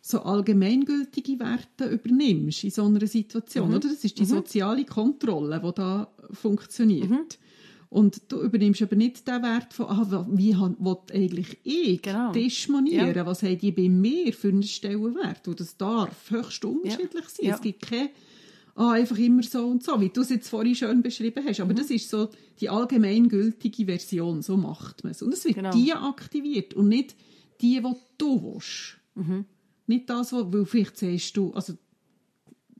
so 0.00 0.20
allgemeingültige 0.22 1.38
Werte 1.38 1.86
übernimmst 1.86 2.64
in 2.64 2.70
so 2.70 2.84
einer 2.84 3.06
Situation. 3.06 3.70
Oder? 3.70 3.88
Das 3.88 4.04
ist 4.04 4.18
die 4.18 4.24
soziale 4.24 4.84
Kontrolle, 4.84 5.60
die 5.64 5.72
da 5.74 6.08
funktioniert. 6.32 7.38
Und 7.90 8.20
du 8.28 8.42
übernimmst 8.42 8.82
aber 8.82 8.96
nicht 8.96 9.26
den 9.26 9.42
Wert 9.42 9.72
von, 9.72 9.86
ah, 9.86 10.26
wie 10.30 10.54
will 10.54 10.96
eigentlich 11.12 11.56
ich 11.64 12.02
Genau. 12.02 12.32
Tisch 12.32 12.68
monieren? 12.68 13.14
Ja. 13.14 13.26
Was 13.26 13.42
haben 13.42 13.58
die 13.58 13.72
bei 13.72 13.88
mir 13.88 14.32
für 14.34 14.48
einen 14.48 14.62
Stellenwert? 14.62 15.48
Und 15.48 15.58
das 15.58 15.76
darf 15.76 16.30
höchst 16.30 16.64
unterschiedlich 16.64 17.28
sein. 17.28 17.46
Ja. 17.46 17.54
Es 17.54 17.62
gibt 17.62 17.82
keine 17.82 18.10
ah, 18.78 18.92
einfach 18.92 19.18
immer 19.18 19.42
so 19.42 19.66
und 19.66 19.82
so, 19.82 20.00
wie 20.00 20.08
du 20.08 20.20
es 20.22 20.30
jetzt 20.30 20.48
vorhin 20.48 20.74
schön 20.74 21.02
beschrieben 21.02 21.44
hast. 21.46 21.58
Mhm. 21.58 21.64
Aber 21.64 21.74
das 21.74 21.90
ist 21.90 22.08
so 22.08 22.30
die 22.60 22.68
allgemeingültige 22.68 23.84
Version, 23.86 24.40
so 24.42 24.56
macht 24.56 25.02
man 25.04 25.10
es. 25.12 25.20
Und 25.22 25.32
es 25.34 25.44
wird 25.44 25.56
Genau. 25.56 25.70
die 25.72 25.92
aktiviert 25.92 26.74
und 26.74 26.88
nicht 26.88 27.14
die, 27.60 27.80
die 27.82 27.92
du 28.18 28.42
willst. 28.54 28.96
Mhm. 29.14 29.44
Nicht 29.86 30.08
das, 30.08 30.32
wo, 30.32 30.52
weil 30.52 30.64
vielleicht 30.64 30.96
siehst 30.96 31.36
du, 31.36 31.52
also 31.54 31.74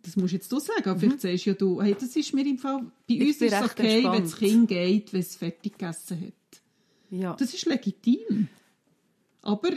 das 0.02 0.14
musst 0.16 0.32
jetzt 0.34 0.52
du 0.52 0.60
sagen, 0.60 0.88
aber 0.88 1.00
vielleicht 1.00 1.20
siehst 1.22 1.44
ja 1.46 1.54
du, 1.54 1.82
hey, 1.82 1.96
das 1.98 2.14
ist 2.14 2.32
mir 2.32 2.46
im 2.46 2.58
Fall, 2.58 2.80
bei 3.08 3.14
Mhm. 3.16 3.20
Ich 3.22 3.28
uns 3.28 3.40
ist 3.40 3.52
es 3.52 3.62
okay, 3.62 4.04
wenn 4.04 4.22
das. 4.22 4.36
Kind 4.36 4.68
geht, 4.68 5.12
wenn 5.12 5.20
es 5.20 5.34
fertig 5.36 5.76
gegessen 5.78 6.20
hat. 6.20 6.60
ja. 7.10 7.34
Das 7.34 7.52
ist 7.54 7.66
legitim. 7.66 8.48
Aber 9.42 9.70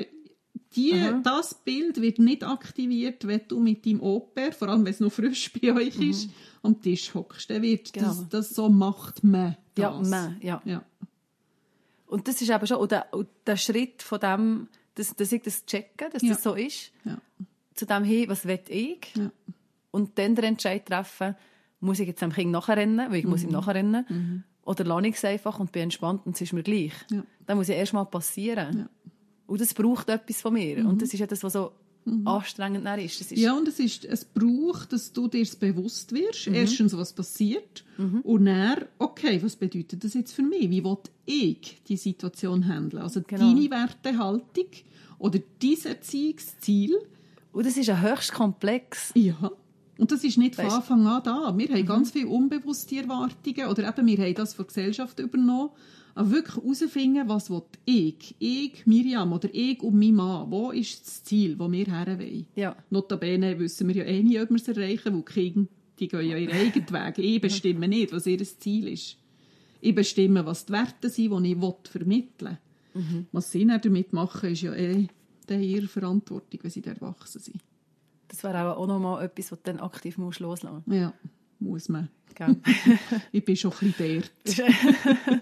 die, 0.76 0.94
Aha. 0.94 1.20
das 1.24 1.54
Bild 1.54 2.02
wird 2.02 2.20
nicht 2.20 2.44
aktiviert, 2.44 3.28
wenn 3.28 3.42
du 3.48 3.60
mit 3.60 3.86
deinem 3.86 4.02
Oper, 4.02 4.52
vor 4.54 4.70
allem 4.70 4.86
wenn 4.86 4.94
es 4.94 5.00
noch 5.00 5.12
frisch 5.12 5.52
bei 5.54 5.74
euch 5.74 6.00
ist, 6.00 6.30
am 6.64 6.80
Tisch 6.82 7.14
hockst. 7.14 7.50
Dann 7.50 7.62
wird 7.62 7.94
das, 7.96 8.18
Genau. 8.18 8.28
das 8.30 8.50
so 8.56 8.70
macht 8.70 9.24
man 9.24 9.58
das. 9.76 9.84
Ja, 9.84 10.10
man, 10.10 10.38
ja. 10.42 10.62
Ja. 10.66 10.84
Und 12.08 12.28
das 12.28 12.42
ist 12.42 12.50
eben 12.50 12.68
schon, 12.68 12.78
und 12.78 12.92
der, 13.48 13.58
Schritt 13.58 14.02
von 14.04 14.20
dem, 14.20 14.68
dass, 14.96 15.16
dass 15.16 15.32
ich 15.32 15.42
das 15.42 15.66
checke, 15.66 16.10
dass 16.12 16.22
Ja. 16.22 16.34
das 16.34 16.44
so 16.44 16.54
ist, 16.54 16.92
Ja. 17.06 17.18
zu 17.74 17.86
dem 17.86 18.04
hin, 18.04 18.30
was 18.30 18.46
will 18.46 18.60
ich? 18.68 19.14
Ja. 19.16 19.32
Und 19.92 20.18
dann 20.20 20.36
den 20.36 20.44
Entscheid 20.46 20.86
treffen, 20.86 21.36
muss 21.80 22.00
ich 22.00 22.08
jetzt 22.08 22.22
dem 22.22 22.32
Kind 22.32 22.52
nachrennen, 22.52 23.10
weil 23.12 23.20
ich 23.20 23.26
muss 23.26 23.42
Mhm. 23.42 23.50
ihm 23.50 23.52
nachrennen, 23.54 24.44
oder 24.64 24.84
lasse 24.84 25.08
ich 25.08 25.16
es 25.16 25.26
einfach 25.26 25.60
und 25.60 25.72
bin 25.72 25.84
entspannt 25.84 26.26
und 26.26 26.36
es 26.36 26.42
ist 26.42 26.54
mir 26.54 26.64
gleich. 26.64 26.94
Ja. 27.10 27.24
Dann 27.46 27.58
muss 27.58 27.68
ja 27.68 27.76
erst 27.76 27.94
mal 27.94 28.06
passieren. 28.06 28.78
Ja. 28.80 28.90
Mhm. 29.52 29.54
Und 29.54 29.62
das 29.62 29.74
braucht 29.74 30.10
etwas 30.10 30.42
von 30.42 30.54
mir. 30.54 30.86
Und 30.86 31.02
das 31.02 31.14
ist 31.14 31.32
das, 31.32 31.44
was 31.44 31.54
so 31.54 31.72
anstrengend 32.26 32.86
dann 32.86 33.00
ist. 33.00 33.22
Ist 33.22 33.32
Ja, 33.32 33.54
und 33.56 33.68
es, 33.68 33.80
ist, 33.80 34.06
es 34.06 34.26
braucht, 34.26 34.92
dass 34.94 35.14
du 35.14 35.28
dir 35.28 35.46
bewusst 35.60 36.12
wirst. 36.14 36.48
Erstens, 36.48 36.96
was 36.98 37.14
passiert. 37.14 37.84
Und 38.24 38.46
dann, 38.46 38.86
okay, 38.98 39.40
was 39.44 39.56
bedeutet 39.56 40.04
das 40.04 40.14
jetzt 40.14 40.34
für 40.34 40.42
mich? 40.42 40.70
Wie 40.70 40.84
will 40.84 40.98
ich 41.26 41.82
die 41.88 41.98
Situation 41.98 42.68
handeln? 42.68 43.04
Also 43.04 43.22
Genau. 43.26 43.54
deine 43.54 43.70
Wertehaltung 43.70 44.68
oder 45.20 45.40
dein 45.62 45.86
Erziehungsziel. 45.86 46.98
Und 47.52 47.66
das 47.66 47.78
ist 47.78 47.88
ja 47.88 48.00
höchst 48.00 48.32
komplex. 48.34 49.12
Ja. 49.14 49.52
Und 50.02 50.12
das 50.12 50.24
ist 50.24 50.40
nicht 50.40 50.56
von 50.56 50.66
Weisst- 50.66 50.78
Anfang 50.78 51.06
an 51.06 51.22
da. 51.24 51.56
Wir 51.56 51.68
haben 51.70 51.86
ganz 51.86 52.10
viele 52.10 52.28
unbewusste 52.28 52.96
Erwartungen 52.96 53.68
oder 53.70 53.88
eben, 53.88 54.08
wir 54.08 54.18
haben 54.18 54.34
das 54.34 54.56
von 54.56 54.66
der 54.66 54.68
Gesellschaft 54.74 55.20
übernommen. 55.20 55.70
Aber 56.16 56.32
wirklich 56.32 56.56
herausfinden, 56.56 57.30
was 57.30 57.52
will 57.52 57.62
ich, 57.86 58.36
ich, 58.40 58.88
Miriam 58.88 59.32
oder 59.32 59.48
ich 59.54 59.80
und 59.84 60.00
mein 60.00 60.16
Mann, 60.16 60.50
wo 60.50 60.72
ist 60.72 61.06
das 61.06 61.24
Ziel, 61.24 61.56
das 61.56 61.72
wir 61.72 61.86
her 61.86 62.18
wollen? 62.18 62.48
Ja. 62.56 62.76
Notabene 62.90 63.60
wissen 63.60 63.88
wir 63.90 63.98
ja 63.98 64.04
eh 64.06 64.24
nie, 64.24 64.40
ob 64.40 64.50
wir 64.50 64.56
es 64.56 64.68
erreichen, 64.68 65.14
weil 65.14 65.22
die 65.22 65.34
Kinder 65.52 65.70
die 66.00 66.08
gehen 66.08 66.30
ja 66.32 66.36
ihren 66.38 66.52
eigenen 66.52 66.90
Weg. 66.90 67.18
Ich 67.20 67.40
bestimme 67.48 67.88
nicht, 67.88 68.12
was 68.12 68.26
ihr 68.26 68.44
Ziel 68.44 68.88
ist. 68.88 69.18
Ich 69.82 69.94
bestimme, 69.94 70.44
was 70.48 70.66
die 70.66 70.74
Werte 70.74 71.10
sind, 71.10 71.44
die 71.46 71.52
ich 71.52 71.62
will 71.62 71.76
vermitteln 71.84 72.58
will. 72.94 73.26
Was 73.32 73.52
sie 73.52 73.68
dann 73.68 73.80
damit 73.80 74.14
machen, 74.14 74.50
ist 74.50 74.64
ja 74.64 74.74
eh 74.74 75.08
ihre 75.48 75.88
Verantwortung, 75.88 76.60
wenn 76.64 76.72
sie 76.72 76.84
erwachsen 76.84 77.40
sind. 77.40 77.62
Das 78.32 78.44
wäre 78.46 78.78
auch 78.78 78.88
noch 78.88 78.98
mal 79.00 79.22
etwas, 79.24 79.52
was 79.52 79.60
du 79.62 79.72
dann 79.74 79.82
aktiv 79.82 80.18
musst 80.18 80.40
loslassen 80.40 80.84
Ja, 80.92 81.14
muss 81.60 81.90
man. 81.90 82.08
musst. 82.40 82.60
Ich 83.34 83.44
bin 83.44 83.58
schon 83.58 83.74
ein 83.82 83.92
bisschen 83.92 84.24
dort. 84.58 85.42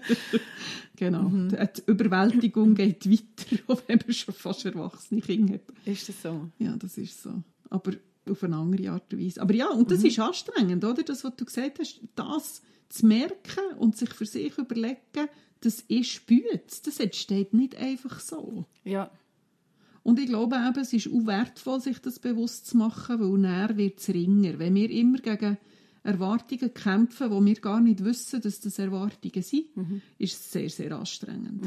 Genau. 0.96 1.30
Die 1.30 1.82
Überwältigung 1.86 2.74
geht 2.74 3.10
weiter, 3.10 3.62
auch 3.72 3.80
wenn 3.86 4.00
man 4.04 4.12
schon 4.12 4.34
fast 4.34 4.66
erwachsene 4.66 5.22
Kinder 5.22 5.54
hat. 5.54 5.62
ist 5.86 6.08
das 6.10 6.20
so? 6.20 6.50
Ja, 6.58 6.76
das 6.76 6.98
ist 6.98 7.22
so. 7.22 7.42
Aber 7.70 7.92
auf 8.28 8.44
eine 8.44 8.56
andere 8.56 8.90
Art 8.90 9.10
und 9.14 9.18
Weise. 9.24 9.40
Aber 9.40 9.54
ja, 9.54 9.68
und 9.70 9.90
das 9.90 10.04
ist 10.04 10.18
anstrengend, 10.18 10.84
oder? 10.84 11.02
Das, 11.02 11.24
was 11.24 11.34
du 11.36 11.44
gesagt 11.46 11.78
hast, 11.78 12.00
das 12.16 12.60
zu 12.90 13.06
merken 13.06 13.76
und 13.78 13.96
sich 13.96 14.10
für 14.12 14.26
sich 14.26 14.58
überlegen, 14.58 14.98
das 15.62 15.80
ist 15.88 16.26
Bütz. 16.26 16.82
Das 16.82 17.00
entsteht 17.00 17.54
nicht 17.54 17.76
einfach 17.76 18.20
so. 18.20 18.66
Ja. 18.84 19.10
Und 20.10 20.18
ich 20.18 20.26
glaube 20.26 20.56
eben, 20.56 20.80
es 20.80 20.92
ist 20.92 21.06
auch 21.06 21.24
wertvoll, 21.24 21.80
sich 21.80 22.00
das 22.00 22.18
bewusst 22.18 22.66
zu 22.66 22.76
machen, 22.78 23.20
weil 23.20 23.38
näher 23.38 23.76
wird 23.76 24.00
es 24.00 24.08
ringer. 24.08 24.58
Wenn 24.58 24.74
wir 24.74 24.90
immer 24.90 25.18
gegen 25.18 25.56
Erwartungen 26.02 26.74
kämpfen, 26.74 27.30
wo 27.30 27.44
wir 27.44 27.54
gar 27.54 27.80
nicht 27.80 28.02
wissen, 28.04 28.40
dass 28.40 28.58
das 28.58 28.80
Erwartungen 28.80 29.42
sind, 29.44 29.66
ist 30.18 30.32
es 30.34 30.50
sehr, 30.50 30.68
sehr 30.68 30.98
anstrengend. 30.98 31.62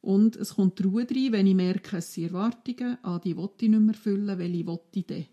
Und 0.00 0.36
es 0.36 0.54
kommt 0.54 0.84
Ruhe 0.84 1.04
rein, 1.10 1.32
wenn 1.32 1.48
ich 1.48 1.56
merke, 1.56 1.96
es 1.96 2.14
sind 2.14 2.26
Erwartungen, 2.28 2.98
ah, 3.02 3.18
die 3.18 3.36
will 3.36 3.48
ich 3.60 3.68
nicht 3.68 3.80
mehr 3.80 3.94
erfüllen, 3.94 4.38
welche 4.38 4.66
will 4.68 4.78
ich 4.92 5.06
denn? 5.06 5.26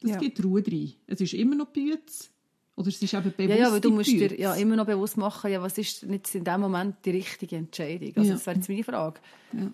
Das 0.00 0.10
Ja. 0.12 0.18
gibt 0.18 0.42
Ruhe 0.42 0.62
rein. 0.66 0.92
Es 1.06 1.20
ist 1.20 1.34
immer 1.34 1.54
noch 1.56 1.66
Bütz. 1.68 2.30
Oder 2.76 2.88
es 2.88 3.00
ist 3.00 3.14
eben 3.14 3.22
bewusst 3.36 3.48
Ja, 3.50 3.54
ja, 3.66 3.72
weil 3.72 3.80
du 3.80 3.90
musst 3.90 4.10
dir 4.10 4.36
ja 4.38 4.54
immer 4.54 4.74
noch 4.74 4.86
bewusst 4.86 5.16
machen, 5.16 5.48
ja, 5.50 5.62
was 5.62 5.78
ist 5.78 6.02
jetzt 6.02 6.34
in 6.34 6.42
dem 6.42 6.60
Moment 6.60 6.96
die 7.04 7.10
richtige 7.10 7.54
Entscheidung. 7.56 8.12
Also 8.16 8.30
Ja. 8.30 8.34
das 8.34 8.46
wäre 8.46 8.56
jetzt 8.56 8.68
meine 8.68 8.82
Frage. 8.82 9.20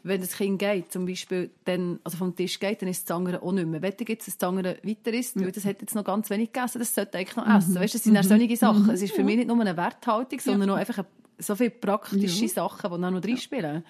Wenn 0.03 0.21
das 0.21 0.37
Kind 0.37 0.59
geht, 0.59 0.93
zum 0.93 1.07
Beispiel, 1.07 1.49
dann, 1.65 1.99
also 2.05 2.19
vom 2.19 2.37
Tisch 2.37 2.61
geht, 2.61 2.83
dann 2.83 2.91
ist 2.91 3.09
das 3.09 3.17
andere 3.17 3.43
auch 3.43 3.53
nicht 3.53 3.67
mehr. 3.67 3.81
Wenn 3.81 3.95
jetzt 4.07 4.27
das 4.29 4.47
andere 4.47 4.77
weiter 4.83 5.15
ist, 5.15 5.41
weil 5.41 5.51
das 5.51 5.65
hat 5.65 5.81
jetzt 5.81 5.95
noch 5.95 6.05
ganz 6.05 6.29
wenig 6.29 6.53
gegessen, 6.53 6.79
das 6.81 6.95
sollte 6.95 7.17
eigentlich 7.17 7.37
noch 7.37 7.47
essen. 7.49 7.75
Weißt, 7.77 7.95
du, 7.95 7.99
das 7.99 8.05
sind 8.05 8.15
dann 8.15 8.25
solche 8.25 8.57
Sachen. 8.59 8.91
Es 8.91 9.01
ist 9.01 9.15
für 9.15 9.25
mich 9.25 9.37
nicht 9.37 9.49
nur 9.49 9.59
eine 9.59 9.75
Werthaltung, 9.79 10.39
sondern 10.39 10.69
auch 10.69 10.77
einfach 10.77 10.99
eine, 10.99 11.07
so 11.39 11.55
viele 11.57 11.71
praktische 11.71 12.43
Ja. 12.45 12.49
Sachen, 12.49 12.93
die 12.93 13.01
dann 13.01 13.15
noch 13.15 13.25
reinspielen. 13.25 13.83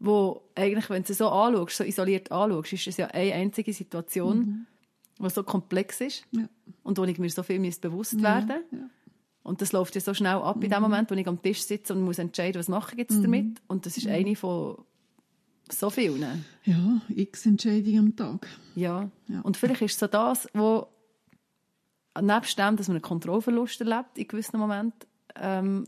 Wo 0.00 0.42
eigentlich, 0.56 0.90
wenn 0.90 1.02
du 1.04 1.12
es 1.12 1.18
so 1.18 1.28
anschaust, 1.28 1.76
so 1.76 1.84
isoliert 1.84 2.30
anschaust, 2.32 2.72
ist 2.72 2.86
es 2.88 2.96
ja 2.96 3.06
eine 3.06 3.32
einzige 3.34 3.72
Situation, 3.72 4.66
die 5.18 5.30
so 5.30 5.42
komplex 5.42 6.00
ist 6.00 6.24
Ja. 6.30 6.48
und 6.82 6.98
wo 6.98 7.04
ich 7.04 7.18
mir 7.18 7.30
so 7.30 7.42
viel 7.42 7.58
bewusst 7.80 8.22
werden 8.22 8.62
ja. 8.70 8.90
Und 9.42 9.62
das 9.62 9.72
läuft 9.72 9.94
ja 9.94 10.00
so 10.02 10.12
schnell 10.12 10.36
ab 10.36 10.62
in 10.62 10.68
dem 10.70 10.82
Moment, 10.82 11.10
wo 11.10 11.14
ich 11.14 11.26
am 11.26 11.40
Tisch 11.40 11.62
sitze 11.62 11.94
und 11.94 12.02
muss 12.02 12.18
entscheiden, 12.18 12.58
was 12.58 12.68
mache 12.68 12.92
ich 12.92 12.98
jetzt 12.98 13.24
damit. 13.24 13.62
Und 13.66 13.86
das 13.86 13.96
ist 13.96 14.06
eine 14.06 14.36
von 14.36 14.84
so 15.70 15.88
vielen. 15.88 16.44
Ja, 16.64 17.00
x 17.08 17.46
Entscheidungen 17.46 17.98
am 17.98 18.16
Tag. 18.16 18.46
Ja. 18.74 19.10
Ja. 19.26 19.40
Und 19.40 19.56
vielleicht 19.56 19.80
ist 19.80 19.92
es 19.94 19.98
so 20.00 20.06
das, 20.06 20.48
wo 20.52 20.88
nebst 22.20 22.58
dem, 22.58 22.76
dass 22.76 22.88
man 22.88 22.96
einen 22.96 23.02
Kontrollverlust 23.02 23.80
erlebt 23.80 24.18
in 24.18 24.28
gewissen 24.28 24.58
Momenten, 24.58 25.08
ähm, 25.36 25.86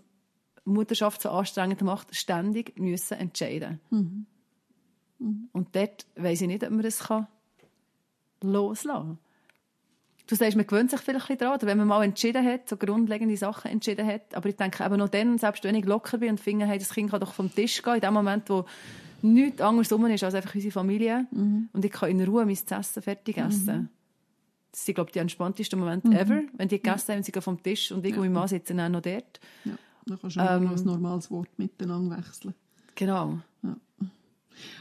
Mutterschaft 0.65 1.21
so 1.21 1.29
anstrengend 1.29 1.83
macht, 1.83 2.15
ständig 2.15 2.79
müssen 2.79 3.19
entscheiden. 3.19 3.79
Und 5.53 5.69
dort 5.73 6.07
weiss 6.17 6.41
ich 6.41 6.47
nicht, 6.47 6.65
ob 6.65 6.71
man 6.71 6.83
das 6.83 7.01
kann 7.01 7.27
loslassen. 8.43 9.19
Du 10.27 10.37
sagst, 10.37 10.57
man 10.57 10.67
gewöhnt 10.67 10.91
sich 10.91 11.01
vielleicht 11.01 11.25
ein 11.25 11.37
bisschen 11.37 11.39
daran, 11.39 11.57
oder 11.57 11.67
wenn 11.67 11.79
man 11.79 11.89
mal 11.89 12.05
entschieden 12.05 12.45
hat, 12.47 12.69
so 12.69 12.77
grundlegende 12.77 13.37
Sachen 13.37 13.71
entschieden 13.71 14.07
hat. 14.07 14.35
Aber 14.35 14.49
ich 14.49 14.57
denke 14.57 14.85
eben 14.85 14.97
noch 14.99 15.09
dann, 15.09 15.39
selbst 15.39 15.65
wenn 15.65 15.75
ich 15.75 15.85
locker 15.85 16.19
bin 16.19 16.31
und 16.31 16.41
finde, 16.41 16.67
hey, 16.67 16.79
das 16.79 16.91
Kind 16.91 17.11
kann 17.11 17.21
doch 17.21 17.33
vom 17.33 17.53
Tisch 17.53 17.83
gehen, 17.83 17.95
in 17.95 18.01
dem 18.01 18.15
Moment, 18.15 18.49
wo 18.49 18.65
nichts 19.23 19.61
anderes 19.61 19.93
rum 19.93 20.07
ist 20.07 20.23
als 20.23 20.35
einfach 20.35 20.55
unsere 20.55 20.73
Familie 20.73 21.27
und 21.33 21.85
ich 21.85 21.91
kann 21.91 22.11
in 22.11 22.23
Ruhe 22.23 22.45
mein 22.47 22.55
Essen 22.55 23.03
fertig 23.03 23.37
essen. 23.37 23.91
Das 24.73 24.85
sind, 24.85 24.95
glaube 24.95 25.11
ich, 25.11 25.15
die 25.15 25.19
entspanntesten 25.19 25.79
Momente 25.79 26.09
ever, 26.09 26.43
wenn 26.57 26.69
die 26.69 26.81
gegessen 26.81 27.17
haben, 27.17 27.23
sie 27.23 27.33
gehen 27.33 27.43
vom 27.43 27.61
Tisch 27.63 27.91
und 27.91 28.07
ich 28.07 28.15
und 28.15 28.21
mein 28.21 28.33
Mann 28.33 28.49
sitzen 28.49 28.77
dann 28.77 28.93
noch 28.93 29.03
dort. 29.03 29.41
Ja, 29.65 29.73
da 30.07 30.17
kannst 30.17 30.37
du 30.37 30.41
ähm, 30.41 30.65
noch 30.65 30.77
ein 30.77 30.85
normales 30.85 31.31
Wort 31.31 31.51
miteinander 31.59 32.17
wechseln. 32.17 32.55
Genau. 32.95 33.41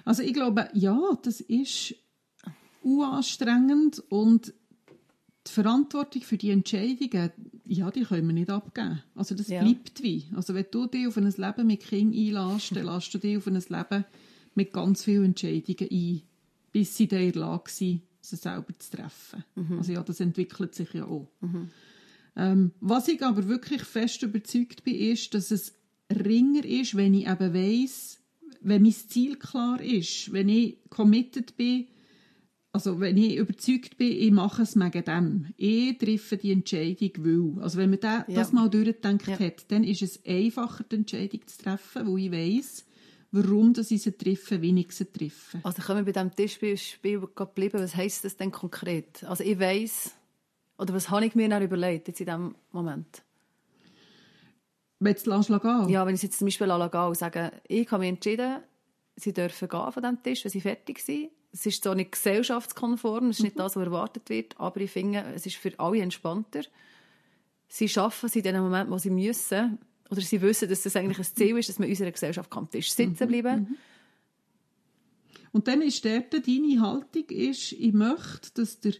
Also 0.05 0.23
ich 0.23 0.33
glaube, 0.33 0.69
ja, 0.73 0.97
das 1.23 1.41
ist 1.41 1.95
anstrengend 3.03 4.03
und 4.09 4.53
die 5.47 5.51
Verantwortung 5.51 6.21
für 6.21 6.37
die 6.37 6.51
Entscheidungen, 6.51 7.31
ja, 7.65 7.89
die 7.91 8.03
können 8.03 8.27
wir 8.27 8.33
nicht 8.33 8.49
abgeben. 8.49 9.01
Also 9.15 9.35
das 9.35 9.47
Ja. 9.47 9.63
bleibt 9.63 10.03
wie. 10.03 10.25
Also 10.35 10.53
wenn 10.53 10.65
du 10.71 10.85
dich 10.87 11.07
auf 11.07 11.17
ein 11.17 11.31
Leben 11.35 11.67
mit 11.67 11.81
Kindern 11.81 12.45
einlässt, 12.45 12.75
dann 12.75 12.85
lässt 12.85 13.13
du 13.13 13.17
dich 13.17 13.37
auf 13.37 13.47
ein 13.47 13.55
Leben 13.55 14.05
mit 14.55 14.73
ganz 14.73 15.03
vielen 15.03 15.25
Entscheidungen 15.25 15.89
ein, 15.89 16.21
bis 16.71 16.97
sie 16.97 17.03
in 17.03 17.09
der 17.09 17.33
Lage 17.33 17.69
sind, 17.71 18.01
sie 18.21 18.35
selber 18.35 18.77
zu 18.77 18.91
treffen. 18.97 19.43
Also 19.77 19.91
ja, 19.93 20.03
das 20.03 20.19
entwickelt 20.19 20.75
sich 20.75 20.93
ja 20.93 21.05
auch. 21.05 21.27
Ähm, 22.35 22.71
was 22.79 23.07
ich 23.07 23.21
aber 23.23 23.47
wirklich 23.47 23.81
fest 23.83 24.21
überzeugt 24.23 24.83
bin, 24.83 24.95
ist, 24.95 25.33
dass 25.33 25.51
es 25.51 25.73
ringer 26.11 26.63
ist, 26.65 26.95
wenn 26.95 27.13
ich 27.13 27.27
eben 27.27 27.53
weiss, 27.53 28.19
wenn 28.61 28.81
mein 28.83 28.91
Ziel 28.93 29.35
klar 29.37 29.81
ist, 29.81 30.31
wenn 30.33 30.49
ich 30.49 30.77
committed 30.89 31.55
bin, 31.55 31.87
also 32.71 32.99
wenn 32.99 33.17
ich 33.17 33.35
überzeugt 33.35 33.97
bin, 33.97 34.11
ich 34.11 34.31
mache 34.31 34.61
es 34.61 34.75
wegen 34.75 35.03
dem. 35.03 35.47
Ich 35.57 35.97
treffe 35.97 36.37
die 36.37 36.51
Entscheidung, 36.51 37.11
weil. 37.57 37.63
Also 37.63 37.77
wenn 37.79 37.89
man 37.89 37.99
da, 37.99 38.25
Ja. 38.27 38.35
das 38.35 38.51
mal 38.53 38.69
durchgedacht 38.69 39.27
Ja. 39.27 39.39
hat, 39.39 39.71
dann 39.71 39.83
ist 39.83 40.01
es 40.01 40.23
einfacher, 40.25 40.83
die 40.83 40.97
Entscheidung 40.97 41.45
zu 41.47 41.57
treffen, 41.57 42.07
weil 42.07 42.19
ich 42.25 42.31
weiss, 42.31 42.85
warum 43.31 43.73
dass 43.73 43.91
ich 43.91 44.01
sie 44.03 44.11
treffe, 44.11 44.61
wie 44.61 44.79
ich 44.79 44.91
sie 44.91 45.05
treffe. 45.05 45.59
Also 45.63 45.81
können 45.81 46.05
wir 46.05 46.13
bei 46.13 46.21
diesem 46.23 46.35
Tischspiel 46.35 47.19
bleiben, 47.19 47.79
was 47.81 47.95
heisst 47.95 48.23
das 48.23 48.37
denn 48.37 48.51
konkret? 48.51 49.23
Also 49.23 49.43
ich 49.43 49.59
weiss, 49.59 50.11
oder 50.77 50.93
was 50.93 51.09
habe 51.09 51.25
ich 51.25 51.35
mir 51.35 51.49
dann 51.49 51.63
überlegt 51.63 52.07
jetzt 52.07 52.19
in 52.19 52.25
diesem 52.27 52.55
Moment? 52.71 53.23
Wenn 54.99 55.13
du 55.15 55.31
es 55.31 55.47
gehen 55.47 55.89
Ja, 55.89 56.05
wenn 56.05 56.15
ich 56.15 56.23
jetzt 56.23 56.37
zum 56.39 56.45
Beispiel 56.47 56.69
alle 56.71 56.89
gehe 56.89 57.07
und 57.07 57.17
sage, 57.17 57.51
ich 57.67 57.89
habe 57.89 58.01
mich 58.01 58.09
entschieden, 58.09 58.57
sie 59.15 59.33
dürfen 59.33 59.69
gehen 59.69 59.91
von 59.91 60.03
diesem 60.03 60.23
Tisch, 60.23 60.43
wenn 60.43 60.51
sie 60.51 60.61
fertig 60.61 60.99
sind. 60.99 61.29
Es 61.51 61.65
ist 61.65 61.83
so 61.83 61.93
nicht 61.93 62.11
gesellschaftskonform, 62.11 63.29
es 63.29 63.39
ist 63.39 63.43
nicht 63.43 63.59
das, 63.59 63.75
was 63.75 63.83
erwartet 63.83 64.29
wird, 64.29 64.59
aber 64.59 64.81
ich 64.81 64.91
finde, 64.91 65.23
es 65.33 65.45
ist 65.45 65.55
für 65.55 65.77
alle 65.79 66.01
entspannter. 66.01 66.61
Sie 67.67 67.89
schaffen 67.89 68.27
es 68.27 68.35
in 68.35 68.43
dem 68.43 68.61
Moment, 68.61 68.89
wo 68.89 68.97
sie 68.97 69.09
müssen, 69.09 69.79
oder 70.09 70.21
sie 70.21 70.41
wissen, 70.41 70.69
dass 70.69 70.83
das 70.83 70.95
eigentlich 70.95 71.19
ein 71.19 71.35
Ziel 71.35 71.57
ist, 71.57 71.69
dass 71.69 71.79
wir 71.79 71.85
in 71.85 71.91
unserer 71.91 72.11
Gesellschaft 72.11 72.51
am 72.53 72.69
Tisch 72.69 72.91
sitzen 72.91 73.27
bleiben. 73.27 73.77
Und 75.51 75.67
dann 75.67 75.81
ist 75.81 76.05
dort 76.05 76.33
deine 76.33 76.81
Haltung, 76.81 77.25
ist, 77.29 77.71
ich 77.71 77.93
möchte, 77.93 78.51
dass 78.53 78.79
der 78.79 78.93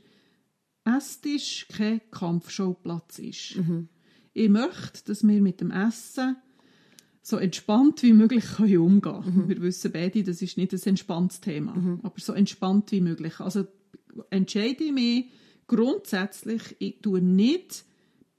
Esstisch 0.85 1.67
kein 1.67 2.01
Kampfschauplatz 2.11 3.19
ist. 3.19 3.59
Ich 4.33 4.49
möchte, 4.49 5.03
dass 5.05 5.27
wir 5.27 5.41
mit 5.41 5.61
dem 5.61 5.71
Essen 5.71 6.37
so 7.21 7.37
entspannt 7.37 8.01
wie 8.03 8.13
möglich 8.13 8.45
können 8.57 8.77
umgehen 8.77 9.21
können. 9.21 9.49
Wir 9.49 9.61
wissen 9.61 9.91
beide, 9.91 10.23
das 10.23 10.41
ist 10.41 10.57
nicht 10.57 10.73
ein 10.73 10.81
entspanntes 10.83 11.41
Thema, 11.41 11.99
aber 12.03 12.19
so 12.19 12.33
entspannt 12.33 12.91
wie 12.91 13.01
möglich. 13.01 13.39
Also 13.39 13.67
entscheide 14.29 14.83
ich 14.83 14.91
mich 14.91 15.25
grundsätzlich, 15.67 16.75
ich 16.79 17.01
tue 17.01 17.21
nicht 17.21 17.85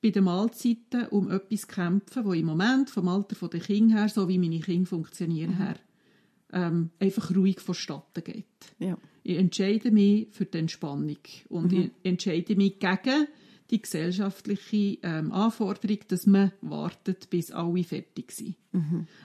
bei 0.02 0.10
den 0.10 0.24
Mahlzeiten 0.24 1.06
um 1.10 1.30
etwas 1.30 1.68
kämpfen, 1.68 2.24
wo 2.24 2.32
im 2.32 2.46
Moment 2.46 2.90
vom 2.90 3.08
Alter 3.08 3.48
der 3.48 3.60
Kinder 3.60 3.96
her, 3.96 4.08
so 4.08 4.28
wie 4.28 4.38
meine 4.38 4.60
Kinder 4.60 4.86
funktionieren, 4.86 5.56
her, 5.56 5.76
ähm, 6.52 6.90
einfach 6.98 7.34
ruhig 7.34 7.60
vonstatten 7.60 8.24
geht. 8.24 8.46
Ja. 8.78 8.96
Ich 9.22 9.36
entscheide 9.36 9.90
mich 9.90 10.28
für 10.30 10.46
die 10.46 10.58
Entspannung 10.58 11.18
und 11.50 11.72
ich 11.72 11.90
entscheide 12.02 12.56
mich 12.56 12.78
gegen 12.78 13.26
die 13.70 13.80
gesellschaftliche 13.80 14.98
ähm, 15.02 15.32
Anforderung, 15.32 15.98
dass 16.08 16.26
man 16.26 16.52
wartet, 16.60 17.30
bis 17.30 17.52
alle 17.52 17.84
fertig 17.84 18.32
sind. 18.32 18.56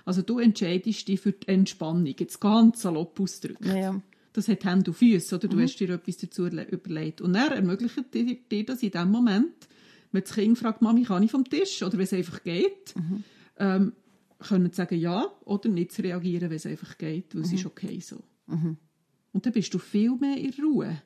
Also 0.05 0.21
du 0.21 0.39
entscheidest 0.39 1.07
dich 1.07 1.19
für 1.19 1.31
die 1.31 1.47
Entspannung, 1.47 2.05
jetzt 2.05 2.39
ganz 2.39 2.81
salopp 2.81 3.19
ausdrücken. 3.19 3.67
Ja, 3.67 3.77
ja. 3.77 4.01
Das 4.33 4.47
hat 4.49 4.65
Hände 4.65 4.91
und 4.91 4.97
Füße, 4.97 5.35
oder 5.35 5.47
du 5.47 5.59
hast 5.61 5.77
dir 5.77 5.89
etwas 5.91 6.17
dazu 6.17 6.45
überlegt. 6.45 7.21
Und 7.21 7.35
er 7.35 7.51
ermöglicht 7.51 8.13
dir, 8.13 8.35
dir 8.35 8.65
das 8.65 8.83
in 8.83 8.91
dem 8.91 9.09
Moment, 9.09 9.69
wenn 10.11 10.23
das 10.23 10.33
Kind 10.33 10.57
fragt, 10.57 10.81
Mami, 10.81 11.03
kann 11.03 11.23
ich 11.23 11.31
vom 11.31 11.45
Tisch? 11.45 11.81
Oder 11.83 11.93
wenn 11.93 12.01
es 12.01 12.13
einfach 12.13 12.43
geht, 12.43 12.93
ähm, 13.57 13.93
können 14.39 14.69
sie 14.69 14.75
sagen 14.75 14.99
ja 14.99 15.25
oder 15.45 15.69
nicht 15.69 15.93
zu 15.93 16.01
reagieren, 16.01 16.49
wenn 16.49 16.57
es 16.57 16.65
einfach 16.65 16.97
geht, 16.97 17.33
weil 17.33 17.43
es 17.43 17.53
ist 17.53 17.65
okay 17.65 17.99
so. 18.01 18.21
Und 19.31 19.45
dann 19.45 19.53
bist 19.53 19.73
du 19.73 19.79
viel 19.79 20.15
mehr 20.15 20.37
in 20.37 20.53
Ruhe. 20.61 21.01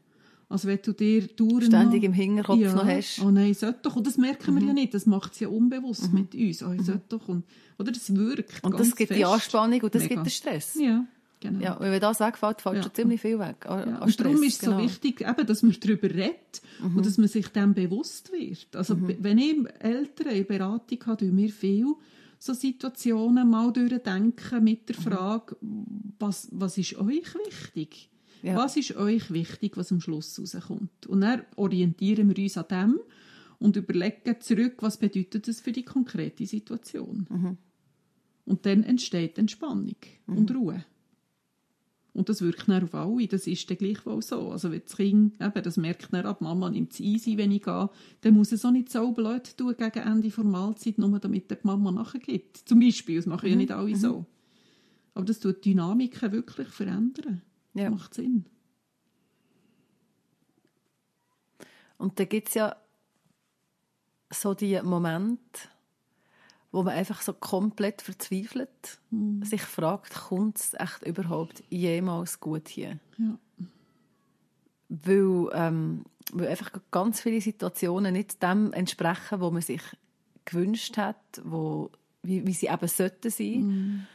Also 0.51 0.67
wenn 0.67 0.79
du 0.83 0.93
dir 0.93 1.27
dauernd 1.27 1.65
Ständig 1.65 2.01
noch- 2.01 2.07
im 2.07 2.13
Hinterkopf 2.13 2.59
ja, 2.59 2.73
noch 2.73 2.83
hast. 2.85 3.21
Oh 3.23 3.29
nein, 3.29 3.53
sollte 3.53 3.79
doch. 3.83 3.95
Und 3.95 4.07
das 4.07 4.17
merken 4.17 4.55
wir 4.59 4.65
ja 4.65 4.73
nicht. 4.73 4.93
Das 4.95 5.05
macht 5.05 5.33
es 5.33 5.39
ja 5.41 5.47
unbewusst 5.47 6.11
mit 6.11 6.33
uns. 6.33 6.63
Oh, 6.63 6.73
sollte 6.81 7.03
doch. 7.09 7.27
Und, 7.27 7.43
oder 7.77 7.91
das 7.91 8.15
wirkt 8.15 8.63
Und 8.63 8.79
das 8.79 8.95
gibt 8.95 9.09
fest. 9.09 9.19
die 9.19 9.25
Anspannung 9.25 9.79
und 9.81 9.93
das 9.93 10.01
Mega. 10.01 10.15
gibt 10.15 10.25
den 10.25 10.31
Stress. 10.31 10.75
Ja, 10.79 11.05
genau. 11.39 11.59
Ja, 11.63 11.73
und 11.75 11.81
wenn 11.91 12.01
das 12.01 12.19
wegfällt, 12.19 12.61
fällt 12.61 12.77
Ja. 12.77 12.81
schon 12.83 12.93
ziemlich 12.95 13.21
viel 13.21 13.37
weg 13.37 13.63
an, 13.67 13.89
Ja, 13.89 14.01
und 14.01 14.19
darum 14.19 14.41
ist 14.41 14.53
es 14.53 14.59
so 14.65 14.71
genau. 14.71 14.83
wichtig, 14.83 15.21
eben, 15.21 15.45
dass 15.45 15.61
man 15.61 15.75
darüber 15.79 16.09
redet 16.09 16.61
Mhm. 16.81 16.97
und 16.97 17.05
dass 17.05 17.17
man 17.19 17.27
sich 17.27 17.47
dem 17.49 17.75
bewusst 17.75 18.31
wird. 18.31 18.75
Also, 18.75 18.95
be- 18.95 19.17
wenn 19.19 19.37
ich 19.37 19.55
Eltern 19.79 20.29
in 20.33 20.45
Beratung 20.47 20.97
habe, 21.05 21.17
tun 21.27 21.37
wir 21.37 21.49
viel 21.49 21.93
so 22.39 22.53
Situationen 22.55 23.47
mal 23.49 23.71
durchdenken 23.71 24.63
mit 24.63 24.79
Mhm. 24.81 24.85
der 24.87 24.95
Frage, 24.95 25.57
was, 26.17 26.47
was 26.51 26.75
ist 26.79 26.97
euch 26.97 27.35
wichtig? 27.45 28.09
Ja. 28.41 28.55
Was 28.55 28.77
ist 28.77 28.95
euch 28.95 29.31
wichtig, 29.31 29.77
was 29.77 29.91
am 29.91 30.01
Schluss 30.01 30.39
rauskommt? 30.39 31.07
Und 31.07 31.21
dann 31.21 31.43
orientieren 31.55 32.35
wir 32.35 32.43
uns 32.43 32.57
an 32.57 32.65
dem 32.69 32.99
und 33.59 33.75
überlegen 33.75 34.39
zurück, 34.39 34.77
was 34.79 34.97
bedeutet 34.97 35.47
das 35.47 35.61
für 35.61 35.71
die 35.71 35.83
konkrete 35.83 36.45
Situation. 36.45 37.27
Mhm. 37.29 37.57
Und 38.45 38.65
dann 38.65 38.83
entsteht 38.83 39.37
Entspannung 39.37 39.95
und 40.25 40.53
Ruhe. 40.55 40.83
Und 42.13 42.27
das 42.27 42.41
wirkt 42.41 42.67
dann 42.67 42.83
auf 42.83 42.95
alle, 42.95 43.27
das 43.27 43.45
ist 43.47 43.69
dann 43.69 43.77
gleichwohl 43.77 44.21
so. 44.21 44.51
Also 44.51 44.71
wenn 44.71 44.81
das 44.81 44.97
Kind, 44.97 45.39
eben, 45.39 45.63
das 45.63 45.77
merkt 45.77 46.11
dann 46.11 46.25
ab, 46.25 46.41
Mama 46.41 46.69
nimmt 46.69 46.93
es 46.93 46.99
easy, 46.99 47.37
wenn 47.37 47.51
ich 47.51 47.61
gehe, 47.61 47.89
dann 48.21 48.33
muss 48.33 48.51
es 48.51 48.65
auch 48.65 48.71
nicht 48.71 48.91
so 48.91 49.11
blöd 49.11 49.55
tun 49.55 49.75
gegen 49.77 49.99
Ende 49.99 50.29
der 50.29 50.43
Mahlzeit, 50.43 50.97
nur 50.97 51.19
damit 51.19 51.51
die 51.51 51.55
Mama 51.63 51.91
nachgibt. 51.91 52.57
Zum 52.57 52.79
Beispiel, 52.79 53.17
das 53.17 53.25
machen 53.25 53.49
ja 53.49 53.55
nicht 53.55 53.71
alle 53.71 53.95
so. 53.95 54.25
Aber 55.13 55.25
das 55.25 55.39
tut 55.39 55.63
die 55.63 55.71
Dynamiken 55.71 56.31
wirklich 56.31 56.69
verändern. 56.69 57.41
Ja. 57.73 57.89
Macht 57.89 58.13
Sinn. 58.13 58.45
Und 61.97 62.19
da 62.19 62.25
gibt 62.25 62.47
es 62.49 62.53
ja 62.55 62.75
so 64.31 64.53
die 64.53 64.81
Momente, 64.81 65.41
wo 66.71 66.83
man 66.83 66.93
einfach 66.93 67.21
so 67.21 67.33
komplett 67.33 68.01
verzweifelt, 68.01 68.99
sich 69.41 69.61
fragt, 69.61 70.13
kommt 70.13 70.57
es 70.59 70.73
echt 70.75 71.03
überhaupt 71.03 71.63
jemals 71.69 72.39
gut 72.39 72.67
hier? 72.67 72.99
Ja. 73.17 73.37
Weil, 74.87 75.49
ähm, 75.53 76.05
weil 76.31 76.47
einfach 76.47 76.71
ganz 76.91 77.21
viele 77.21 77.41
Situationen 77.41 78.13
nicht 78.13 78.41
dem 78.41 78.71
entsprechen, 78.73 79.41
wo 79.41 79.51
man 79.51 79.61
sich 79.61 79.81
gewünscht 80.45 80.97
hat, 80.97 81.17
wo, 81.43 81.91
wie, 82.23 82.45
wie 82.45 82.53
sie 82.53 82.67
eben 82.67 82.87
sollten 82.87 83.29
sein. 83.29 84.07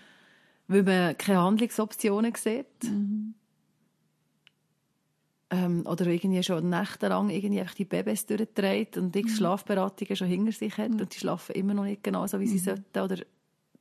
Weil 0.67 0.83
man 0.83 1.19
keine 1.19 1.43
Handlungsoptionen 1.43 2.35
sieht. 2.35 2.67
Ähm, 5.55 5.87
oder 5.87 6.07
irgendwie 6.07 6.43
schon 6.43 6.69
nächtelang 6.69 7.31
irgendwie 7.31 7.61
einfach 7.61 7.75
die 7.75 7.85
Babys 7.85 8.27
durchträgt 8.27 8.97
und 8.97 9.15
die 9.15 9.29
Schlafberatungen 9.29 10.17
schon 10.17 10.27
hinter 10.27 10.51
sich 10.51 10.77
hat 10.79 10.91
und 10.91 11.15
die 11.15 11.19
schlafen 11.19 11.55
immer 11.55 11.75
noch 11.75 11.85
nicht 11.85 12.03
genau 12.03 12.27
so, 12.27 12.41
wie 12.41 12.49
sie 12.49 12.59
sollten. 12.59 12.99
Oder 12.99 13.19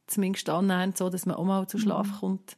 zumindest 0.06 0.48
annähernd 0.50 0.98
so, 0.98 1.10
dass 1.10 1.26
man 1.26 1.36
auch 1.36 1.46
mal 1.46 1.68
zu 1.68 1.80
Schlaf 1.80 2.20
kommt. 2.20 2.58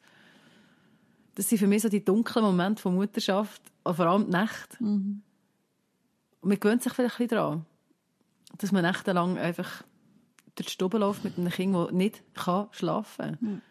Das 1.35 1.47
sind 1.47 1.59
für 1.59 1.67
mich 1.67 1.81
so 1.81 1.87
die 1.87 2.03
dunklen 2.03 2.43
Momente 2.43 2.81
von 2.81 2.95
Mutterschaft, 2.95 3.61
und 3.83 3.95
vor 3.95 4.05
allem 4.05 4.25
die 4.25 4.37
Nächte. 4.37 4.77
Und 4.79 5.23
man 6.41 6.59
gewöhnt 6.59 6.83
sich 6.83 6.93
vielleicht 6.93 7.15
ein 7.15 7.27
bisschen 7.27 7.37
daran, 7.37 7.65
dass 8.57 8.71
man 8.71 8.83
nächtelang 8.83 9.37
einfach 9.37 9.83
durch 10.55 10.67
die 10.67 10.73
Stube 10.73 10.97
läuft 10.97 11.23
mit 11.23 11.37
einem 11.37 11.51
Kind, 11.51 11.75
das 11.75 11.91
nicht 11.91 12.23
kann 12.33 12.67
schlafen 12.71 13.37
kann. 13.39 13.61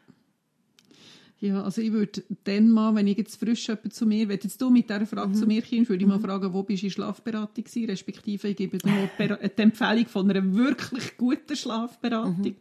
Ja, 1.41 1.63
also 1.63 1.83
ich 1.83 1.93
würde 1.93 2.23
dann 2.45 2.71
mal, 2.71 2.95
wenn 2.95 3.07
ich 3.07 3.19
jetzt 3.19 3.37
frisch 3.37 3.69
jemand 3.69 3.93
zu 3.93 4.07
mir, 4.07 4.29
wenn 4.29 4.39
jetzt 4.43 4.61
du 4.63 4.71
mit 4.71 4.89
dieser 4.89 5.05
Frage 5.05 5.31
Mhm. 5.31 5.35
zu 5.35 5.47
mir 5.47 5.63
kommst, 5.63 5.89
würde 5.91 6.03
ich 6.03 6.09
mal 6.09 6.21
fragen, 6.21 6.53
wo 6.55 6.63
bist 6.63 6.83
du 6.83 6.87
in 6.87 6.93
Schlafberatung 6.93 7.65
gewesen, 7.65 7.91
respektive 7.91 8.49
ich 8.49 8.57
gebe 8.57 8.79
dir 8.79 9.09
die 9.49 9.63
Empfehlung 9.63 10.07
von 10.07 10.31
einer 10.31 10.55
wirklich 10.55 11.17
guten 11.19 11.57
Schlafberatung. 11.57 12.39
Mhm. 12.39 12.57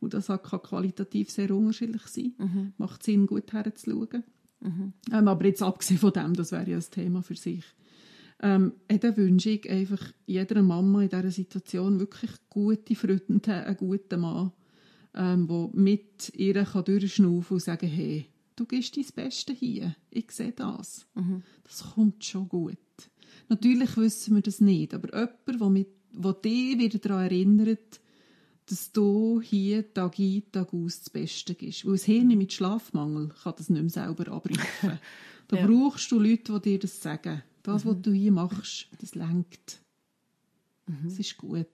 Und 0.00 0.14
das 0.14 0.28
kann 0.28 0.62
qualitativ 0.62 1.30
sehr 1.30 1.50
unterschiedlich 1.50 2.02
sein. 2.06 2.34
Mhm. 2.38 2.72
Macht 2.78 3.02
Sinn, 3.02 3.26
gut 3.26 3.52
herzuschauen. 3.52 4.24
Ähm, 4.64 5.28
aber 5.28 5.44
jetzt 5.44 5.62
abgesehen 5.62 5.98
von 5.98 6.12
dem, 6.12 6.34
das 6.34 6.52
wäre 6.52 6.70
ja 6.70 6.76
ein 6.76 6.84
Thema 6.90 7.22
für 7.22 7.34
sich. 7.34 7.64
Ähm, 8.40 8.72
äh, 8.88 8.98
dann 8.98 9.16
wünsche 9.16 9.50
ich 9.50 9.68
einfach 9.70 10.00
jeder 10.26 10.62
Mama 10.62 11.02
in 11.02 11.08
dieser 11.08 11.30
Situation 11.30 12.00
wirklich 12.00 12.30
gute 12.48 12.94
Freunde, 12.96 13.52
einen 13.52 13.76
guten 13.76 14.20
Mann, 14.20 14.52
ähm, 15.14 15.46
der 15.46 15.70
mit 15.74 16.32
ihr 16.36 16.64
kann 16.64 16.84
durchschnaufen 16.84 17.54
und 17.54 17.60
sagen 17.62 17.88
hey, 17.88 18.26
du 18.56 18.64
gibst 18.66 18.96
dein 18.96 19.06
Beste 19.14 19.52
hier, 19.52 19.94
ich 20.10 20.30
sehe 20.30 20.52
das. 20.52 21.06
Das 21.64 21.84
kommt 21.94 22.24
schon 22.24 22.48
gut. 22.48 22.76
Natürlich 23.48 23.96
wissen 23.96 24.34
wir 24.34 24.42
das 24.42 24.60
nicht, 24.60 24.94
aber 24.94 25.08
jemand, 25.18 25.60
der, 25.60 25.68
mit, 25.70 25.88
der 26.12 26.32
dich 26.34 26.78
wieder 26.78 26.98
daran 26.98 27.24
erinnert, 27.24 28.00
dass 28.66 28.92
du 28.92 29.40
hier 29.42 29.92
Tag 29.92 30.18
ein, 30.18 30.42
Tag 30.52 30.72
aus 30.72 31.00
das 31.00 31.10
Beste 31.10 31.54
gibst. 31.54 31.84
Weil 31.84 31.92
das 31.92 32.04
Hirn 32.04 32.28
mit 32.28 32.52
Schlafmangel 32.52 33.28
kann 33.42 33.54
das 33.56 33.68
nicht 33.68 33.80
mehr 33.82 33.90
selber 33.90 34.30
abrufen. 34.32 34.58
Da 35.48 35.58
Ja. 35.58 35.66
brauchst 35.66 36.10
du 36.10 36.18
Leute, 36.18 36.58
die 36.60 36.70
dir 36.70 36.78
das 36.78 37.02
sagen. 37.02 37.42
Das, 37.62 37.84
was 37.84 38.00
du 38.00 38.12
hier 38.12 38.32
machst, 38.32 38.86
das 38.98 39.14
lenkt. 39.14 39.82
Das 41.04 41.18
ist 41.18 41.36
gut. 41.36 41.66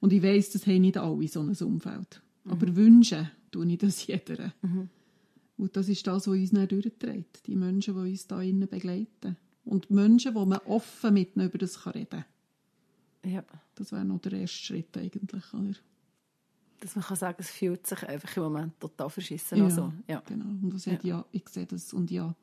Und 0.00 0.12
ich 0.12 0.22
weiss, 0.22 0.50
das 0.50 0.66
haben 0.66 0.80
nicht 0.80 0.96
alle 0.96 1.28
so 1.28 1.40
ein 1.40 1.54
Umfeld. 1.54 2.22
Aber 2.44 2.74
wünschen 2.74 3.30
tue 3.50 3.66
ich 3.66 3.78
das 3.78 4.06
jeder. 4.06 4.52
Und 5.56 5.76
das 5.76 5.88
ist 5.88 6.06
das, 6.06 6.26
was 6.26 6.34
uns 6.34 6.50
dann 6.52 6.66
durchträgt. 6.66 7.46
Die 7.46 7.54
Menschen, 7.54 7.94
die 7.94 8.10
uns 8.10 8.26
da 8.26 8.40
innen 8.40 8.68
begleiten. 8.68 9.36
Und 9.64 9.90
Menschen, 9.90 10.34
wo 10.34 10.46
man 10.46 10.58
offen 10.60 11.14
mit 11.14 11.36
ihnen 11.36 11.46
über 11.46 11.58
das 11.58 11.86
reden 11.86 12.08
kann. 12.08 12.24
Ja. 13.30 13.44
Das 13.74 13.92
wäre 13.92 14.04
noch 14.04 14.20
der 14.20 14.32
erste 14.32 14.56
Schritt 14.56 14.96
eigentlich. 14.96 15.52
Oder? 15.52 15.74
Dass 16.80 16.96
man 16.96 17.04
kann 17.04 17.16
sagen, 17.16 17.36
es 17.38 17.50
fühlt 17.50 17.86
sich 17.86 18.02
einfach 18.08 18.34
im 18.38 18.44
Moment 18.44 18.80
total 18.80 19.10
verschissen 19.10 19.60
an. 19.60 19.70
So. 19.70 19.92
Ja. 20.08 20.22
Genau. 20.26 20.46
Und 20.46 20.72
das 20.72 20.84
sagt, 20.84 21.04
ja. 21.04 21.24
ich 21.30 21.46
sehe 21.50 21.66
das 21.66 21.92
und 21.92 22.10
ja, 22.10 22.34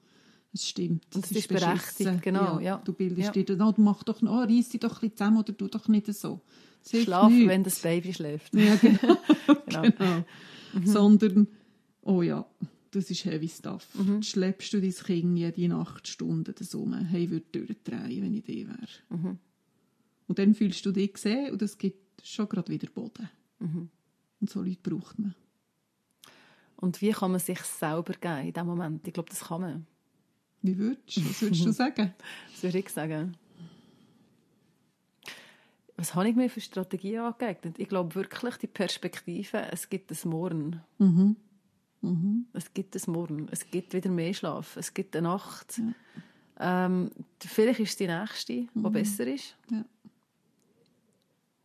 es 0.54 0.68
stimmt. 0.68 1.06
Und 1.16 1.26
es 1.26 1.32
es 1.32 1.38
ist 1.38 1.48
berechtigt, 1.50 2.22
genau, 2.22 2.60
ja. 2.60 2.78
Du 2.84 2.94
bildest 2.94 3.36
Ja. 3.36 3.44
dir 3.44 3.60
oh, 3.62 3.72
du 3.72 3.82
mach 3.82 4.04
doch, 4.04 4.22
oh, 4.24 4.44
reiss 4.44 4.70
dich 4.70 4.80
doch 4.80 4.96
ein 4.96 5.00
bisschen 5.02 5.18
zusammen 5.18 5.38
oder 5.38 5.56
tu 5.56 5.68
doch 5.68 5.88
nicht 5.88 6.08
so. 6.14 6.42
Das 6.92 7.02
Schlaf, 7.04 7.30
nichts. 7.30 7.50
wenn 7.50 7.64
das 7.64 7.80
Baby 7.80 8.14
schläft. 8.14 8.54
Ja, 8.56 8.76
genau. 8.76 9.18
Genau. 9.68 9.82
genau. 9.82 10.26
Mhm. 10.74 10.86
Sondern, 10.86 11.48
oh 12.02 12.22
ja, 12.22 12.46
das 12.92 13.10
ist 13.12 13.26
heavy 13.26 13.50
stuff. 13.50 13.88
Mhm. 13.96 14.22
Schleppst 14.24 14.74
du 14.74 14.82
dein 14.82 14.94
Kind 14.94 15.38
jede 15.38 15.68
Nacht 15.68 16.08
Stunden 16.08 16.54
das 16.58 16.74
um, 16.76 16.94
hey, 16.94 17.26
ich 17.26 17.30
würde 17.30 17.46
durchdrehen, 17.52 18.24
wenn 18.24 18.34
ich 18.34 18.44
die 18.44 18.68
wäre. 18.68 18.78
Mhm. 19.10 19.38
Und 20.28 20.40
dann 20.40 20.54
fühlst 20.56 20.86
du 20.86 20.92
dich 20.92 21.14
gesehen 21.14 21.52
und 21.52 21.62
es 21.62 21.78
gibt 21.78 22.26
schon 22.26 22.50
gerade 22.50 22.72
wieder 22.72 22.88
Boden. 22.90 23.30
Mhm. 23.60 23.90
Und 24.40 24.50
so 24.50 24.62
Leute 24.62 24.80
braucht 24.84 25.20
man. 25.20 25.36
Und 26.76 27.02
wie 27.02 27.12
kann 27.12 27.32
man 27.32 27.40
sich 27.40 27.60
selber 27.60 28.14
geben 28.14 28.48
in 28.48 28.54
diesem 28.54 28.68
Moment? 28.68 29.08
Ich 29.08 29.14
glaube, 29.14 29.30
das 29.30 29.42
kann 29.42 29.62
man. 29.62 29.88
Wie 30.62 30.78
würdest 30.78 31.18
du? 31.18 31.26
Was 31.30 31.42
würdest 31.42 31.66
du 31.66 31.72
sagen? 31.84 32.14
Das 32.52 32.64
würde 32.64 32.80
ich 32.80 32.90
sagen. 32.90 33.38
Was 35.96 36.14
habe 36.14 36.30
ich 36.30 36.36
mir 36.36 36.50
für 36.50 36.62
Strategien 36.62 37.22
angeeignet? 37.22 37.80
Ich 37.80 37.90
glaube 37.90 38.14
wirklich, 38.16 38.58
die 38.58 38.68
Perspektive, 38.68 39.58
es 39.72 39.90
gibt 39.90 40.12
ein 40.12 40.30
Morgen. 40.30 40.82
Es 42.54 42.74
gibt 42.74 42.96
ein 42.96 43.12
Morgen. 43.12 43.48
Es 43.52 43.70
gibt 43.70 43.94
wieder 43.94 44.10
mehr 44.12 44.34
Schlaf. 44.34 44.78
Es 44.78 44.94
gibt 44.94 45.16
eine 45.16 45.28
Nacht. 45.30 45.82
Ähm, 46.60 47.10
vielleicht 47.40 47.80
ist 47.80 47.90
es 47.92 47.98
die 47.98 48.08
nächste, 48.08 48.54
die 48.54 48.90
besser 48.90 49.26
ist. 49.28 49.56
Ja. 49.72 49.84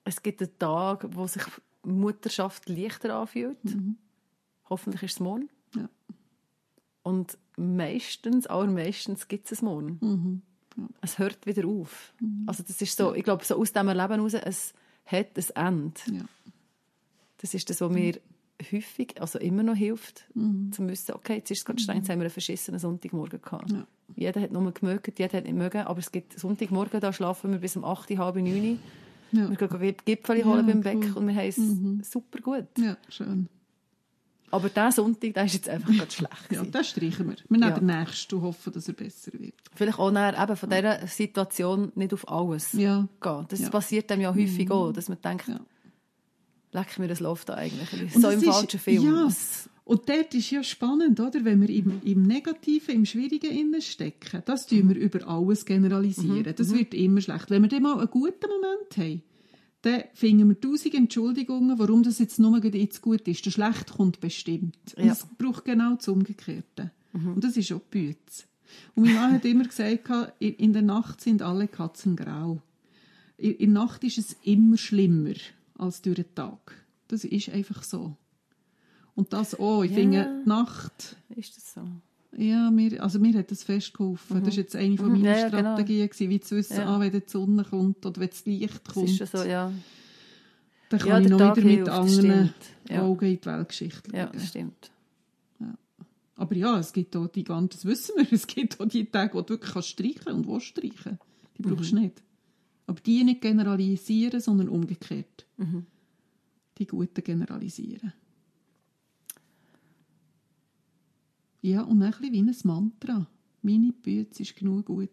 Es 0.05 0.22
gibt 0.22 0.40
einen 0.43 0.59
Tag, 0.59 1.07
wo 1.11 1.26
sich 1.26 1.43
Mutterschaft 1.84 2.68
leichter 2.68 3.14
anfühlt. 3.16 3.59
Hoffentlich 4.70 5.03
ist 5.03 5.12
es 5.12 5.20
morgen. 5.20 5.49
Ja. 5.76 5.88
Und 7.03 7.36
meistens, 7.57 8.46
allermeistens 8.46 9.28
gibt 9.28 9.50
es 9.50 9.62
ein 9.62 9.64
Morgen. 9.66 10.42
Es 11.00 11.18
hört 11.18 11.46
wieder 11.46 11.66
auf. 11.66 12.14
Also 12.46 12.62
das 12.66 12.80
ist 12.80 12.96
so, 12.96 13.14
ich 13.14 13.24
glaube, 13.24 13.44
so 13.44 13.57
aus 13.57 13.72
diesem 13.72 13.88
Leben 13.88 13.98
heraus, 13.98 14.34
es 14.34 14.72
hat 15.05 15.28
ein 15.36 15.66
Ende. 15.66 16.00
Ja. 16.18 16.24
Das 17.38 17.55
ist 17.55 17.68
das, 17.68 17.80
was 17.80 17.90
mir 17.92 18.20
häufig, 18.70 19.20
also 19.20 19.38
immer 19.40 19.64
noch 19.64 19.74
hilft, 19.74 20.24
zu 20.70 20.86
wissen, 20.88 21.14
okay, 21.14 21.36
jetzt 21.36 21.50
ist 21.50 21.59
es 21.59 21.64
ganz 21.64 21.82
streng, 21.82 21.96
jetzt 21.98 22.09
haben 22.09 22.20
wir 22.20 22.24
einen 22.26 22.30
verschissenen 22.30 22.78
Sonntagmorgen 22.78 23.42
gehabt. 23.42 23.70
Ja. 23.72 23.86
Jeder 24.14 24.40
hat 24.40 24.53
nur 24.53 24.72
gemögt, 24.72 25.18
jeder 25.18 25.38
hat 25.38 25.44
nicht 25.44 25.57
mögen, 25.57 25.82
aber 25.82 25.98
es 25.98 26.12
gibt 26.12 26.38
Sonntagmorgen, 26.38 27.00
da 27.00 27.12
schlafen 27.12 27.50
wir 27.50 27.59
bis 27.59 27.76
um 27.76 27.84
8, 27.84 28.16
halb 28.16 28.36
9 28.36 28.78
Ja. 29.32 29.50
Wir 29.50 29.57
gehen 29.57 29.96
Gipfel 30.05 30.44
holen 30.44 30.68
Ja, 30.68 30.72
beim 30.74 30.80
Bäck 30.82 30.98
cool. 30.98 31.16
und 31.16 31.26
wir 31.26 31.34
haben 31.34 31.98
es 32.00 32.11
super 32.11 32.40
gut. 32.40 32.66
ja, 32.78 32.96
schön. 33.09 33.48
Aber 34.53 34.68
der 34.68 34.92
Sonntag, 34.92 35.34
der 35.34 35.44
ist 35.46 35.55
jetzt 35.55 35.68
einfach 35.68 35.90
gerade 35.90 36.11
schlecht. 36.11 36.53
Ja, 36.53 36.62
das 36.64 36.88
streichen 36.90 37.26
wir. 37.28 37.36
Wir 37.48 37.59
nehmen 37.59 37.62
Ja. 37.70 37.78
den 37.78 37.86
nächsten 37.86 38.34
und 38.36 38.42
hoffen, 38.42 38.72
dass 38.72 38.86
er 38.86 38.94
besser 38.94 39.32
wird. 39.34 39.55
Vielleicht 39.74 39.98
auch 39.98 40.11
näher 40.12 40.40
eben 40.40 40.57
von 40.57 40.68
dieser 40.70 41.07
Situation 41.07 41.90
nicht 41.94 42.12
auf 42.12 42.28
alles 42.28 42.72
Ja. 42.74 43.09
gehen. 43.20 43.46
Das 43.48 43.61
Ja. 43.61 43.66
Mhm. 43.66 43.70
passiert 43.72 44.12
einem 44.12 44.22
ja 44.22 44.34
häufig 44.34 44.70
auch, 44.70 44.92
dass 44.92 45.09
man 45.09 45.18
denkt, 45.22 45.48
Ja. 45.48 45.59
leck 46.72 46.98
mir, 46.98 47.09
das 47.09 47.20
läuft 47.20 47.48
da 47.48 47.55
eigentlich. 47.55 48.14
Und 48.14 48.22
so 48.22 48.28
im 48.28 48.38
ist- 48.40 48.44
falschen 48.46 48.78
Film. 48.80 49.03
Ja. 49.05 49.28
Und 49.84 50.09
dort 50.09 50.32
ist 50.34 50.50
ja 50.50 50.62
spannend, 50.62 51.18
oder? 51.18 51.44
wenn 51.44 51.61
wir 51.61 51.68
im, 51.70 52.00
im 52.05 52.22
Negativen, 52.22 52.94
im 52.94 53.05
Schwierigen 53.05 53.50
innen 53.50 53.82
stecken. 53.82 54.42
Das 54.44 54.66
tun 54.68 54.88
wir 54.88 54.96
über 54.96 55.26
alles 55.26 55.64
generalisieren. 55.66 56.55
Das 56.57 56.72
wird 56.72 56.94
immer 56.94 57.20
schlecht. 57.20 57.50
Wenn 57.50 57.62
wir 57.62 57.68
dann 57.68 57.82
mal 57.82 57.98
einen 57.98 58.09
guten 58.11 58.46
Moment 58.48 58.96
haben, 58.96 59.22
dann 59.82 60.04
finden 60.14 60.48
wir 60.48 60.60
tausend 60.60 60.94
Entschuldigungen, 60.94 61.78
warum 61.78 62.02
das 62.02 62.18
jetzt 62.18 62.38
nur 62.38 62.62
jetzt 62.64 63.02
gut 63.02 63.26
ist. 63.28 63.44
Der 63.46 63.50
Schlecht 63.50 63.92
kommt 63.92 64.20
bestimmt. 64.20 64.76
Und 64.96 65.04
Ja. 65.04 65.12
es 65.12 65.26
braucht 65.38 65.64
genau 65.64 65.94
das 65.96 66.08
Umgekehrte. 66.08 66.90
Und 67.12 67.42
das 67.44 67.56
ist 67.56 67.70
auch 67.72 67.80
die 67.92 68.12
Bütze. 68.14 68.44
Und 68.94 69.04
mein 69.04 69.14
Mann 69.14 69.32
hat 69.34 69.44
immer 69.44 69.64
gesagt, 69.64 70.08
in 70.38 70.72
der 70.72 70.82
Nacht 70.82 71.20
sind 71.20 71.42
alle 71.42 71.68
Katzen 71.68 72.16
grau. 72.16 72.62
In 73.36 73.52
in 73.54 73.74
der 73.74 73.82
Nacht 73.84 74.02
ist 74.04 74.18
es 74.18 74.36
immer 74.44 74.78
schlimmer 74.78 75.34
als 75.76 76.00
durch 76.00 76.16
den 76.16 76.34
Tag. 76.34 76.74
Das 77.08 77.24
ist 77.24 77.50
einfach 77.50 77.82
so. 77.82 78.16
Und 79.14 79.32
das 79.34 79.58
auch. 79.58 79.82
Ich 79.82 79.90
Ja. 79.90 79.96
finde, 79.98 80.42
die 80.44 80.48
Nacht, 80.48 81.16
Ist 81.36 81.56
das 81.56 81.74
so? 81.74 81.82
Ja, 82.36 82.70
mir, 82.70 83.02
also 83.02 83.18
mir 83.18 83.36
hat 83.38 83.50
das 83.50 83.62
fest 83.62 83.92
geholfen. 83.94 84.38
Das 84.44 84.54
war 84.56 84.62
jetzt 84.62 84.74
eine 84.76 84.96
von 84.96 85.06
Mhm. 85.06 85.12
meinen 85.12 85.24
Ja, 85.24 85.36
ja, 85.38 85.48
genau. 85.48 85.58
Strategien, 85.74 86.08
gewesen, 86.08 86.30
wie 86.30 86.40
zu 86.40 86.56
wissen, 86.56 86.76
Ja. 86.76 86.86
ah, 86.96 87.00
wenn 87.00 87.12
die 87.12 87.22
Sonne 87.26 87.64
kommt 87.64 88.04
oder 88.06 88.20
wenn 88.20 88.28
das 88.30 88.44
Licht 88.46 88.80
Das 88.86 88.94
kommt, 88.94 89.08
ist 89.10 89.18
schon 89.18 89.26
so, 89.26 89.44
ja. 89.48 89.72
dann 90.88 91.00
kann 91.00 91.08
Ja, 91.08 91.20
ich 91.20 91.28
noch 91.28 91.38
Tag 91.38 91.56
wieder 91.58 91.66
mit 91.68 91.86
das 91.86 91.98
anderen. 91.98 92.54
Ja. 92.88 93.02
Augen 93.02 93.24
in 93.26 93.40
die 93.40 93.46
Weltgeschichte 93.46 94.16
Ja, 94.16 94.24
schauen. 94.24 94.32
das 94.34 94.48
stimmt. 94.48 94.90
Aber 96.34 96.56
ja, 96.56 96.78
es 96.78 96.92
gibt 96.92 97.14
auch 97.14 97.28
die 97.28 97.44
ganzen, 97.44 97.76
das 97.76 97.84
wissen 97.84 98.14
wir, 98.16 98.26
es 98.32 98.46
gibt 98.46 98.80
auch 98.80 98.86
die 98.86 99.04
Tage, 99.04 99.34
wo 99.34 99.42
du 99.42 99.50
wirklich 99.50 99.72
kannst 99.72 99.88
streichen 99.90 100.32
und 100.32 100.48
willst 100.48 100.66
streichen. 100.66 101.18
Die 101.56 101.62
brauchst 101.62 101.92
du 101.92 101.96
Mhm. 101.96 102.02
nicht. 102.02 102.22
Aber 102.86 103.00
die 103.00 103.22
nicht 103.22 103.42
generalisieren, 103.42 104.40
sondern 104.40 104.68
umgekehrt. 104.68 105.46
Mhm. 105.58 105.86
Die 106.78 106.86
Guten 106.86 107.22
generalisieren. 107.22 108.12
Ja, 111.62 111.82
und 111.82 112.02
ein 112.02 112.10
bisschen 112.10 112.32
wie 112.32 112.42
ein 112.42 112.56
Mantra. 112.64 113.26
Meine 113.62 113.92
Bütze 113.92 114.42
ist 114.42 114.56
genug 114.56 114.86
gut. 114.86 115.10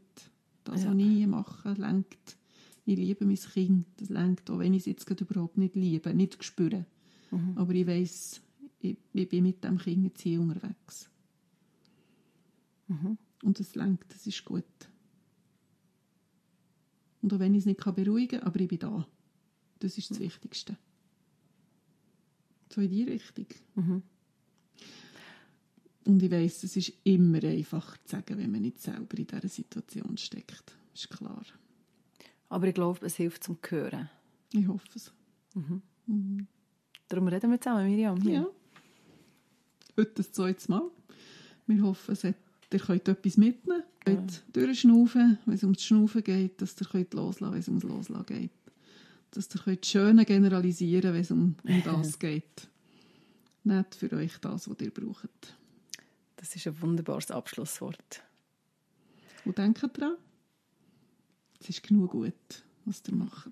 Das, 0.63 0.83
Ja. 0.83 0.89
was 0.91 0.97
ich 0.99 1.27
mache, 1.27 1.73
lenkt. 1.73 2.37
Ich 2.85 2.97
liebe 2.97 3.25
mein 3.25 3.35
Kind. 3.35 3.85
Das 3.97 4.09
lenkt, 4.09 4.49
auch 4.49 4.59
wenn 4.59 4.73
ich 4.73 4.81
es 4.81 4.85
jetzt 4.87 5.05
gerade 5.05 5.23
überhaupt 5.23 5.57
nicht 5.57 5.75
liebe, 5.75 6.13
nicht 6.13 6.43
spüre. 6.43 6.85
Mhm. 7.29 7.53
Aber 7.55 7.73
ich 7.73 7.85
weiss, 7.85 8.41
ich, 8.79 8.97
ich 9.13 9.29
bin 9.29 9.43
mit 9.43 9.63
dem 9.63 9.77
Kind 9.77 10.03
jetzt 10.05 10.21
hier 10.21 10.41
unterwegs. 10.41 11.09
Mhm. 12.87 13.17
Und 13.43 13.59
das 13.59 13.75
lenkt, 13.75 14.11
das 14.11 14.25
ist 14.25 14.43
gut. 14.43 14.63
Und 17.21 17.33
auch 17.33 17.39
wenn 17.39 17.53
ich 17.53 17.59
es 17.59 17.65
nicht 17.67 17.79
beruhigen 17.83 18.39
kann, 18.39 18.47
aber 18.47 18.59
ich 18.59 18.67
bin 18.67 18.79
da. 18.79 19.07
Das 19.79 19.97
ist 19.97 20.09
das 20.09 20.19
Wichtigste. 20.19 20.77
So 22.73 22.81
in 22.81 22.89
die 22.89 23.03
Richtung. 23.03 23.45
Mhm. 23.75 24.01
Und 26.09 26.23
ich 26.23 26.31
weiss, 26.31 26.63
es 26.63 26.75
ist 26.75 26.91
immer 27.03 27.43
einfach 27.43 27.95
zu 27.99 28.15
sagen, 28.15 28.39
wenn 28.39 28.49
man 28.49 28.63
nicht 28.63 28.81
selber 28.81 29.15
in 29.15 29.27
dieser 29.27 29.47
Situation 29.47 30.17
steckt. 30.17 30.75
Ist 30.91 31.07
klar. 31.11 31.43
Aber 32.49 32.67
ich 32.67 32.73
glaube, 32.73 33.05
es 33.05 33.15
hilft 33.15 33.43
zum 33.43 33.59
Hören. 33.69 34.09
Ich 34.51 34.67
hoffe 34.67 34.87
es. 34.95 35.13
Darum 37.07 37.27
reden 37.27 37.51
wir 37.51 37.61
zusammen, 37.61 37.85
Miriam. 37.87 38.19
Ja. 38.27 38.47
Heute 39.95 40.11
das 40.15 40.31
zweite 40.31 40.71
Mal. 40.71 40.89
Wir 41.67 41.83
hoffen, 41.83 42.11
es 42.13 42.23
hat, 42.23 42.37
ihr 42.73 42.79
könnt 42.79 43.07
etwas 43.07 43.37
mitnehmen. 43.37 43.83
Ihr 44.07 44.15
könnt 44.15 44.43
durchschnaufen, 44.53 45.37
wenn 45.45 45.53
es 45.53 45.61
ums 45.61 45.83
Schnaufen 45.83 46.23
geht, 46.23 46.59
dass 46.59 46.81
ihr 46.81 46.87
könnt 46.87 47.13
loslassen 47.13 47.53
wenn 47.53 47.59
es 47.59 47.67
ums 47.67 47.83
Loslassen 47.83 48.25
geht. 48.25 48.51
Dass 49.29 49.53
ihr 49.53 49.61
könnt 49.61 49.85
Schöne 49.85 50.25
generalisieren 50.25 51.13
wenn 51.13 51.21
es 51.21 51.29
um, 51.29 51.55
um 51.63 51.83
das 51.85 52.17
geht. 52.17 52.67
Nicht 53.63 53.93
für 53.93 54.11
euch 54.13 54.39
das, 54.39 54.67
was 54.67 54.81
ihr 54.81 54.89
braucht. 54.89 55.58
Das 56.39 56.55
ist 56.55 56.65
ein 56.67 56.81
wunderbares 56.81 57.31
Abschlusswort. 57.31 58.23
Und 59.43 59.57
denkt 59.57 59.81
dran, 59.97 60.15
es 61.59 61.67
ist 61.67 61.83
genug 61.83 62.11
gut, 62.11 62.63
was 62.85 63.03
ihr 63.07 63.15
macht. 63.15 63.51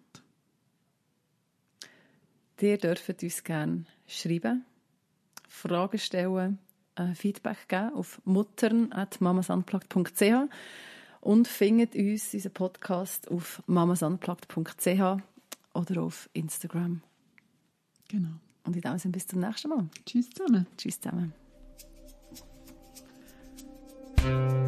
Ihr 2.61 2.77
dürft 2.77 3.21
uns 3.21 3.43
gerne 3.43 3.83
schreiben, 4.07 4.63
Fragen 5.49 5.99
stellen, 5.99 6.59
äh, 6.95 7.13
Feedback 7.13 7.67
geben 7.67 7.93
auf 7.93 8.21
muttern.mamasunplugged.ch 8.23 10.49
und 11.19 11.49
findet 11.49 11.93
uns, 11.93 12.33
unseren 12.33 12.53
Podcast, 12.53 13.29
auf 13.29 13.61
mamasunplugged.ch 13.67 15.17
oder 15.73 16.01
auf 16.01 16.29
Instagram. 16.31 17.01
Genau. 18.07 18.39
Und 18.63 18.77
in 18.77 18.81
diesem 18.81 18.97
Sinne 18.97 19.11
bis 19.11 19.27
zum 19.27 19.41
nächsten 19.41 19.67
Mal. 19.67 19.89
Tschüss 20.05 20.29
zusammen. 20.29 20.67
Tschüss 20.77 21.01
zusammen. 21.01 21.33
Thank 24.27 24.51
you. 24.51 24.66